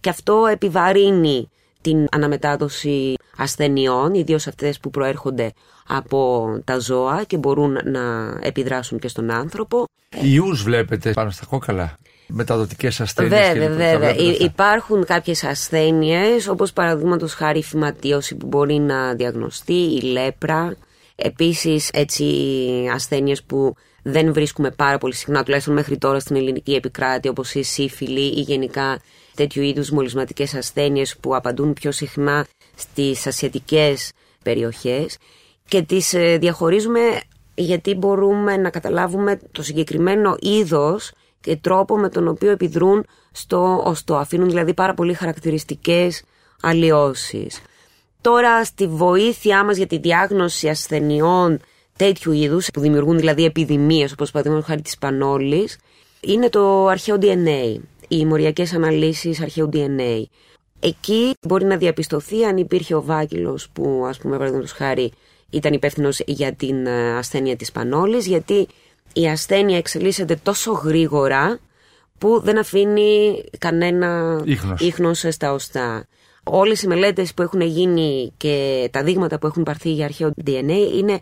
και 0.00 0.08
αυτό 0.08 0.46
επιβαρύνει 0.50 1.50
την 1.80 2.06
αναμετάδοση 2.10 3.14
ασθενειών, 3.36 4.14
ιδίως 4.14 4.46
αυτές 4.46 4.80
που 4.80 4.90
προέρχονται 4.90 5.52
από 5.86 6.48
τα 6.64 6.78
ζώα 6.78 7.24
και 7.26 7.36
μπορούν 7.36 7.78
να 7.84 8.36
επιδράσουν 8.40 8.98
και 8.98 9.08
στον 9.08 9.30
άνθρωπο. 9.30 9.84
Ιούς 10.22 10.62
βλέπετε 10.62 11.12
πάνω 11.12 11.30
στα 11.30 11.46
κόκαλα. 11.46 11.96
Μεταδοτικές 12.26 13.00
ασθένειες. 13.00 13.52
Βέβαια, 13.52 13.68
βέβαια. 13.68 14.14
Υπάρχουν 14.38 15.04
κάποιες 15.04 15.44
ασθένειες, 15.44 16.48
όπως 16.48 16.72
παραδείγματος 16.72 17.34
χάρη 17.34 17.58
η 17.58 17.62
φυματίωση 17.62 18.34
που 18.34 18.46
μπορεί 18.46 18.78
να 18.78 19.14
διαγνωστεί, 19.14 19.72
η 19.72 20.00
λέπρα. 20.00 20.76
Επίσης, 21.16 21.88
έτσι, 21.92 22.24
ασθένειες 22.92 23.42
που 23.42 23.74
δεν 24.02 24.32
βρίσκουμε 24.32 24.70
πάρα 24.70 24.98
πολύ 24.98 25.14
συχνά, 25.14 25.42
τουλάχιστον 25.42 25.74
μέχρι 25.74 25.98
τώρα 25.98 26.20
στην 26.20 26.36
ελληνική 26.36 26.74
επικράτη, 26.74 27.28
όπως 27.28 27.54
η 27.54 27.62
σύφυλλη 27.62 28.38
ή 28.38 28.40
γενικά 28.40 29.00
τέτοιου 29.34 29.62
είδους 29.62 29.90
μολυσματικές 29.90 30.54
ασθένειες 30.54 31.16
που 31.16 31.36
απαντούν 31.36 31.72
πιο 31.72 31.92
συχνά 31.92 32.46
στις 32.74 33.26
ασιατικές 33.26 34.12
περιοχές 34.42 35.18
και 35.68 35.82
τις 35.82 36.14
ε, 36.14 36.36
διαχωρίζουμε 36.36 37.00
γιατί 37.54 37.94
μπορούμε 37.94 38.56
να 38.56 38.70
καταλάβουμε 38.70 39.40
το 39.52 39.62
συγκεκριμένο 39.62 40.36
είδος 40.40 41.12
και 41.40 41.56
τρόπο 41.56 41.96
με 41.98 42.08
τον 42.08 42.28
οποίο 42.28 42.50
επιδρούν 42.50 43.06
στο 43.32 43.82
οστό. 43.84 44.16
Αφήνουν 44.16 44.48
δηλαδή 44.48 44.74
πάρα 44.74 44.94
πολύ 44.94 45.14
χαρακτηριστικές 45.14 46.22
αλλοιώσεις. 46.60 47.60
Τώρα 48.20 48.64
στη 48.64 48.86
βοήθειά 48.86 49.64
μας 49.64 49.76
για 49.76 49.86
τη 49.86 49.98
διάγνωση 49.98 50.68
ασθενειών 50.68 51.60
τέτοιου 52.00 52.32
είδους 52.32 52.68
που 52.72 52.80
δημιουργούν 52.80 53.18
δηλαδή 53.18 53.44
επιδημίες 53.44 54.12
όπως 54.12 54.30
παραδείγματος 54.30 54.68
χάρη 54.68 54.82
της 54.82 54.98
πανόλης 54.98 55.78
είναι 56.20 56.48
το 56.48 56.86
αρχαίο 56.86 57.16
DNA, 57.20 57.76
οι 58.08 58.26
μοριακές 58.26 58.72
αναλύσεις 58.72 59.40
αρχαίου 59.40 59.68
DNA. 59.72 60.22
Εκεί 60.80 61.34
μπορεί 61.46 61.64
να 61.64 61.76
διαπιστωθεί 61.76 62.44
αν 62.44 62.56
υπήρχε 62.56 62.94
ο 62.94 63.02
βάκυλος 63.02 63.68
που 63.72 64.04
ας 64.08 64.18
πούμε 64.18 64.36
παραδείγματος 64.36 64.72
χάρη 64.72 65.12
ήταν 65.50 65.72
υπεύθυνος 65.72 66.20
για 66.26 66.52
την 66.52 66.86
ε, 66.86 67.16
ασθένεια 67.16 67.56
της 67.56 67.72
πανόλης 67.72 68.26
γιατί 68.26 68.66
η 69.12 69.28
ασθένεια 69.28 69.76
εξελίσσεται 69.76 70.36
τόσο 70.42 70.72
γρήγορα 70.72 71.58
που 72.18 72.40
δεν 72.40 72.58
αφήνει 72.58 73.42
κανένα 73.58 74.40
ίχνος, 74.44 74.80
ίχνος 74.80 75.24
στα 75.28 75.52
οστά. 75.52 76.06
Όλες 76.44 76.82
οι 76.82 76.86
μελέτες 76.86 77.34
που 77.34 77.42
έχουν 77.42 77.60
γίνει 77.60 78.32
και 78.36 78.88
τα 78.92 79.02
δείγματα 79.02 79.38
που 79.38 79.46
έχουν 79.46 79.62
πάρθει 79.62 79.92
για 79.92 80.04
αρχαίο 80.04 80.32
DNA 80.44 80.94
είναι 80.96 81.18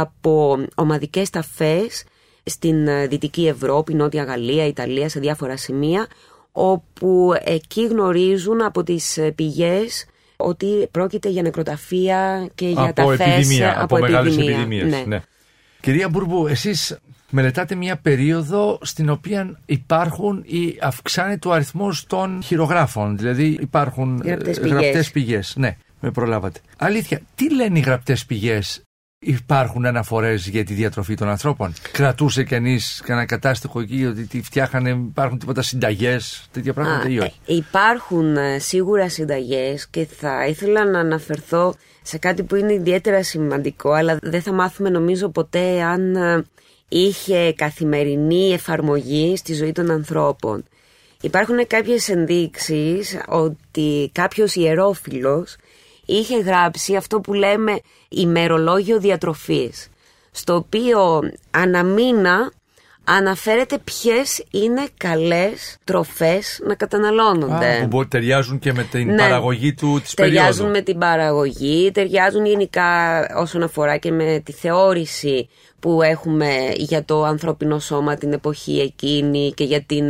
από 0.00 0.64
ομαδικές 0.74 1.30
ταφές 1.30 2.04
στην 2.44 2.88
ε, 2.88 3.06
Δυτική 3.06 3.46
Ευρώπη, 3.46 3.94
Νότια 3.94 4.24
Γαλλία, 4.24 4.66
Ιταλία, 4.66 5.08
σε 5.08 5.20
διάφορα 5.20 5.56
σημεία, 5.56 6.06
όπου 6.52 7.32
εκεί 7.44 7.86
γνωρίζουν 7.86 8.62
από 8.62 8.82
τις 8.82 9.16
ε, 9.16 9.30
πηγές 9.30 10.06
ότι 10.36 10.88
πρόκειται 10.90 11.28
για 11.28 11.42
νεκροταφεία 11.42 12.48
και 12.54 12.68
για 12.68 12.82
από 12.82 13.16
τα 13.16 13.24
επιδημία, 13.24 13.70
από, 13.70 13.82
από 13.82 13.98
μεγάλες 13.98 14.36
επιδημίες. 14.36 14.90
Ναι. 14.90 15.04
ναι. 15.06 15.22
Κυρία 15.80 16.08
Μπουρμπού, 16.08 16.46
εσείς 16.46 16.98
μελετάτε 17.30 17.74
μια 17.74 17.96
περίοδο 17.96 18.78
στην 18.82 19.10
οποία 19.10 19.60
υπάρχουν 19.66 20.42
ή 20.46 20.78
αυξάνεται 20.80 21.48
ο 21.48 21.52
αριθμός 21.52 22.06
των 22.06 22.42
χειρογράφων, 22.42 23.16
δηλαδή 23.16 23.58
υπάρχουν 23.60 24.22
γραπτές 24.24 24.60
πηγές. 24.60 24.80
Γραπτές 24.80 25.10
πηγές. 25.10 25.54
Ναι, 25.56 25.76
με 26.00 26.10
προλάβατε. 26.10 26.60
Αλήθεια, 26.76 27.20
τι 27.34 27.54
λένε 27.54 27.78
οι 27.78 27.82
γραπτές 27.82 28.24
πηγές 28.24 28.82
Υπάρχουν 29.24 29.86
αναφορές 29.86 30.48
για 30.48 30.64
τη 30.64 30.74
διατροφή 30.74 31.14
των 31.14 31.28
ανθρώπων. 31.28 31.72
Κρατούσε 31.92 32.44
κανείς 32.44 33.02
κανένα 33.04 33.26
κατάστοιχο 33.26 33.80
εκεί 33.80 34.04
ότι 34.04 34.42
φτιάχανε, 34.42 34.90
υπάρχουν 34.90 35.38
τίποτα 35.38 35.62
συνταγές, 35.62 36.48
τέτοια 36.52 36.72
πράγματα 36.72 37.08
ή 37.08 37.18
όχι; 37.18 37.34
Ε, 37.46 37.54
υπάρχουν 37.54 38.36
ε, 38.36 38.58
σίγουρα 38.58 39.08
συνταγές 39.08 39.88
και 39.88 40.06
θα 40.06 40.46
ήθελα 40.46 40.84
να 40.84 40.98
αναφερθώ 40.98 41.74
σε 42.02 42.18
κάτι 42.18 42.42
που 42.42 42.54
είναι 42.54 42.72
ιδιαίτερα 42.72 43.22
σημαντικό, 43.22 43.90
αλλά 43.90 44.18
δεν 44.22 44.42
θα 44.42 44.52
μάθουμε 44.52 44.88
νομίζω 44.88 45.28
ποτέ 45.28 45.82
αν 45.82 46.16
ε, 46.16 46.44
είχε 46.88 47.52
καθημερινή 47.56 48.52
εφαρμογή 48.52 49.36
στη 49.36 49.54
ζωή 49.54 49.72
των 49.72 49.90
ανθρώπων. 49.90 50.64
Υπάρχουν 51.20 51.66
κάποιες 51.66 52.08
ενδείξεις 52.08 53.20
ότι 53.28 54.10
κάποιος 54.14 54.54
ιερόφιλος 54.54 55.56
είχε 56.06 56.38
γράψει 56.38 56.96
αυτό 56.96 57.20
που 57.20 57.32
λέμε 57.32 57.78
ημερολόγιο 58.08 58.98
διατροφής, 59.00 59.88
στο 60.30 60.54
οποίο 60.54 61.20
αναμίνα 61.50 62.52
αναφέρεται 63.04 63.78
ποιες 63.84 64.44
είναι 64.50 64.86
καλές 64.96 65.76
τροφές 65.84 66.60
να 66.66 66.74
καταναλώνονται. 66.74 67.82
Α, 67.82 67.88
που 67.88 68.08
ταιριάζουν 68.08 68.58
και 68.58 68.72
με 68.72 68.82
την 68.82 69.06
Ναι. 69.06 69.16
παραγωγή 69.16 69.74
του 69.74 70.00
της 70.02 70.14
Ταιριάζουν 70.14 70.50
περίοδου. 70.56 70.72
με 70.72 70.80
την 70.82 70.98
παραγωγή, 70.98 71.90
ταιριάζουν 71.92 72.44
γενικά 72.46 73.20
όσον 73.36 73.62
αφορά 73.62 73.96
και 73.96 74.10
με 74.10 74.40
τη 74.44 74.52
θεώρηση 74.52 75.48
που 75.80 76.02
έχουμε 76.02 76.72
για 76.76 77.04
το 77.04 77.24
ανθρώπινο 77.24 77.78
σώμα 77.78 78.14
την 78.16 78.32
εποχή 78.32 78.78
εκείνη 78.80 79.52
και 79.56 79.64
για 79.64 79.82
την 79.82 80.04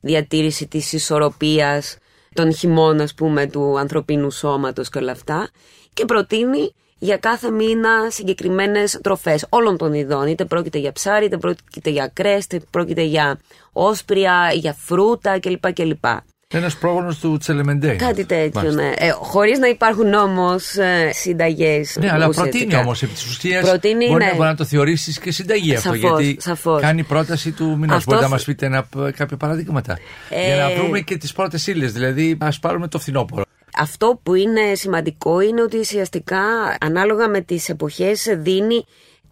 διατήρηση 0.00 0.66
της 0.66 0.92
ισορροπίας 0.92 1.96
των 2.40 2.54
χειμών 2.54 3.00
ας 3.00 3.14
πούμε 3.14 3.46
του 3.46 3.78
ανθρωπίνου 3.78 4.30
σώματος 4.30 4.88
και 4.88 4.98
όλα 4.98 5.12
αυτά 5.12 5.48
και 5.92 6.04
προτείνει 6.04 6.74
για 6.98 7.16
κάθε 7.16 7.50
μήνα 7.50 8.10
συγκεκριμένες 8.10 8.98
τροφές 9.02 9.46
όλων 9.48 9.76
των 9.76 9.92
ειδών 9.92 10.26
είτε 10.26 10.44
πρόκειται 10.44 10.78
για 10.78 10.92
ψάρι, 10.92 11.24
είτε 11.24 11.36
πρόκειται 11.36 11.90
για 11.90 12.10
κρέας, 12.12 12.44
είτε 12.44 12.60
πρόκειται 12.70 13.02
για 13.02 13.40
όσπρια, 13.72 14.50
για 14.54 14.72
φρούτα 14.72 15.40
κλπ. 15.40 15.72
κλπ. 15.72 16.04
Ένας 16.52 16.76
πρόγονος 16.76 17.18
του 17.18 17.36
Τσελεμεντέ. 17.38 17.94
Κάτι 17.94 18.24
τέτοιο, 18.24 18.50
Μάλιστα. 18.60 18.82
ναι. 18.82 18.92
Ε, 18.96 19.10
Χωρίς 19.10 19.58
να 19.58 19.68
υπάρχουν 19.68 20.14
όμως 20.14 20.74
ε, 20.76 21.10
συνταγές. 21.12 21.96
Ναι, 22.00 22.10
αλλά 22.12 22.28
προτείνει 22.28 22.74
όμως 22.76 23.02
επί 23.02 23.12
της 23.12 23.26
ουσίας. 23.26 23.68
Προτείνει, 23.68 24.06
μπορεί, 24.06 24.24
ναι. 24.24 24.30
να, 24.30 24.36
μπορεί 24.36 24.48
να 24.48 24.54
το 24.54 24.64
θεωρήσεις 24.64 25.18
και 25.18 25.32
συνταγή 25.32 25.74
αυτό. 25.74 25.92
Σαφώς, 25.92 26.20
γιατί 26.20 26.36
σαφώς. 26.40 26.80
κάνει 26.80 27.02
πρόταση 27.02 27.50
του 27.52 27.64
μηνός. 27.78 27.96
Αυτό 27.96 28.10
Μπορείτε 28.10 28.14
να 28.14 28.26
θ- 28.26 28.30
μας 28.32 28.44
πείτε 28.44 28.66
ένα, 28.66 28.88
κάποια 29.16 29.36
παραδείγματα. 29.36 29.98
Ε, 30.30 30.46
Για 30.46 30.56
να 30.56 30.70
βρούμε 30.70 31.00
και 31.00 31.16
τις 31.16 31.32
πρώτες 31.32 31.66
ύλες. 31.66 31.92
Δηλαδή, 31.92 32.36
ας 32.40 32.58
πάρουμε 32.58 32.88
το 32.88 32.98
φθινόπωρο. 32.98 33.42
Αυτό 33.78 34.20
που 34.22 34.34
είναι 34.34 34.60
σημαντικό 34.74 35.40
είναι 35.40 35.62
ότι 35.62 35.78
ουσιαστικά 35.78 36.40
ανάλογα 36.80 37.28
με 37.28 37.40
τις 37.40 37.68
εποχές 37.68 38.26
δίνει 38.38 38.84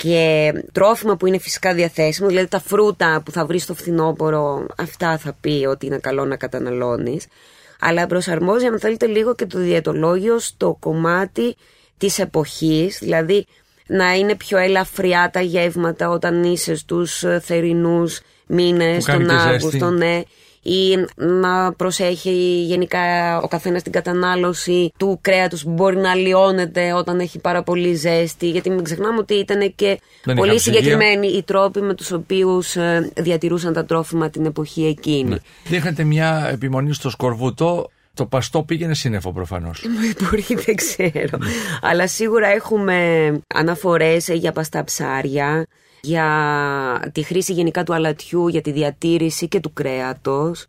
και 0.02 0.52
τρόφιμα 0.72 1.16
που 1.16 1.26
είναι 1.26 1.38
φυσικά 1.38 1.74
διαθέσιμο, 1.74 2.28
δηλαδή 2.28 2.46
τα 2.46 2.60
φρούτα 2.60 3.22
που 3.24 3.30
θα 3.30 3.46
βρεις 3.46 3.62
στο 3.62 3.74
φθινόπωρο, 3.74 4.66
αυτά 4.76 5.18
θα 5.18 5.36
πει 5.40 5.66
ότι 5.68 5.86
είναι 5.86 5.98
καλό 5.98 6.24
να 6.24 6.36
καταναλώνεις. 6.36 7.26
Αλλά 7.80 8.06
προσαρμόζει, 8.06 8.66
αν 8.66 8.78
θέλετε, 8.80 9.06
λίγο 9.06 9.34
και 9.34 9.46
το 9.46 9.58
διαιτολόγιο 9.58 10.38
στο 10.38 10.76
κομμάτι 10.80 11.56
της 11.98 12.18
εποχής, 12.18 12.98
δηλαδή 13.00 13.46
να 13.86 14.14
είναι 14.14 14.34
πιο 14.34 14.58
ελαφριά 14.58 15.30
τα 15.32 15.40
γεύματα 15.40 16.08
όταν 16.08 16.44
είσαι 16.44 16.74
στους 16.74 17.22
ε, 17.22 17.40
θερινούς 17.44 18.20
μήνες, 18.46 18.96
Που 18.96 19.10
κάνει 19.10 19.26
τον 19.26 19.36
και 19.36 19.42
ζέστη. 19.42 19.54
Αύγουστο, 19.54 19.90
ναι, 19.90 20.22
ή 20.68 21.04
να 21.16 21.72
προσέχει 21.72 22.64
γενικά 22.66 23.36
ο 23.40 23.48
καθένας 23.48 23.82
την 23.82 23.92
κατανάλωση 23.92 24.92
του 24.98 25.18
κρέατος 25.20 25.62
που 25.64 25.70
μπορεί 25.70 25.96
να 25.96 26.14
λιώνεται 26.14 26.92
όταν 26.92 27.20
έχει 27.20 27.38
πάρα 27.38 27.62
πολύ 27.62 27.94
ζέστη 27.94 28.50
γιατί 28.50 28.70
μην 28.70 28.84
ξεχνάμε 28.84 29.18
ότι 29.18 29.34
ήταν 29.34 29.74
και 29.74 30.00
Δεν 30.24 30.36
πολύ 30.36 30.48
είχαν 30.48 30.60
ψυγεία. 30.60 30.80
συγκεκριμένοι 30.80 31.26
οι 31.26 31.42
τρόποι 31.42 31.80
με 31.80 31.94
τους 31.94 32.12
οποίους 32.12 32.76
ε, 32.76 33.12
διατηρούσαν 33.16 33.72
τα 33.72 33.84
τρόφιμα 33.84 34.30
την 34.30 34.44
εποχή 34.46 34.84
εκείνη. 34.86 35.38
Δεν 35.64 35.78
είχατε 35.78 36.04
μια 36.04 36.48
επιμονή 36.52 36.94
στο 36.94 37.10
σκορβούτο. 37.10 37.90
Το 38.14 38.26
παστό 38.26 38.62
πήγαινε 38.62 38.94
σύννεφο 38.94 39.32
προφανώς. 39.32 39.84
Μπορεί, 40.22 40.44
δεν 40.64 40.74
ξέρω. 40.74 41.38
Αλλά 41.80 42.08
σίγουρα 42.08 42.46
έχουμε 42.48 42.96
αναφορές 43.54 44.28
για 44.28 44.52
παστά 44.52 44.84
ψάρια, 44.84 45.66
για 46.00 47.10
τη 47.12 47.22
χρήση 47.22 47.52
γενικά 47.52 47.82
του 47.84 47.94
αλατιού, 47.94 48.48
για 48.48 48.60
τη 48.60 48.72
διατήρηση 48.72 49.48
και 49.48 49.60
του 49.60 49.72
κρέατος. 49.72 50.66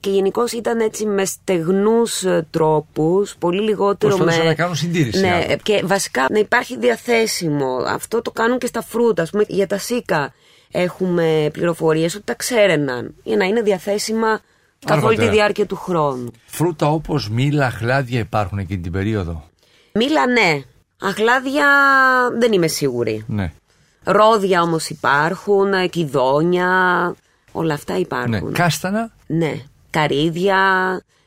Και 0.00 0.10
γενικώς 0.10 0.52
ήταν 0.52 0.80
έτσι 0.80 1.06
με 1.06 1.24
στεγνούς 1.24 2.22
ε, 2.24 2.46
τρόπους, 2.50 3.36
πολύ 3.38 3.60
λιγότερο 3.60 4.12
με... 4.12 4.18
Προσπαθούσαν 4.18 4.46
να 4.46 4.54
κάνουν 4.54 4.74
συντήρηση. 4.76 5.20
Ναι, 5.20 5.30
άρα. 5.30 5.56
και 5.56 5.82
βασικά 5.84 6.26
να 6.30 6.38
υπάρχει 6.38 6.78
διαθέσιμο. 6.78 7.76
Αυτό 7.86 8.22
το 8.22 8.30
κάνουν 8.30 8.58
και 8.58 8.66
στα 8.66 8.82
φρούτα. 8.82 9.22
Ας 9.22 9.30
πούμε, 9.30 9.44
για 9.48 9.66
τα 9.66 9.78
σίκα 9.78 10.34
έχουμε 10.70 11.48
πληροφορίες 11.52 12.14
ότι 12.14 12.24
τα 12.24 12.34
ξέρεναν 12.34 13.14
για 13.22 13.36
να 13.36 13.44
είναι 13.44 13.62
διαθέσιμα 13.62 14.40
καθ' 14.86 14.90
όλη 14.90 15.00
τη 15.00 15.06
Αργότερα. 15.06 15.30
διάρκεια 15.30 15.66
του 15.66 15.76
χρόνου. 15.76 16.30
Φρούτα 16.46 16.86
όπως 16.86 17.28
μήλα, 17.30 17.70
χλάδια 17.70 18.18
υπάρχουν 18.18 18.58
εκείνη 18.58 18.80
την 18.80 18.92
περίοδο; 18.92 19.48
Μήλα 19.92 20.26
ναι. 20.26 20.62
Αχλάδια 21.00 21.66
δεν 22.38 22.52
είμαι 22.52 22.66
σίγουρη. 22.66 23.24
Ναι. 23.26 23.52
Ρόδια 24.04 24.62
όμως 24.62 24.88
υπάρχουν, 24.88 25.72
ε, 25.72 25.86
κυδόνια, 25.86 27.14
όλα 27.52 27.74
αυτά 27.74 27.92
ναι. 27.92 27.98
υπάρχουν. 27.98 28.52
Κάστανα. 28.52 29.10
Ναι. 29.26 29.52
Καρύδια, 29.90 30.60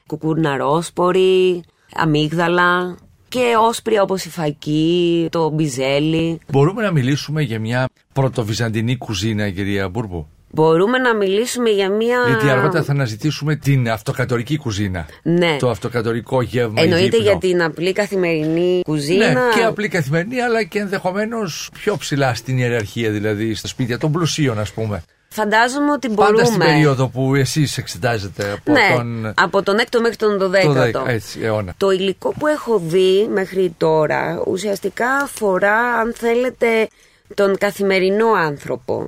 κουκουρναρόσποροι, 0.07 1.63
αμύγδαλα 1.95 2.97
και 3.28 3.55
όσπρια 3.59 4.01
όπως 4.01 4.26
η 4.26 4.30
φακή, 4.30 5.28
το 5.32 5.49
μπιζέλι. 5.49 6.39
Μπορούμε 6.51 6.84
να 6.84 6.91
μιλήσουμε 6.91 7.41
για 7.41 7.59
μια 7.59 7.88
πρωτοβυζαντινή 8.13 8.97
κουζίνα, 8.97 9.49
κυρία 9.49 9.89
Μπούρμπου. 9.89 10.28
Μπορούμε 10.55 10.97
να 10.97 11.15
μιλήσουμε 11.15 11.69
για 11.69 11.89
μια... 11.89 12.17
Γιατί 12.27 12.49
αργότερα 12.49 12.83
θα 12.83 12.91
αναζητήσουμε 12.91 13.55
την 13.55 13.89
αυτοκατορική 13.89 14.57
κουζίνα. 14.57 15.05
Ναι. 15.23 15.57
Το 15.59 15.69
αυτοκατορικό 15.69 16.41
γεύμα. 16.41 16.81
ή 16.81 16.83
Εννοείται 16.83 17.17
δείπνο. 17.17 17.23
για 17.23 17.37
την 17.37 17.63
απλή 17.63 17.91
καθημερινή 17.93 18.81
κουζίνα. 18.83 19.27
Ναι, 19.31 19.39
και 19.55 19.63
απλή 19.63 19.87
καθημερινή, 19.87 20.41
αλλά 20.41 20.63
και 20.63 20.79
ενδεχομένως 20.79 21.69
πιο 21.73 21.97
ψηλά 21.97 22.33
στην 22.33 22.57
ιεραρχία, 22.57 23.09
δηλαδή 23.11 23.55
στα 23.55 23.67
σπίτια 23.67 23.97
των 23.97 24.11
πλουσίων, 24.11 24.59
ας 24.59 24.71
πούμε. 24.71 25.03
Φαντάζομαι 25.27 25.91
ότι 25.91 26.07
μπορούμε. 26.09 26.35
Πάντα 26.35 26.45
στην 26.45 26.59
περίοδο 26.59 27.07
που 27.07 27.35
εσείς 27.35 27.77
εξετάζετε 27.77 28.51
από 28.51 28.71
ναι, 28.71 28.95
τον. 28.95 29.33
από 29.35 29.63
τον 29.63 29.75
6ο 29.79 29.99
μέχρι 30.01 30.15
τον 30.15 30.35
12ο. 30.41 30.61
το 30.63 30.71
δέκα- 30.71 31.03
έτσι, 31.09 31.39
αιώνα. 31.43 31.73
Το 31.77 31.91
υλικό 31.91 32.33
που 32.39 32.47
έχω 32.47 32.81
δει 32.85 33.27
μέχρι 33.33 33.73
τώρα 33.77 34.41
ουσιαστικά 34.47 35.07
αφορά, 35.23 35.77
αν 35.77 36.13
θέλετε, 36.17 36.87
τον 37.33 37.57
καθημερινό 37.57 38.27
άνθρωπο. 38.31 39.07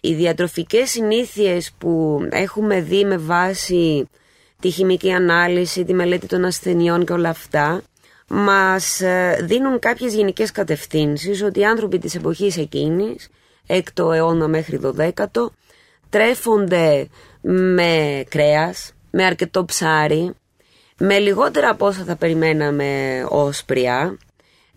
Οι 0.00 0.14
διατροφικές 0.14 0.90
συνήθειες 0.90 1.72
που 1.78 2.20
έχουμε 2.30 2.80
δει 2.80 3.04
με 3.04 3.16
βάση 3.16 4.08
τη 4.60 4.70
χημική 4.70 5.12
ανάλυση, 5.12 5.84
τη 5.84 5.94
μελέτη 5.94 6.26
των 6.26 6.44
ασθενειών 6.44 7.04
και 7.04 7.12
όλα 7.12 7.28
αυτά, 7.28 7.82
μας 8.28 9.00
ε, 9.00 9.38
δίνουν 9.42 9.78
κάποιες 9.78 10.14
γενικές 10.14 10.52
κατευθύνσεις 10.52 11.42
ότι 11.42 11.60
οι 11.60 11.64
άνθρωποι 11.64 11.98
της 11.98 12.14
εποχής 12.14 12.56
εκείνης, 12.56 13.28
6ο 13.66 14.12
αιώνα 14.14 14.48
μέχρι 14.48 14.80
12ο, 14.82 15.46
τρέφονται 16.08 17.08
με 17.40 18.24
κρέας, 18.28 18.92
με 19.10 19.24
αρκετό 19.24 19.64
ψάρι, 19.64 20.34
με 20.98 21.18
λιγότερα 21.18 21.70
από 21.70 21.86
όσα 21.86 22.04
θα 22.04 22.16
περιμέναμε 22.16 23.22
όσπρια, 23.28 24.18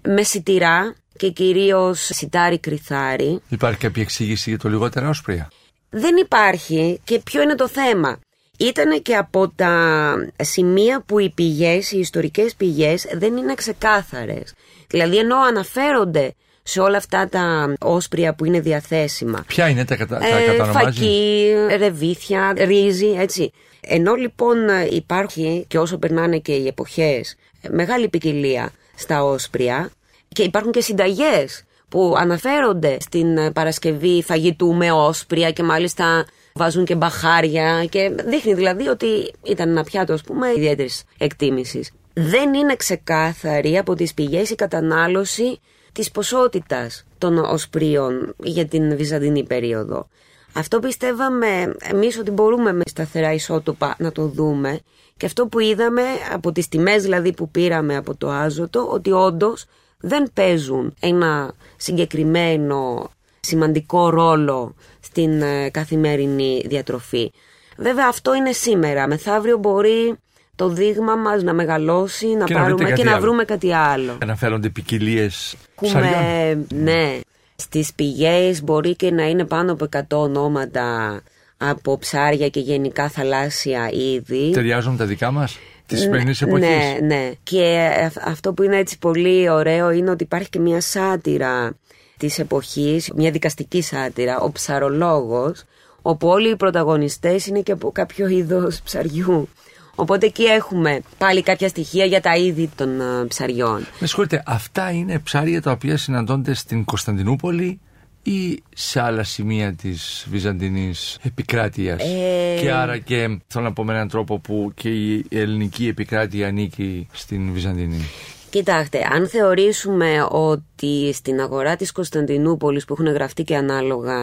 με 0.02 0.24
σιτηρά 0.24 0.96
και 1.22 1.30
κυρίως 1.30 2.00
σιτάρι 2.00 2.60
κρυθάρι. 2.60 3.42
Υπάρχει 3.50 3.78
κάποια 3.78 4.02
εξήγηση 4.02 4.50
για 4.50 4.60
το 4.60 4.70
λιγότερα 4.70 5.10
όσπρια; 5.10 5.52
Δεν 5.90 6.16
υπάρχει 6.18 7.00
και 7.04 7.20
ποιο 7.20 7.42
είναι 7.42 7.56
το 7.56 7.68
θέμα; 7.68 8.20
Ήτανε 8.58 8.98
και 8.98 9.16
από 9.16 9.50
τα 9.56 10.16
σημεία 10.42 11.04
που 11.06 11.20
οι 11.20 11.30
πηγές, 11.30 11.92
οι 11.92 12.00
ιστορικές 12.00 12.56
πηγές 12.56 13.08
δεν 13.14 13.38
είναι 13.38 13.54
ξεκάθαρες. 13.54 14.54
Δηλαδή 14.88 15.18
ενώ 15.18 15.38
αναφέρονται 15.38 16.34
σε 16.64 16.80
όλα 16.80 16.98
αυτά 16.98 17.30
τα 17.30 17.74
όσπρια 17.80 18.34
που 18.34 18.46
είναι 18.46 18.60
διαθέσιμα. 18.60 19.44
Ποια 19.48 19.70
είναι 19.70 19.86
τα, 19.86 19.96
κατα... 19.96 20.18
τα 20.18 20.28
Ε, 20.28 20.46
κατανομάζει; 20.46 20.86
φακή, 20.86 21.54
ρεβίθια, 21.78 22.54
ρύζι, 22.58 23.16
έτσι. 23.18 23.52
Ενώ 23.82 24.14
λοιπόν 24.14 24.58
υπάρχει 24.90 25.66
και 25.68 25.80
όσο 25.80 25.98
περνάνε 25.98 26.38
και 26.38 26.54
οι 26.54 26.68
εποχές 26.68 27.36
μεγάλη 27.70 28.10
ποικιλία 28.10 28.72
στα 28.96 29.24
όσπρια 29.24 29.92
και 30.34 30.44
υπάρχουν 30.44 30.72
και 30.72 30.82
συνταγές 30.82 31.64
που 31.90 32.14
αναφέρονται 32.18 32.98
στην 33.00 33.54
Παρασκευή 33.54 34.24
φαγητού 34.24 34.74
με 34.74 34.92
όσπρια 34.92 35.52
και 35.52 35.64
μάλιστα 35.64 36.26
βάζουν 36.54 36.86
και 36.86 36.96
μπαχάρια 36.96 37.86
και 37.86 38.12
δείχνει 38.26 38.54
δηλαδή 38.54 38.88
ότι 38.88 39.34
ήταν 39.44 39.70
ένα 39.70 39.84
πιάτο 39.84 40.14
ας 40.14 40.22
πούμε 40.22 40.48
ιδιαίτερης 40.56 41.04
εκτίμησης. 41.18 41.92
Δεν 42.14 42.54
είναι 42.54 42.76
ξεκάθαρη 42.76 43.78
από 43.78 43.96
τις 43.96 44.14
πηγές 44.14 44.50
η 44.50 44.56
κατανάλωση 44.56 45.60
της 45.92 46.12
ποσότητας 46.12 47.06
των 47.18 47.38
οσπρίων 47.38 48.36
για 48.44 48.66
την 48.66 48.96
Βυζαντινή 48.98 49.44
περίοδο. 49.44 50.08
Αυτό 50.54 50.80
πιστεύαμε 50.80 51.76
εμείς 51.80 52.18
ότι 52.18 52.32
μπορούμε 52.32 52.74
με 52.74 52.82
σταθερά 52.90 53.34
ισότοπα 53.34 53.96
να 53.98 54.12
το 54.12 54.26
δούμε 54.28 54.80
και 55.18 55.26
αυτό 55.26 55.48
που 55.48 55.60
είδαμε 55.60 56.02
από 56.34 56.52
τις 56.52 56.68
τιμές 56.68 57.04
δηλαδή 57.04 57.34
που 57.34 57.50
πήραμε 57.50 57.96
από 57.96 58.16
το 58.16 58.30
άζωτο 58.30 58.88
ότι 58.92 59.12
όντως 59.12 59.66
δεν 60.02 60.30
παίζουν 60.34 60.94
ένα 61.00 61.54
συγκεκριμένο 61.78 63.10
σημαντικό 63.40 64.10
ρόλο 64.10 64.76
στην 65.00 65.42
ε, 65.42 65.70
καθημερινή 65.70 66.62
διατροφή. 66.66 67.32
Βέβαια 67.78 68.06
αυτό 68.10 68.36
είναι 68.36 68.52
σήμερα. 68.52 69.08
Μεθαύριο 69.08 69.58
μπορεί 69.58 70.16
το 70.56 70.70
δείγμα 70.70 71.16
μας 71.16 71.44
να 71.44 71.54
μεγαλώσει, 71.54 72.28
να 72.28 72.46
Και 72.46 72.54
να 72.54 72.64
βρείτε 72.64 72.76
πάρουμε 72.76 72.84
κάτι 72.90 73.02
και 73.02 73.04
να 73.04 73.12
άλλο. 73.12 73.22
βρούμε 73.22 73.44
κάτι 73.44 73.74
άλλο. 73.74 74.18
Αναφέρονται 74.22 74.70
ποικιλίες 74.70 75.56
ψαριών. 75.82 76.14
Έχουμε, 76.14 76.66
ναι, 76.74 77.20
στις 77.56 77.94
πηγές 77.94 78.64
μπορεί 78.64 78.96
και 78.96 79.12
να 79.12 79.24
είναι 79.30 79.46
πάνω 79.46 79.72
από 79.72 79.88
100 79.92 80.02
ονόματα 80.10 81.22
από 81.58 81.98
ψάρια 81.98 82.50
και 82.50 82.60
γενικά 82.60 83.10
θαλάσσια 83.10 83.90
είδη. 83.92 84.52
Ταιριάζουν 84.54 84.98
τα 84.98 85.06
δικά 85.06 85.32
μας; 85.32 85.58
Της 85.92 86.02
σημερινής 86.02 86.42
εποχής. 86.42 86.68
Ναι, 86.68 86.98
ναι. 87.16 87.32
Και 87.44 87.90
αυ- 88.06 88.28
αυτό 88.28 88.54
που 88.54 88.64
είναι 88.64 88.78
έτσι 88.78 88.98
πολύ 89.00 89.50
ωραίο 89.50 89.92
είναι 89.92 90.10
ότι 90.10 90.24
υπάρχει 90.24 90.50
και 90.50 90.60
μια 90.60 90.82
σάτυρα 90.82 91.74
της 92.18 92.40
εποχής, 92.40 93.12
μια 93.16 93.32
δικαστική 93.32 93.82
σάτυρα, 93.82 94.40
ο 94.40 94.52
ψαρολόγος, 94.52 95.64
όπου 96.02 96.28
όλοι 96.28 96.50
οι 96.50 96.56
πρωταγωνιστές 96.56 97.46
είναι 97.46 97.60
και 97.62 97.72
από 97.72 97.92
κάποιο 97.92 98.28
είδος 98.28 98.82
ψαριού. 98.82 99.50
Οπότε 99.96 100.26
εκεί 100.26 100.44
έχουμε 100.44 101.02
πάλι 101.18 101.42
κάποια 101.42 101.68
στοιχεία 101.68 102.06
για 102.06 102.22
τα 102.22 102.36
είδη 102.36 102.70
των 102.76 103.02
ε, 103.02 103.26
ψαριών. 103.28 103.86
Με 104.00 104.08
συγχωρείτε, 104.08 104.44
αυτά 104.46 104.92
είναι 104.92 105.20
ψάρια 105.20 105.62
τα 105.62 105.72
οποία 105.72 105.98
συναντώνται 105.98 106.54
στην 106.54 106.86
Κωνσταντινούπολη 106.86 107.80
ή 108.24 108.64
σε 108.76 109.02
άλλα 109.02 109.24
σημεία 109.24 109.74
της 109.74 110.28
Βυζαντινής 110.30 111.18
επικράτειας; 111.22 112.02
Ε, 112.04 112.60
και 112.62 112.72
άρα 112.72 112.98
και 112.98 113.40
θέλω 113.48 113.64
να 113.64 113.74
πω 113.74 113.84
με 113.84 113.94
έναν 113.94 114.08
τρόπο 114.08 114.40
που 114.40 114.72
και 114.76 114.90
η 114.90 115.26
ελληνική 115.30 115.88
επικράτεια 115.88 116.48
ανήκει 116.48 117.08
στην 117.12 117.54
Βυζαντινή. 117.54 118.02
Κοιτάξτε, 118.50 119.08
αν 119.12 119.28
θεωρήσουμε 119.28 120.28
ότι 120.30 121.14
στην 121.14 121.42
αγορά 121.42 121.76
της 121.76 121.92
Κωνσταντινούπολης 121.92 122.86
που 122.86 122.94
έχουν 122.94 123.14
γραφτεί 123.14 123.44
και 123.44 123.56
ανάλογα 123.56 124.18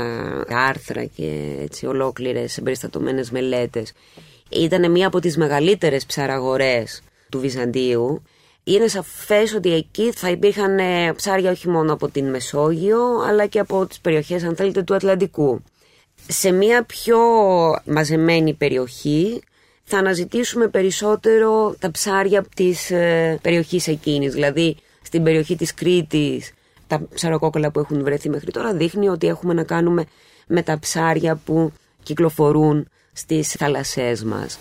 άρθρα 0.48 1.04
και 1.04 1.56
έτσι 1.60 1.86
ολόκληρες 1.86 2.58
εμπεριστατωμένες 2.58 3.30
μελέτες 3.30 3.92
ήταν 4.48 4.90
μία 4.90 5.06
από 5.06 5.20
τις 5.20 5.36
μεγαλύτερες 5.36 6.06
ψαραγορές 6.06 7.02
του 7.28 7.40
Βυζαντίου 7.40 8.22
είναι 8.74 8.88
σαφές 8.88 9.54
ότι 9.54 9.74
εκεί 9.74 10.12
θα 10.12 10.30
υπήρχαν 10.30 10.78
ε, 10.78 11.12
ψάρια 11.12 11.50
όχι 11.50 11.68
μόνο 11.68 11.92
από 11.92 12.08
την 12.08 12.30
Μεσόγειο 12.30 13.00
αλλά 13.28 13.46
και 13.46 13.58
από 13.58 13.86
τις 13.86 14.00
περιοχές 14.00 14.42
αν 14.42 14.56
θέλετε 14.56 14.82
του 14.82 14.94
Ατλαντικού. 14.94 15.62
Σε 16.28 16.50
μία 16.50 16.82
πιο 16.82 17.18
μαζεμένη 17.84 18.54
περιοχή 18.54 19.42
θα 19.84 19.98
αναζητήσουμε 19.98 20.68
περισσότερο 20.68 21.74
τα 21.78 21.90
ψάρια 21.90 22.44
της 22.56 22.90
ε, 22.90 23.38
περιοχής 23.42 23.88
εκείνης. 23.88 24.32
Δηλαδή 24.32 24.76
στην 25.02 25.22
περιοχή 25.22 25.56
της 25.56 25.74
Κρήτης 25.74 26.52
τα 26.86 27.06
ψαροκόκκαλα 27.14 27.70
που 27.70 27.78
έχουν 27.78 28.02
βρεθεί 28.04 28.28
μέχρι 28.28 28.50
τώρα 28.50 28.74
δείχνει 28.74 29.08
ότι 29.08 29.26
έχουμε 29.26 29.54
να 29.54 29.62
κάνουμε 29.64 30.04
με 30.46 30.62
τα 30.62 30.78
ψάρια 30.78 31.40
που 31.44 31.72
κυκλοφορούν 32.02 32.88
στις 33.12 33.48
θαλασσές 33.52 34.24
μας. 34.24 34.58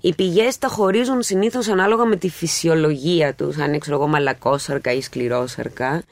Οι 0.00 0.14
πηγές 0.14 0.58
τα 0.58 0.68
χωρίζουν 0.68 1.22
συνήθως 1.22 1.68
ανάλογα 1.68 2.04
με 2.04 2.16
τη 2.16 2.28
φυσιολογία 2.28 3.34
τους, 3.34 3.56
αν 3.56 3.68
είναι 3.68 3.78
ξέρω 3.78 3.96
εγώ 3.96 4.06
μαλακόσαρκα 4.06 4.92
ή 4.92 5.00
σκληρόσαρκα 5.00 6.02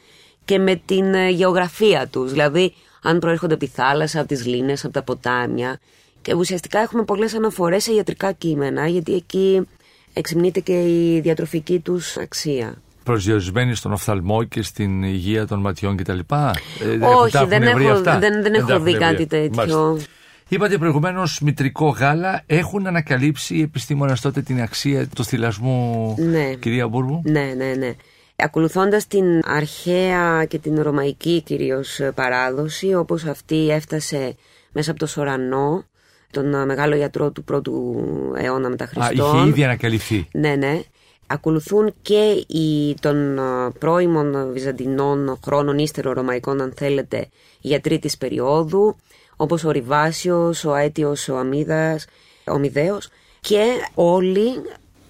και 0.44 0.58
με 0.58 0.80
την 0.84 1.14
ε, 1.14 1.28
γεωγραφία 1.30 2.06
τους, 2.06 2.30
δηλαδή 2.30 2.74
αν 3.02 3.18
προέρχονται 3.18 3.54
από 3.54 3.64
τη 3.64 3.70
θάλασσα, 3.70 4.18
από 4.18 4.28
τις 4.28 4.46
λίμνες, 4.46 4.84
από 4.84 4.92
τα 4.92 5.02
ποτάμια 5.02 5.78
και 6.22 6.34
ουσιαστικά 6.34 6.78
έχουμε 6.78 7.02
πολλές 7.04 7.34
αναφορές 7.34 7.82
σε 7.82 7.92
ιατρικά 7.92 8.32
κείμενα 8.32 8.86
γιατί 8.86 9.14
εκεί 9.14 9.68
εξυμνείται 10.12 10.60
και 10.60 10.72
η 10.72 11.20
διατροφική 11.20 11.78
τους 11.78 12.16
αξία. 12.16 12.74
Προσδιορισμένοι 13.04 13.74
στον 13.74 13.92
οφθαλμό 13.92 14.44
και 14.44 14.62
στην 14.62 15.02
υγεία 15.02 15.46
των 15.46 15.60
ματιών 15.60 15.96
κτλ. 15.96 16.18
Ε, 16.18 17.04
Όχι, 17.04 17.32
τα 17.32 17.46
δεν 17.46 17.62
έχουν 17.62 17.74
βρει 17.74 17.84
έχω, 17.86 17.94
αυτά; 17.98 18.18
δεν, 18.18 18.42
δεν 18.42 18.54
έχω 18.54 18.66
τα 18.66 18.72
έχουν 18.72 18.84
δει 18.84 18.90
βρει. 18.90 19.00
κάτι 19.00 19.26
τέτοιο. 19.26 19.54
Μάλιστα. 19.54 20.17
Είπατε 20.48 20.78
προηγουμένως 20.78 21.40
μητρικό 21.40 21.88
γάλα. 21.88 22.42
Έχουν 22.46 22.86
ανακαλύψει 22.86 23.56
οι 23.56 23.62
επιστήμονες 23.62 24.20
τότε 24.20 24.40
την 24.42 24.60
αξία 24.60 25.06
του 25.14 25.24
θυλασμού, 25.24 26.14
Ναι. 26.18 26.54
κυρία 26.54 26.88
Μπούρβου. 26.88 27.20
Ναι, 27.24 27.52
ναι, 27.56 27.74
ναι. 27.78 27.94
Ακολουθώντας 28.36 29.06
την 29.06 29.24
αρχαία 29.44 30.44
και 30.44 30.58
την 30.58 30.82
ρωμαϊκή 30.82 31.42
κυρίως 31.42 32.00
παράδοση, 32.14 32.94
όπως 32.94 33.24
αυτή 33.24 33.70
έφτασε 33.70 34.34
μέσα 34.72 34.90
από 34.90 35.00
το 35.00 35.06
Σορανό, 35.06 35.84
τον 36.30 36.54
α, 36.54 36.66
μεγάλο 36.66 36.96
γιατρό 36.96 37.30
του 37.30 37.44
πρώτου 37.44 37.94
αιώνα 38.36 38.68
μετά 38.68 38.84
Α, 38.84 38.86
Χριστόν. 38.86 39.36
είχε 39.38 39.48
ήδη 39.48 39.64
ανακαλυφθεί. 39.64 40.28
Ναι, 40.32 40.54
ναι. 40.54 40.80
Ακολουθούν 41.26 41.94
και 42.02 42.44
οι 42.46 42.94
των 43.00 43.38
α, 43.38 43.72
πρώιμων 43.78 44.52
Βυζαντινών 44.52 45.38
χρόνων, 45.44 45.78
ύστερο 45.78 46.12
ρωμαϊκών 46.12 46.60
αν 46.60 46.72
θέλετε, 46.76 47.28
γιατροί 47.60 47.98
της 47.98 48.16
περίοδου, 48.18 48.96
όπως 49.40 49.64
ο 49.64 49.70
Ριβάσιος, 49.70 50.64
ο 50.64 50.74
Αίτιος, 50.74 51.28
ο 51.28 51.36
Αμίδας, 51.36 52.06
ο 52.46 52.58
Μηδέος. 52.58 53.08
Και 53.40 53.64
όλοι 53.94 54.62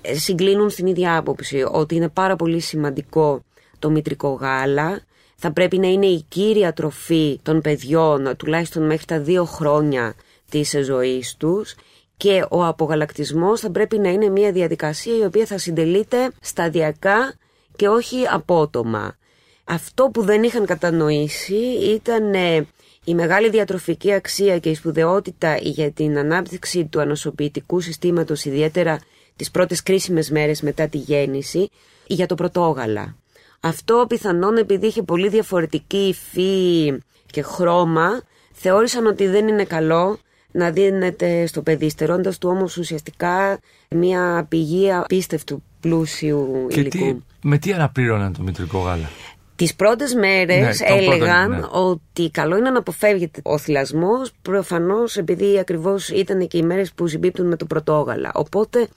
ε, 0.02 0.14
συγκλίνουν 0.14 0.70
στην 0.70 0.86
ίδια 0.86 1.16
άποψη 1.16 1.64
ότι 1.70 1.94
είναι 1.94 2.08
πάρα 2.08 2.36
πολύ 2.36 2.60
σημαντικό 2.60 3.42
το 3.78 3.90
μητρικό 3.90 4.28
γάλα. 4.28 5.00
Θα 5.36 5.52
πρέπει 5.52 5.78
να 5.78 5.88
είναι 5.88 6.06
η 6.06 6.24
κύρια 6.28 6.72
τροφή 6.72 7.40
των 7.42 7.60
παιδιών 7.60 8.36
τουλάχιστον 8.36 8.86
μέχρι 8.86 9.04
τα 9.04 9.20
δύο 9.20 9.44
χρόνια 9.44 10.14
της 10.50 10.74
ζωής 10.82 11.36
τους. 11.36 11.74
Και 12.16 12.44
ο 12.50 12.64
απογαλακτισμός 12.64 13.60
θα 13.60 13.70
πρέπει 13.70 13.98
να 13.98 14.08
είναι 14.08 14.28
μια 14.28 14.52
διαδικασία 14.52 15.16
η 15.16 15.24
οποία 15.24 15.46
θα 15.46 15.58
συντελείται 15.58 16.30
σταδιακά 16.40 17.34
και 17.76 17.88
όχι 17.88 18.26
απότομα. 18.32 19.16
Αυτό 19.64 20.10
που 20.12 20.22
δεν 20.22 20.42
είχαν 20.42 20.66
κατανοήσει 20.66 21.56
ήταν 21.94 22.34
ε, 22.34 22.66
η 23.08 23.14
μεγάλη 23.14 23.50
διατροφική 23.50 24.12
αξία 24.12 24.58
και 24.58 24.68
η 24.68 24.74
σπουδαιότητα 24.74 25.56
για 25.60 25.90
την 25.90 26.18
ανάπτυξη 26.18 26.84
του 26.84 27.00
ανοσοποιητικού 27.00 27.80
συστήματος, 27.80 28.44
ιδιαίτερα 28.44 28.98
τις 29.36 29.50
πρώτες 29.50 29.82
κρίσιμες 29.82 30.30
μέρες 30.30 30.62
μετά 30.62 30.88
τη 30.88 30.98
γέννηση, 30.98 31.70
για 32.06 32.26
το 32.26 32.34
πρωτόγαλα. 32.34 33.16
Αυτό 33.60 34.04
πιθανόν 34.08 34.56
επειδή 34.56 34.86
είχε 34.86 35.02
πολύ 35.02 35.28
διαφορετική 35.28 35.96
υφή 36.08 36.92
και 37.26 37.42
χρώμα, 37.42 38.20
θεώρησαν 38.52 39.06
ότι 39.06 39.26
δεν 39.26 39.48
είναι 39.48 39.64
καλό 39.64 40.18
να 40.52 40.70
δίνεται 40.70 41.46
στο 41.46 41.62
παιδί, 41.62 41.88
στερώντας 41.88 42.38
του 42.38 42.48
όμως 42.48 42.76
ουσιαστικά 42.76 43.60
μια 43.88 44.46
πηγή 44.48 44.92
απίστευτου 44.92 45.62
πλούσιου 45.80 46.66
Και 46.70 46.80
υλικού. 46.80 46.98
τι, 46.98 47.16
με 47.42 47.58
τι 47.58 47.72
αναπλήρωναν 47.72 48.32
το 48.32 48.42
μητρικό 48.42 48.78
γάλα; 48.78 49.10
Τις 49.58 49.74
πρώτες 49.74 50.14
μέρες 50.14 50.80
Ναι, 50.80 50.86
το 50.88 50.94
πρώτο, 50.94 51.12
έλεγαν 51.12 51.50
ναι. 51.50 51.60
ότι 51.70 52.30
καλό 52.30 52.56
είναι 52.56 52.70
να 52.70 52.78
αποφεύγεται 52.78 53.40
ο 53.44 53.58
θυλασμός 53.58 54.32
προφανώς 54.42 55.16
επειδή 55.16 55.58
ακριβώς 55.58 56.08
ήταν 56.08 56.48
και 56.48 56.58
οι 56.58 56.62
μέρες 56.62 56.92
που 56.92 57.06
συμπίπτουν 57.06 57.46
με 57.46 57.56
το 57.56 57.66
πρωτόγαλα. 57.66 58.30
Οπότε 58.34 58.88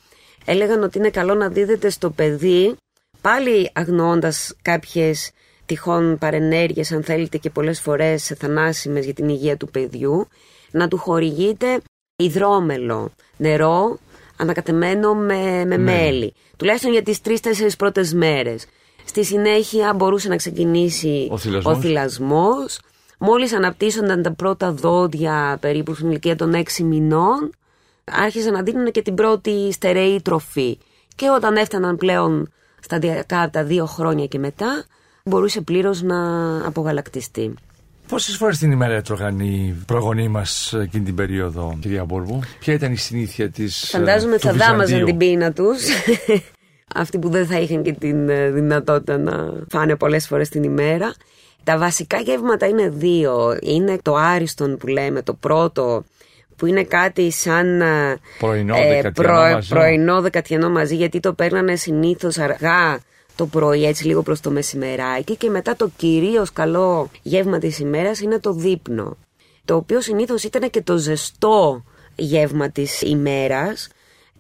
έλεγαν 0.45 0.83
ότι 0.83 0.97
είναι 0.97 1.09
καλό 1.09 1.33
να 1.33 1.49
δίδεται 1.49 1.89
στο 1.89 2.09
παιδί 2.09 2.75
πάλι 3.21 3.69
αγνοώντας 3.73 4.55
κάποιες 4.61 5.31
τυχόν 5.65 6.17
παρενέργειες 6.17 6.91
αν 6.91 7.03
θέλετε 7.03 7.37
και 7.37 7.49
πολλές 7.49 7.79
φορές 7.79 8.33
θανάσιμες 8.37 9.05
για 9.05 9.13
την 9.13 9.29
υγεία 9.29 9.57
του 9.57 9.67
παιδιού 9.67 10.27
να 10.71 10.87
του 10.87 10.97
χορηγείται 10.97 11.81
υδρόμελο, 12.15 13.11
νερό 13.37 13.99
ανακατεμένο 14.37 15.15
με, 15.15 15.65
με 15.65 15.77
μέλι. 15.77 16.33
Τουλάχιστον 16.57 16.91
για 16.91 17.03
τις 17.03 17.21
τρεις-τέσσερις 17.21 17.75
πρώτες 17.75 18.13
μέρες. 18.13 18.65
Στη 19.11 19.23
συνέχεια 19.25 19.93
μπορούσε 19.93 20.27
να 20.29 20.35
ξεκινήσει 20.35 21.27
Ο 21.31 21.37
θυλασμός. 21.37 21.77
ο 21.77 21.79
θυλασμός. 21.79 22.79
Μόλις 23.17 23.53
αναπτύσσονταν 23.53 24.21
τα 24.21 24.33
πρώτα 24.33 24.71
δόντια 24.71 25.57
περίπου 25.61 25.93
στην 25.93 26.09
ηλικία 26.09 26.35
των 26.35 26.53
6 26.53 26.83
μηνών, 26.83 27.49
άρχισαν 28.03 28.53
να 28.53 28.61
δίνουν 28.63 28.91
και 28.91 29.01
την 29.01 29.15
πρώτη 29.15 29.71
στερεή 29.71 30.21
τροφή. 30.21 30.77
Και 31.15 31.29
όταν 31.29 31.55
έφταναν 31.55 31.97
πλέον 31.97 32.51
σταδιακά 32.79 33.41
από 33.41 33.51
τα 33.51 33.63
δύο 33.63 33.85
χρόνια 33.85 34.25
και 34.25 34.39
μετά, 34.39 34.85
μπορούσε 35.23 35.61
πλήρως 35.61 36.01
να 36.01 36.17
απογαλακτιστεί. 36.67 37.53
Πόσες 38.07 38.35
φορές 38.35 38.57
την 38.57 38.71
ημέρα 38.71 38.93
έτρωγαν 38.93 39.39
οι 39.39 39.83
προγονείς 39.85 40.27
μας 40.27 40.73
εκείνη 40.73 41.03
την 41.05 41.15
περίοδο, 41.15 41.77
κυρία 41.81 42.05
Μπούρβου, 42.05 42.39
Ποια 42.59 42.73
ήταν 42.73 42.91
η 42.91 42.97
συνήθεια 42.97 43.49
της. 43.49 43.89
Φαντάζομαι 43.89 44.37
θα 44.37 44.53
δάμαζαν 44.53 45.05
την 45.05 45.17
πείνα 45.17 45.51
τους. 45.53 45.79
Αυτοί 46.95 47.19
που 47.19 47.29
δεν 47.29 47.45
θα 47.45 47.59
είχαν 47.59 47.83
και 47.83 47.91
την 47.91 48.29
ε, 48.29 48.49
δυνατότητα 48.49 49.17
να 49.17 49.53
φάνε 49.69 49.95
πολλές 49.95 50.27
φορές 50.27 50.49
την 50.49 50.63
ημέρα. 50.63 51.13
Τα 51.63 51.77
βασικά 51.77 52.17
γεύματα 52.17 52.67
είναι 52.67 52.89
δύο. 52.89 53.57
Είναι 53.61 53.97
το 54.01 54.15
άριστον 54.15 54.77
που 54.77 54.87
λέμε, 54.87 55.21
το 55.21 55.33
πρώτο, 55.33 56.03
που 56.55 56.65
είναι 56.65 56.83
κάτι 56.83 57.31
σαν 57.31 57.81
ε, 57.81 58.19
Πρωινό, 58.39 58.75
ε, 58.75 58.87
δεκατιανό 58.87 59.33
μαζί. 59.33 59.69
πρωινό 59.69 60.21
δεκατιανό 60.21 60.69
μαζί, 60.69 60.95
γιατί 60.95 61.19
το 61.19 61.33
παίρνανε 61.33 61.75
συνήθως 61.75 62.37
αργά 62.37 62.99
το 63.35 63.45
πρωί, 63.45 63.85
έτσι 63.85 64.07
λίγο 64.07 64.21
προς 64.21 64.39
το 64.39 64.51
μεσημεράκι 64.51 65.35
και 65.35 65.49
μετά 65.49 65.75
το 65.75 65.89
κυρίως 65.95 66.51
καλό 66.53 67.09
γεύμα 67.21 67.57
της 67.57 67.79
ημέρας 67.79 68.19
είναι 68.19 68.39
το 68.39 68.53
δείπνο 68.53 69.17
το 69.65 69.75
οποίο 69.75 70.01
συνήθως 70.01 70.43
ήταν 70.43 70.69
και 70.69 70.81
το 70.81 70.97
ζεστό 70.97 71.83
γεύμα 72.15 72.69
της 72.69 73.01
ημέρας 73.01 73.89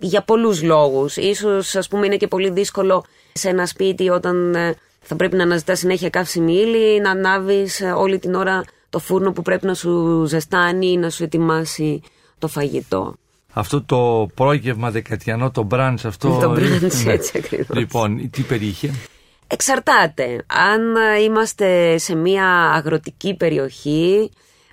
για 0.05 0.21
πολλούς 0.23 0.63
λόγους. 0.63 1.17
Ίσως 1.17 1.75
ας 1.75 1.87
πούμε 1.87 2.05
είναι 2.05 2.17
και 2.17 2.27
πολύ 2.27 2.49
δύσκολο 2.49 3.03
σε 3.33 3.49
ένα 3.49 3.65
σπίτι 3.65 4.09
όταν 4.09 4.55
ε, 4.55 4.75
θα 5.01 5.15
πρέπει 5.15 5.35
να 5.35 5.43
αναζητάς 5.43 5.79
συνέχεια 5.79 6.09
καύσιμη 6.09 6.53
ύλη 6.53 6.99
να 6.99 7.09
ανάβεις 7.09 7.81
ε, 7.81 7.91
όλη 7.91 8.19
την 8.19 8.35
ώρα 8.35 8.63
το 8.89 8.99
φούρνο 8.99 9.31
που 9.31 9.41
πρέπει 9.41 9.65
να 9.65 9.73
σου 9.73 10.23
ζεστάνει, 10.25 10.97
να 10.97 11.09
σου 11.09 11.23
ετοιμάσει 11.23 12.01
το 12.39 12.47
φαγητό. 12.47 13.15
Αυτό 13.53 13.83
το 13.83 14.29
πρόγευμα 14.35 14.91
δεκατιανό, 14.91 15.51
το 15.51 15.63
μπραντς 15.63 16.05
αυτό. 16.05 16.37
Το 16.41 16.51
brunch, 16.51 17.03
ναι. 17.03 17.11
έτσι 17.13 17.37
ακριβώς. 17.37 17.77
Λοιπόν, 17.77 18.29
τι 18.29 18.41
περιείχε; 18.41 18.93
Εξαρτάται. 19.47 20.45
Αν 20.47 20.95
ε, 20.95 21.21
είμαστε 21.21 21.97
σε 21.97 22.15
μια 22.15 22.45
αγροτική 22.75 23.35
περιοχή, 23.35 24.31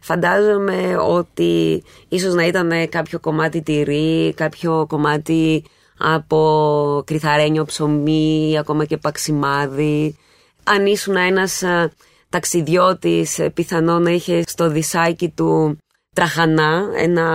φαντάζομαι 0.08 0.96
ότι 0.96 1.82
ίσως 2.08 2.34
να 2.34 2.46
ήταν 2.46 2.88
κάποιο 2.88 3.18
κομμάτι 3.20 3.62
τυρί, 3.62 4.32
κάποιο 4.36 4.86
κομμάτι 4.88 5.64
από 5.98 7.02
κρυθαρένιο 7.06 7.64
ψωμί, 7.64 8.58
ακόμα 8.58 8.84
και 8.84 8.96
παξιμάδι. 8.96 10.16
Αν 10.64 10.86
ήσουν 10.86 11.16
ένας 11.16 11.62
ε, 11.62 11.92
ταξιδιώτης, 12.28 13.38
ε, 13.38 13.50
πιθανό 13.50 13.98
να 13.98 14.10
είχες 14.10 14.44
στο 14.46 14.70
δισάκι 14.70 15.28
του 15.28 15.78
τραχανά, 16.14 16.84
ένα 16.96 17.26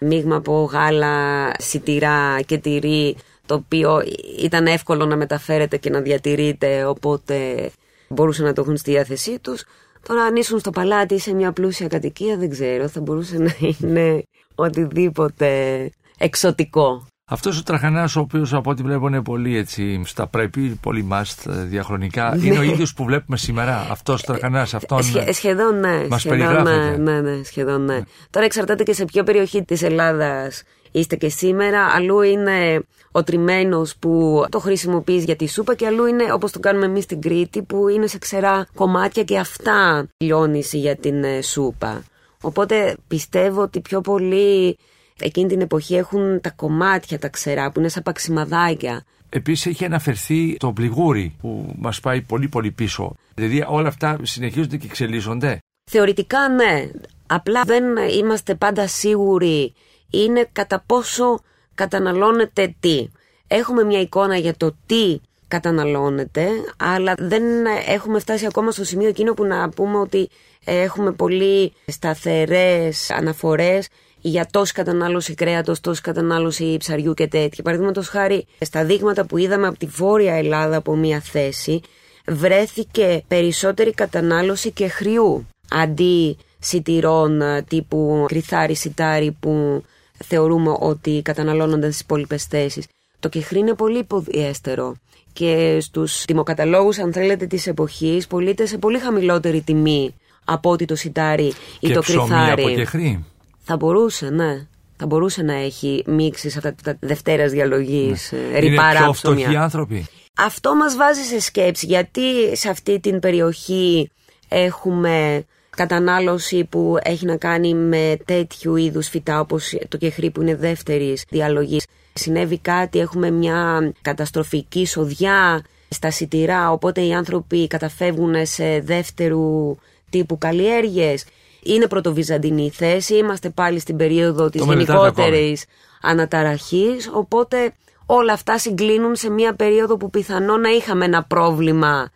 μείγμα 0.00 0.36
από 0.36 0.68
γάλα, 0.72 1.16
σιτηρά 1.58 2.40
και 2.46 2.58
τυρί, 2.58 3.16
το 3.46 3.54
οποίο 3.54 4.02
ήταν 4.42 4.66
εύκολο 4.66 5.06
να 5.06 5.16
μεταφέρεται 5.16 5.76
και 5.76 5.90
να 5.90 6.00
διατηρείται, 6.00 6.84
οπότε 6.84 7.70
μπορούσαν 8.08 8.44
να 8.44 8.52
το 8.52 8.60
έχουν 8.60 8.76
στη 8.76 8.90
διάθεσή 8.90 9.38
τους. 9.38 9.64
Τώρα 10.06 10.22
αν 10.22 10.36
ήσουν 10.36 10.58
στο 10.58 10.70
παλάτι 10.70 11.18
σε 11.18 11.34
μια 11.34 11.52
πλούσια 11.52 11.88
κατοικία 11.88 12.36
δεν 12.36 12.50
ξέρω, 12.50 12.88
θα 12.88 13.00
μπορούσε 13.00 13.38
να 13.38 13.54
είναι 13.60 14.22
οτιδήποτε 14.54 15.90
εξωτικό. 16.18 17.06
Αυτός 17.24 17.58
ο 17.58 17.62
τραχανάς, 17.62 18.16
ο 18.16 18.20
οποίος 18.20 18.52
από 18.54 18.70
ό,τι 18.70 18.82
βλέπω 18.82 19.06
είναι 19.06 19.22
πολύ 19.22 19.56
έτσι 19.56 20.02
στα 20.04 20.26
πρέπει, 20.26 20.78
πολύ 20.82 21.08
must 21.12 21.50
ε, 21.50 21.64
διαχρονικά, 21.64 22.36
είναι 22.42 22.58
ο 22.58 22.62
ίδιος 22.62 22.94
που 22.94 23.04
βλέπουμε 23.04 23.36
σήμερα. 23.36 23.86
Αυτός 23.90 24.22
ο 24.22 24.24
τραχανάς, 24.26 24.74
αυτόν. 24.74 25.02
Σχε, 25.02 25.32
σχεδόν 25.32 25.80
ναι. 25.80 26.06
Μας 26.08 26.20
σχεδόν, 26.20 26.62
ναι, 26.62 26.96
ναι, 26.96 27.20
ναι, 27.20 27.42
σχεδόν 27.42 27.84
ναι. 27.84 28.00
Τώρα 28.30 28.46
εξαρτάται 28.46 28.82
και 28.82 28.92
σε 28.92 29.04
ποια 29.04 29.24
περιοχή 29.24 29.64
της 29.64 29.82
Ελλάδας 29.82 30.62
είστε 30.92 31.16
και 31.16 31.28
σήμερα. 31.28 31.84
Αλλού 31.84 32.20
είναι 32.20 32.82
ο 33.12 33.22
τριμμένος 33.22 33.96
που 33.96 34.44
το 34.48 34.58
χρησιμοποιείς 34.58 35.24
για 35.24 35.36
τη 35.36 35.48
σούπα 35.48 35.74
και 35.74 35.86
αλλού 35.86 36.06
είναι 36.06 36.32
όπως 36.32 36.52
το 36.52 36.60
κάνουμε 36.60 36.84
εμείς 36.84 37.04
στην 37.04 37.20
Κρήτη 37.20 37.62
που 37.62 37.88
είναι 37.88 38.06
σε 38.06 38.18
ξερά 38.18 38.66
κομμάτια 38.74 39.22
και 39.22 39.38
αυτά 39.38 40.06
λιώνηση 40.16 40.78
για 40.78 40.96
την 40.96 41.24
ε, 41.24 41.42
σούπα. 41.42 42.02
Οπότε 42.40 42.96
πιστεύω 43.08 43.62
ότι 43.62 43.80
πιο 43.80 44.00
πολύ 44.00 44.78
εκείνη 45.20 45.48
την 45.48 45.60
εποχή 45.60 45.94
έχουν 45.94 46.40
τα 46.40 46.50
κομμάτια 46.50 47.18
τα 47.18 47.28
ξερά 47.28 47.72
που 47.72 47.78
είναι 47.78 47.88
σαν 47.88 48.02
παξιμαδάκια. 48.02 49.04
Επίσης 49.28 49.66
έχει 49.66 49.84
αναφερθεί 49.84 50.56
το 50.56 50.72
πληγούρι 50.72 51.36
που 51.40 51.74
μας 51.78 52.00
πάει 52.00 52.22
πολύ 52.22 52.48
πολύ 52.48 52.70
πίσω. 52.70 53.14
Δηλαδή 53.34 53.64
όλα 53.68 53.88
αυτά 53.88 54.18
συνεχίζονται 54.22 54.76
και 54.76 54.86
εξελίσσονται. 54.86 55.58
Θεωρητικά 55.90 56.48
ναι. 56.48 56.90
Απλά 57.26 57.62
δεν 57.64 57.84
είμαστε 58.18 58.54
πάντα 58.54 58.86
σίγουροι 58.86 59.74
είναι 60.12 60.48
κατά 60.52 60.82
πόσο 60.86 61.40
καταναλώνεται 61.74 62.74
τι. 62.80 63.08
Έχουμε 63.46 63.84
μια 63.84 64.00
εικόνα 64.00 64.36
για 64.36 64.56
το 64.56 64.76
τι 64.86 65.20
καταναλώνεται, 65.48 66.48
αλλά 66.76 67.14
δεν 67.18 67.42
έχουμε 67.86 68.18
φτάσει 68.18 68.46
ακόμα 68.46 68.70
στο 68.70 68.84
σημείο 68.84 69.08
εκείνο 69.08 69.34
που 69.34 69.44
να 69.44 69.68
πούμε 69.68 69.98
ότι 69.98 70.28
έχουμε 70.64 71.12
πολύ 71.12 71.72
σταθερές 71.86 73.10
αναφορές 73.10 73.88
για 74.20 74.46
τόση 74.50 74.72
κατανάλωση 74.72 75.34
κρέατος, 75.34 75.80
τόση 75.80 76.00
κατανάλωση 76.00 76.76
ψαριού 76.78 77.14
και 77.14 77.26
τέτοια. 77.26 77.62
Παραδείγματος 77.62 78.08
χάρη, 78.08 78.46
στα 78.60 78.84
δείγματα 78.84 79.26
που 79.26 79.36
είδαμε 79.36 79.66
από 79.66 79.78
τη 79.78 79.86
Βόρεια 79.86 80.34
Ελλάδα 80.34 80.76
από 80.76 80.96
μία 80.96 81.20
θέση, 81.20 81.80
βρέθηκε 82.26 83.24
περισσότερη 83.28 83.92
κατανάλωση 83.92 84.70
και 84.70 84.88
χριού 84.88 85.46
αντί 85.70 86.36
σιτηρών 86.58 87.40
ε, 87.40 87.62
τύπου 87.62 88.24
κρυθάρι, 88.28 88.74
σιτάρι 88.74 89.36
που 89.40 89.84
θεωρούμε 90.22 90.76
ότι 90.78 91.20
καταναλώνονται 91.24 91.86
στις 91.86 92.00
υπόλοιπες 92.00 92.44
θέσεις. 92.44 92.86
Το 93.20 93.28
κεχρί 93.28 93.58
είναι 93.58 93.74
πολύ 93.74 93.98
υποδιέστερο 93.98 94.94
και 95.32 95.78
στους 95.80 96.24
τιμοκαταλόγους 96.24 96.98
αν 96.98 97.12
θέλετε 97.12 97.46
της 97.46 97.66
εποχής 97.66 98.26
πωλείται 98.26 98.66
σε 98.66 98.78
πολύ 98.78 98.98
χαμηλότερη 98.98 99.60
τιμή 99.60 100.14
από 100.44 100.70
ότι 100.70 100.84
το 100.84 100.96
σιτάρι 100.96 101.52
ή 101.80 101.86
και 101.86 101.92
το 101.92 102.02
κρυθάρι. 102.02 102.62
από 102.62 102.70
κεχρί. 102.70 103.24
Θα 103.62 103.76
μπορούσε, 103.76 104.30
ναι. 104.30 104.66
Θα 104.96 105.06
μπορούσε 105.06 105.42
να 105.42 105.54
έχει 105.54 106.04
μίξεις 106.06 106.52
σε 106.52 106.58
αυτά 106.58 106.74
τα 106.82 106.96
δευτέρας 107.00 107.50
διαλογής 107.50 108.32
ναι. 108.32 108.58
ρηπάρα 108.58 108.90
Είναι 108.90 108.98
πιο 108.98 109.12
φτωχοί 109.12 109.56
άνθρωποι. 109.56 110.06
Αυτό 110.36 110.76
μας 110.76 110.96
βάζει 110.96 111.22
σε 111.22 111.40
σκέψη 111.40 111.86
γιατί 111.86 112.56
σε 112.56 112.68
αυτή 112.68 113.00
την 113.00 113.20
περιοχή 113.20 114.10
έχουμε 114.48 115.44
κατανάλωση 115.76 116.64
που 116.64 116.96
έχει 117.02 117.26
να 117.26 117.36
κάνει 117.36 117.74
με 117.74 118.16
τέτοιου 118.24 118.76
είδους 118.76 119.08
φυτά 119.08 119.40
όπως 119.40 119.74
το 119.88 119.96
κεχρί 119.96 120.30
που 120.30 120.42
είναι 120.42 120.56
δεύτερης 120.56 121.24
διαλογής. 121.28 121.86
Συνέβη 122.12 122.58
κάτι, 122.58 122.98
έχουμε 122.98 123.30
μια 123.30 123.92
καταστροφική 124.02 124.86
σοδιά 124.86 125.64
στα 125.88 126.10
σιτηρά, 126.10 126.70
οπότε 126.72 127.00
οι 127.00 127.12
άνθρωποι 127.12 127.66
καταφεύγουν 127.66 128.46
σε 128.46 128.80
δεύτερου 128.80 129.76
τύπου 130.10 130.38
καλλιέργειες. 130.38 131.24
Είναι 131.62 131.86
πρωτοβυζαντινή 131.86 132.70
θέση, 132.70 133.16
είμαστε 133.16 133.50
πάλι 133.50 133.78
στην 133.78 133.96
περίοδο 133.96 134.50
της 134.50 134.64
γενικότερης 134.64 135.64
αναταραχής, 136.02 137.10
οπότε 137.12 137.72
όλα 138.06 138.32
αυτά 138.32 138.58
συγκλίνουν 138.58 139.16
σε 139.16 139.30
μια 139.30 139.54
περίοδο 139.54 139.96
που 139.96 140.10
πιθανόν 140.10 140.60
να 140.60 140.68
είχαμε 140.68 141.04
ένα 141.04 141.22
πρόβλημα 141.22 142.10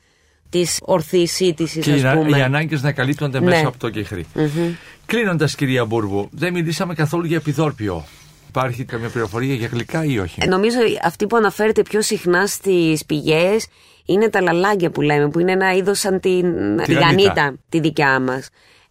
της 0.50 0.80
ορθής 0.82 1.32
σύντησης, 1.32 2.04
ας 2.04 2.14
πούμε. 2.14 2.38
οι 2.38 2.42
ανάγκες 2.42 2.82
να 2.82 2.92
καλύπτονται 2.92 3.40
ναι. 3.40 3.46
μέσα 3.46 3.66
από 3.66 3.78
το 3.78 3.90
κεχρί. 3.90 4.26
Mm-hmm. 4.34 4.74
Κλείνοντας, 5.06 5.54
κυρία 5.54 5.84
Μπούρβου, 5.84 6.28
δεν 6.30 6.52
μιλήσαμε 6.52 6.94
καθόλου 6.94 7.26
για 7.26 7.36
επιδόρπιο. 7.36 8.04
Υπάρχει 8.48 8.84
καμία 8.84 9.08
πληροφορία 9.08 9.54
για 9.54 9.68
γλυκά 9.72 10.04
ή 10.04 10.18
όχι; 10.18 10.40
Ε, 10.42 10.46
νομίζω 10.46 10.76
αυτή 11.02 11.26
που 11.26 11.36
αναφέρεται 11.36 11.82
πιο 11.82 12.02
συχνά 12.02 12.46
στις 12.46 13.04
πηγές 13.04 13.66
είναι 14.06 14.28
τα 14.28 14.42
λαλάγκια 14.42 14.90
που 14.90 15.00
λέμε, 15.00 15.28
που 15.28 15.38
είναι 15.38 15.52
ένα 15.52 15.74
είδος 15.74 15.98
σαν 15.98 16.20
την 16.20 16.76
γανίτα, 16.88 17.56
τη 17.68 17.80
δικιά 17.80 18.20
μας. 18.20 18.48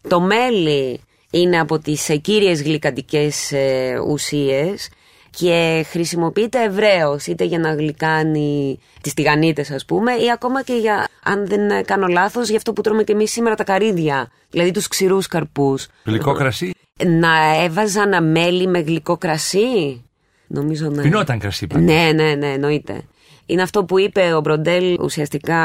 Το 0.08 0.20
μέλι 0.20 0.99
είναι 1.30 1.60
από 1.60 1.80
τις 1.80 2.10
ε, 2.10 2.16
κύριες 2.16 2.62
γλυκαντικές 2.62 3.51
ε, 3.51 3.99
ουσίες 4.08 4.89
και 5.36 5.86
χρησιμοποιείται 5.90 6.64
ευρέως 6.64 7.26
είτε 7.26 7.44
για 7.44 7.60
να 7.60 7.74
γλυκάνει 7.74 8.80
τις 9.02 9.14
τηγανίτες 9.14 9.72
ας 9.72 9.86
πούμε 9.86 10.12
ή 10.12 10.32
ακόμα 10.32 10.64
και 10.64 10.74
για, 10.74 11.08
αν 11.24 11.48
δεν 11.48 11.86
κάνω 11.86 12.08
λάθος, 12.08 12.48
για 12.48 12.58
αυτό 12.58 12.74
που 12.74 12.82
τρώμε 12.82 13.04
και 13.04 13.12
εμείς 13.12 13.32
σήμερα 13.32 13.56
τα 13.56 13.64
καρύδια, 13.64 14.32
δηλαδή 14.50 14.72
τους 14.72 14.88
ξηρούς 14.88 15.28
καρπούς. 15.28 15.88
Γλυκό 16.04 16.34
κρασί. 16.34 16.74
Να 17.06 17.64
έβαζα 17.64 18.22
μέλι 18.22 18.68
με 18.68 18.80
γλυκό 18.80 19.18
κρασί. 19.18 20.04
Νομίζω 20.48 20.90
ναι. 20.90 21.02
Πινόταν 21.02 21.40
κρασί 21.40 21.68
πάντα. 21.68 21.84
Ναι, 21.84 22.12
ναι, 22.14 22.36
ναι, 22.36 22.48
εννοείται. 22.48 23.04
Είναι 23.46 23.62
αυτό 23.62 23.86
που 23.86 24.00
είπε 24.00 24.34
ο 24.34 24.40
Μπροντέλ 24.42 24.98
ουσιαστικά 25.02 25.62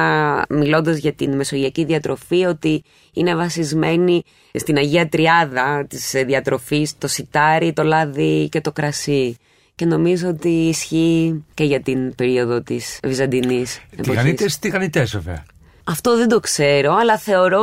μιλώντας 0.48 0.96
για 0.96 1.12
την 1.12 1.36
μεσογειακή 1.36 1.84
διατροφή 1.84 2.44
ότι 2.44 2.82
είναι 3.12 3.34
βασισμένη 3.34 4.22
στην 4.52 4.76
Αγία 4.76 5.08
Τριάδα 5.08 5.86
της 5.88 6.14
διατροφής 6.26 6.98
το 6.98 7.08
σιτάρι, 7.08 7.72
το 7.72 7.82
λάδι 7.82 8.48
και 8.48 8.60
το 8.60 8.72
κρασί. 8.72 9.36
Και 9.80 9.86
νομίζω 9.86 10.28
ότι 10.28 10.48
ισχύει 10.48 11.44
και 11.54 11.64
για 11.64 11.80
την 11.80 12.14
περίοδο 12.14 12.62
της 12.62 12.98
Βυζαντινής 13.02 13.80
εποχής. 13.96 14.58
Τηγανιτές, 14.58 15.10
βέβαια. 15.12 15.44
Αυτό 15.84 16.16
δεν 16.16 16.28
το 16.28 16.40
ξέρω, 16.40 16.94
αλλά 16.94 17.18
θεωρώ 17.18 17.62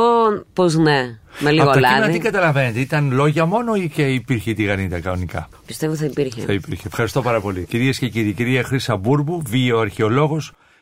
πως 0.52 0.74
ναι. 0.74 1.18
Με 1.38 1.50
λίγο 1.50 1.70
Από 1.70 1.78
λάδι. 1.78 2.12
τι 2.12 2.18
καταλαβαίνετε, 2.18 2.80
ήταν 2.80 3.12
λόγια 3.12 3.46
μόνο 3.46 3.74
ή 3.74 3.88
και 3.88 4.02
υπήρχε 4.02 4.52
τη 4.52 4.62
γανίτα 4.62 5.00
κανονικά; 5.00 5.48
Πιστεύω 5.66 5.94
θα 5.94 6.04
υπήρχε. 6.04 6.40
Θα 6.40 6.52
υπήρχε. 6.52 6.86
Ευχαριστώ 6.86 7.22
πάρα 7.22 7.40
πολύ. 7.40 7.64
Κυρίες 7.64 7.98
και 7.98 8.08
κύριοι, 8.08 8.28
η 8.28 8.32
κυρία 8.32 8.62
Χρήσα 8.62 8.96
Μπούρμπου, 8.96 9.42
βιοαρχαιολόγο, 9.46 10.40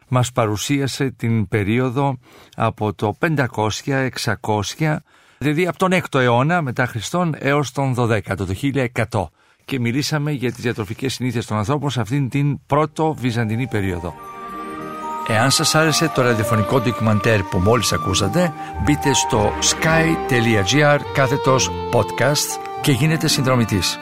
μας 0.09 0.33
παρουσίασε 0.33 1.11
την 1.11 1.49
περίοδο 1.49 2.19
από 2.57 2.95
το 2.95 3.17
500-600, 3.21 4.97
δηλαδή 5.39 5.67
από 5.67 5.79
τον 5.79 5.93
6ο 5.93 6.21
αιώνα 6.21 6.63
μετά 6.63 6.87
Χριστόν 6.87 7.35
έως 7.39 7.73
τον 7.73 7.95
12ο, 7.99 8.37
το 8.37 8.55
1100. 9.11 9.29
Και 9.69 9.81
μιλήσαμε 9.81 10.31
για 10.31 10.53
τις 10.53 10.63
διατροφικές 10.63 11.15
συνήθειες 11.15 11.47
των 11.47 11.57
ανθρώπων 11.57 11.91
σε 11.91 12.01
αυτήν 12.01 12.29
την 12.29 12.67
πρώτο 12.67 13.15
βυζαντινή 13.19 13.67
περίοδο. 13.67 14.15
Εάν 15.29 15.51
σας 15.51 15.75
άρεσε 15.75 16.11
το 16.15 16.23
ραδιοφωνικό 16.23 16.81
ντοκιμαντέρ 16.81 17.43
που 17.43 17.59
μόλις 17.59 17.93
ακούσατε, 17.93 18.53
μπείτε 18.85 19.15
στο 19.15 19.53
sky.gr 19.63 20.99
κάθετος 21.15 21.71
podcast 21.93 22.61
και 22.81 22.93
γίνετε 22.93 23.29
συνδρομητής. 23.29 23.99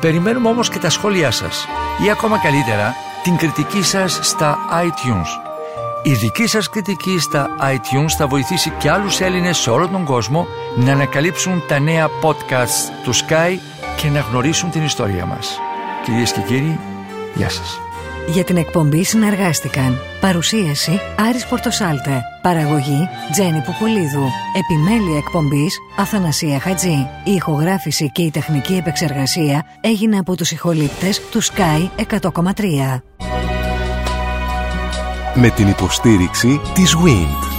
Περιμένουμε 0.00 0.48
όμως 0.48 0.68
και 0.68 0.78
τα 0.78 0.90
σχόλιά 0.90 1.30
σας 1.30 1.66
ή 2.06 2.10
ακόμα 2.10 2.38
καλύτερα 2.38 2.94
την 3.22 3.36
κριτική 3.36 3.82
σας 3.82 4.18
στα 4.22 4.58
iTunes. 4.70 5.28
Η 6.02 6.12
δική 6.12 6.46
σας 6.46 6.68
κριτική 6.68 7.18
στα 7.18 7.48
iTunes 7.60 8.10
θα 8.16 8.26
βοηθήσει 8.26 8.70
και 8.70 8.90
άλλους 8.90 9.20
Έλληνες 9.20 9.56
σε 9.56 9.70
όλο 9.70 9.88
τον 9.88 10.04
κόσμο 10.04 10.46
να 10.76 10.92
ανακαλύψουν 10.92 11.62
τα 11.68 11.78
νέα 11.78 12.08
podcasts 12.22 12.90
του 13.04 13.14
Sky 13.14 13.58
και 13.96 14.08
να 14.08 14.20
γνωρίσουν 14.20 14.70
την 14.70 14.84
ιστορία 14.84 15.26
μας. 15.26 15.58
Κυρίες 16.04 16.32
και 16.32 16.40
κύριοι, 16.40 16.78
γεια 17.34 17.48
σας. 17.48 17.78
Για 18.26 18.44
την 18.44 18.56
εκπομπή 18.56 19.04
συνεργάστηκαν 19.04 20.00
Παρουσίαση 20.20 21.00
Άρης 21.28 21.46
Πορτοσάλτε 21.46 22.22
Παραγωγή 22.42 23.08
Τζένι 23.30 23.60
Πουπουλίδου 23.60 24.28
Επιμέλεια 24.56 25.16
εκπομπής 25.16 25.78
Αθανασία 25.96 26.60
Χατζή 26.60 27.08
Η 27.24 27.32
ηχογράφηση 27.32 28.10
και 28.10 28.22
η 28.22 28.30
τεχνική 28.30 28.74
επεξεργασία 28.74 29.66
έγινε 29.80 30.18
από 30.18 30.36
τους 30.36 30.50
ηχολήπτες 30.50 31.20
του 31.30 31.42
Sky 31.42 31.88
100,3 32.20 33.00
Με 35.34 35.50
την 35.50 35.68
υποστήριξη 35.68 36.60
της 36.74 36.96
WIND 37.04 37.53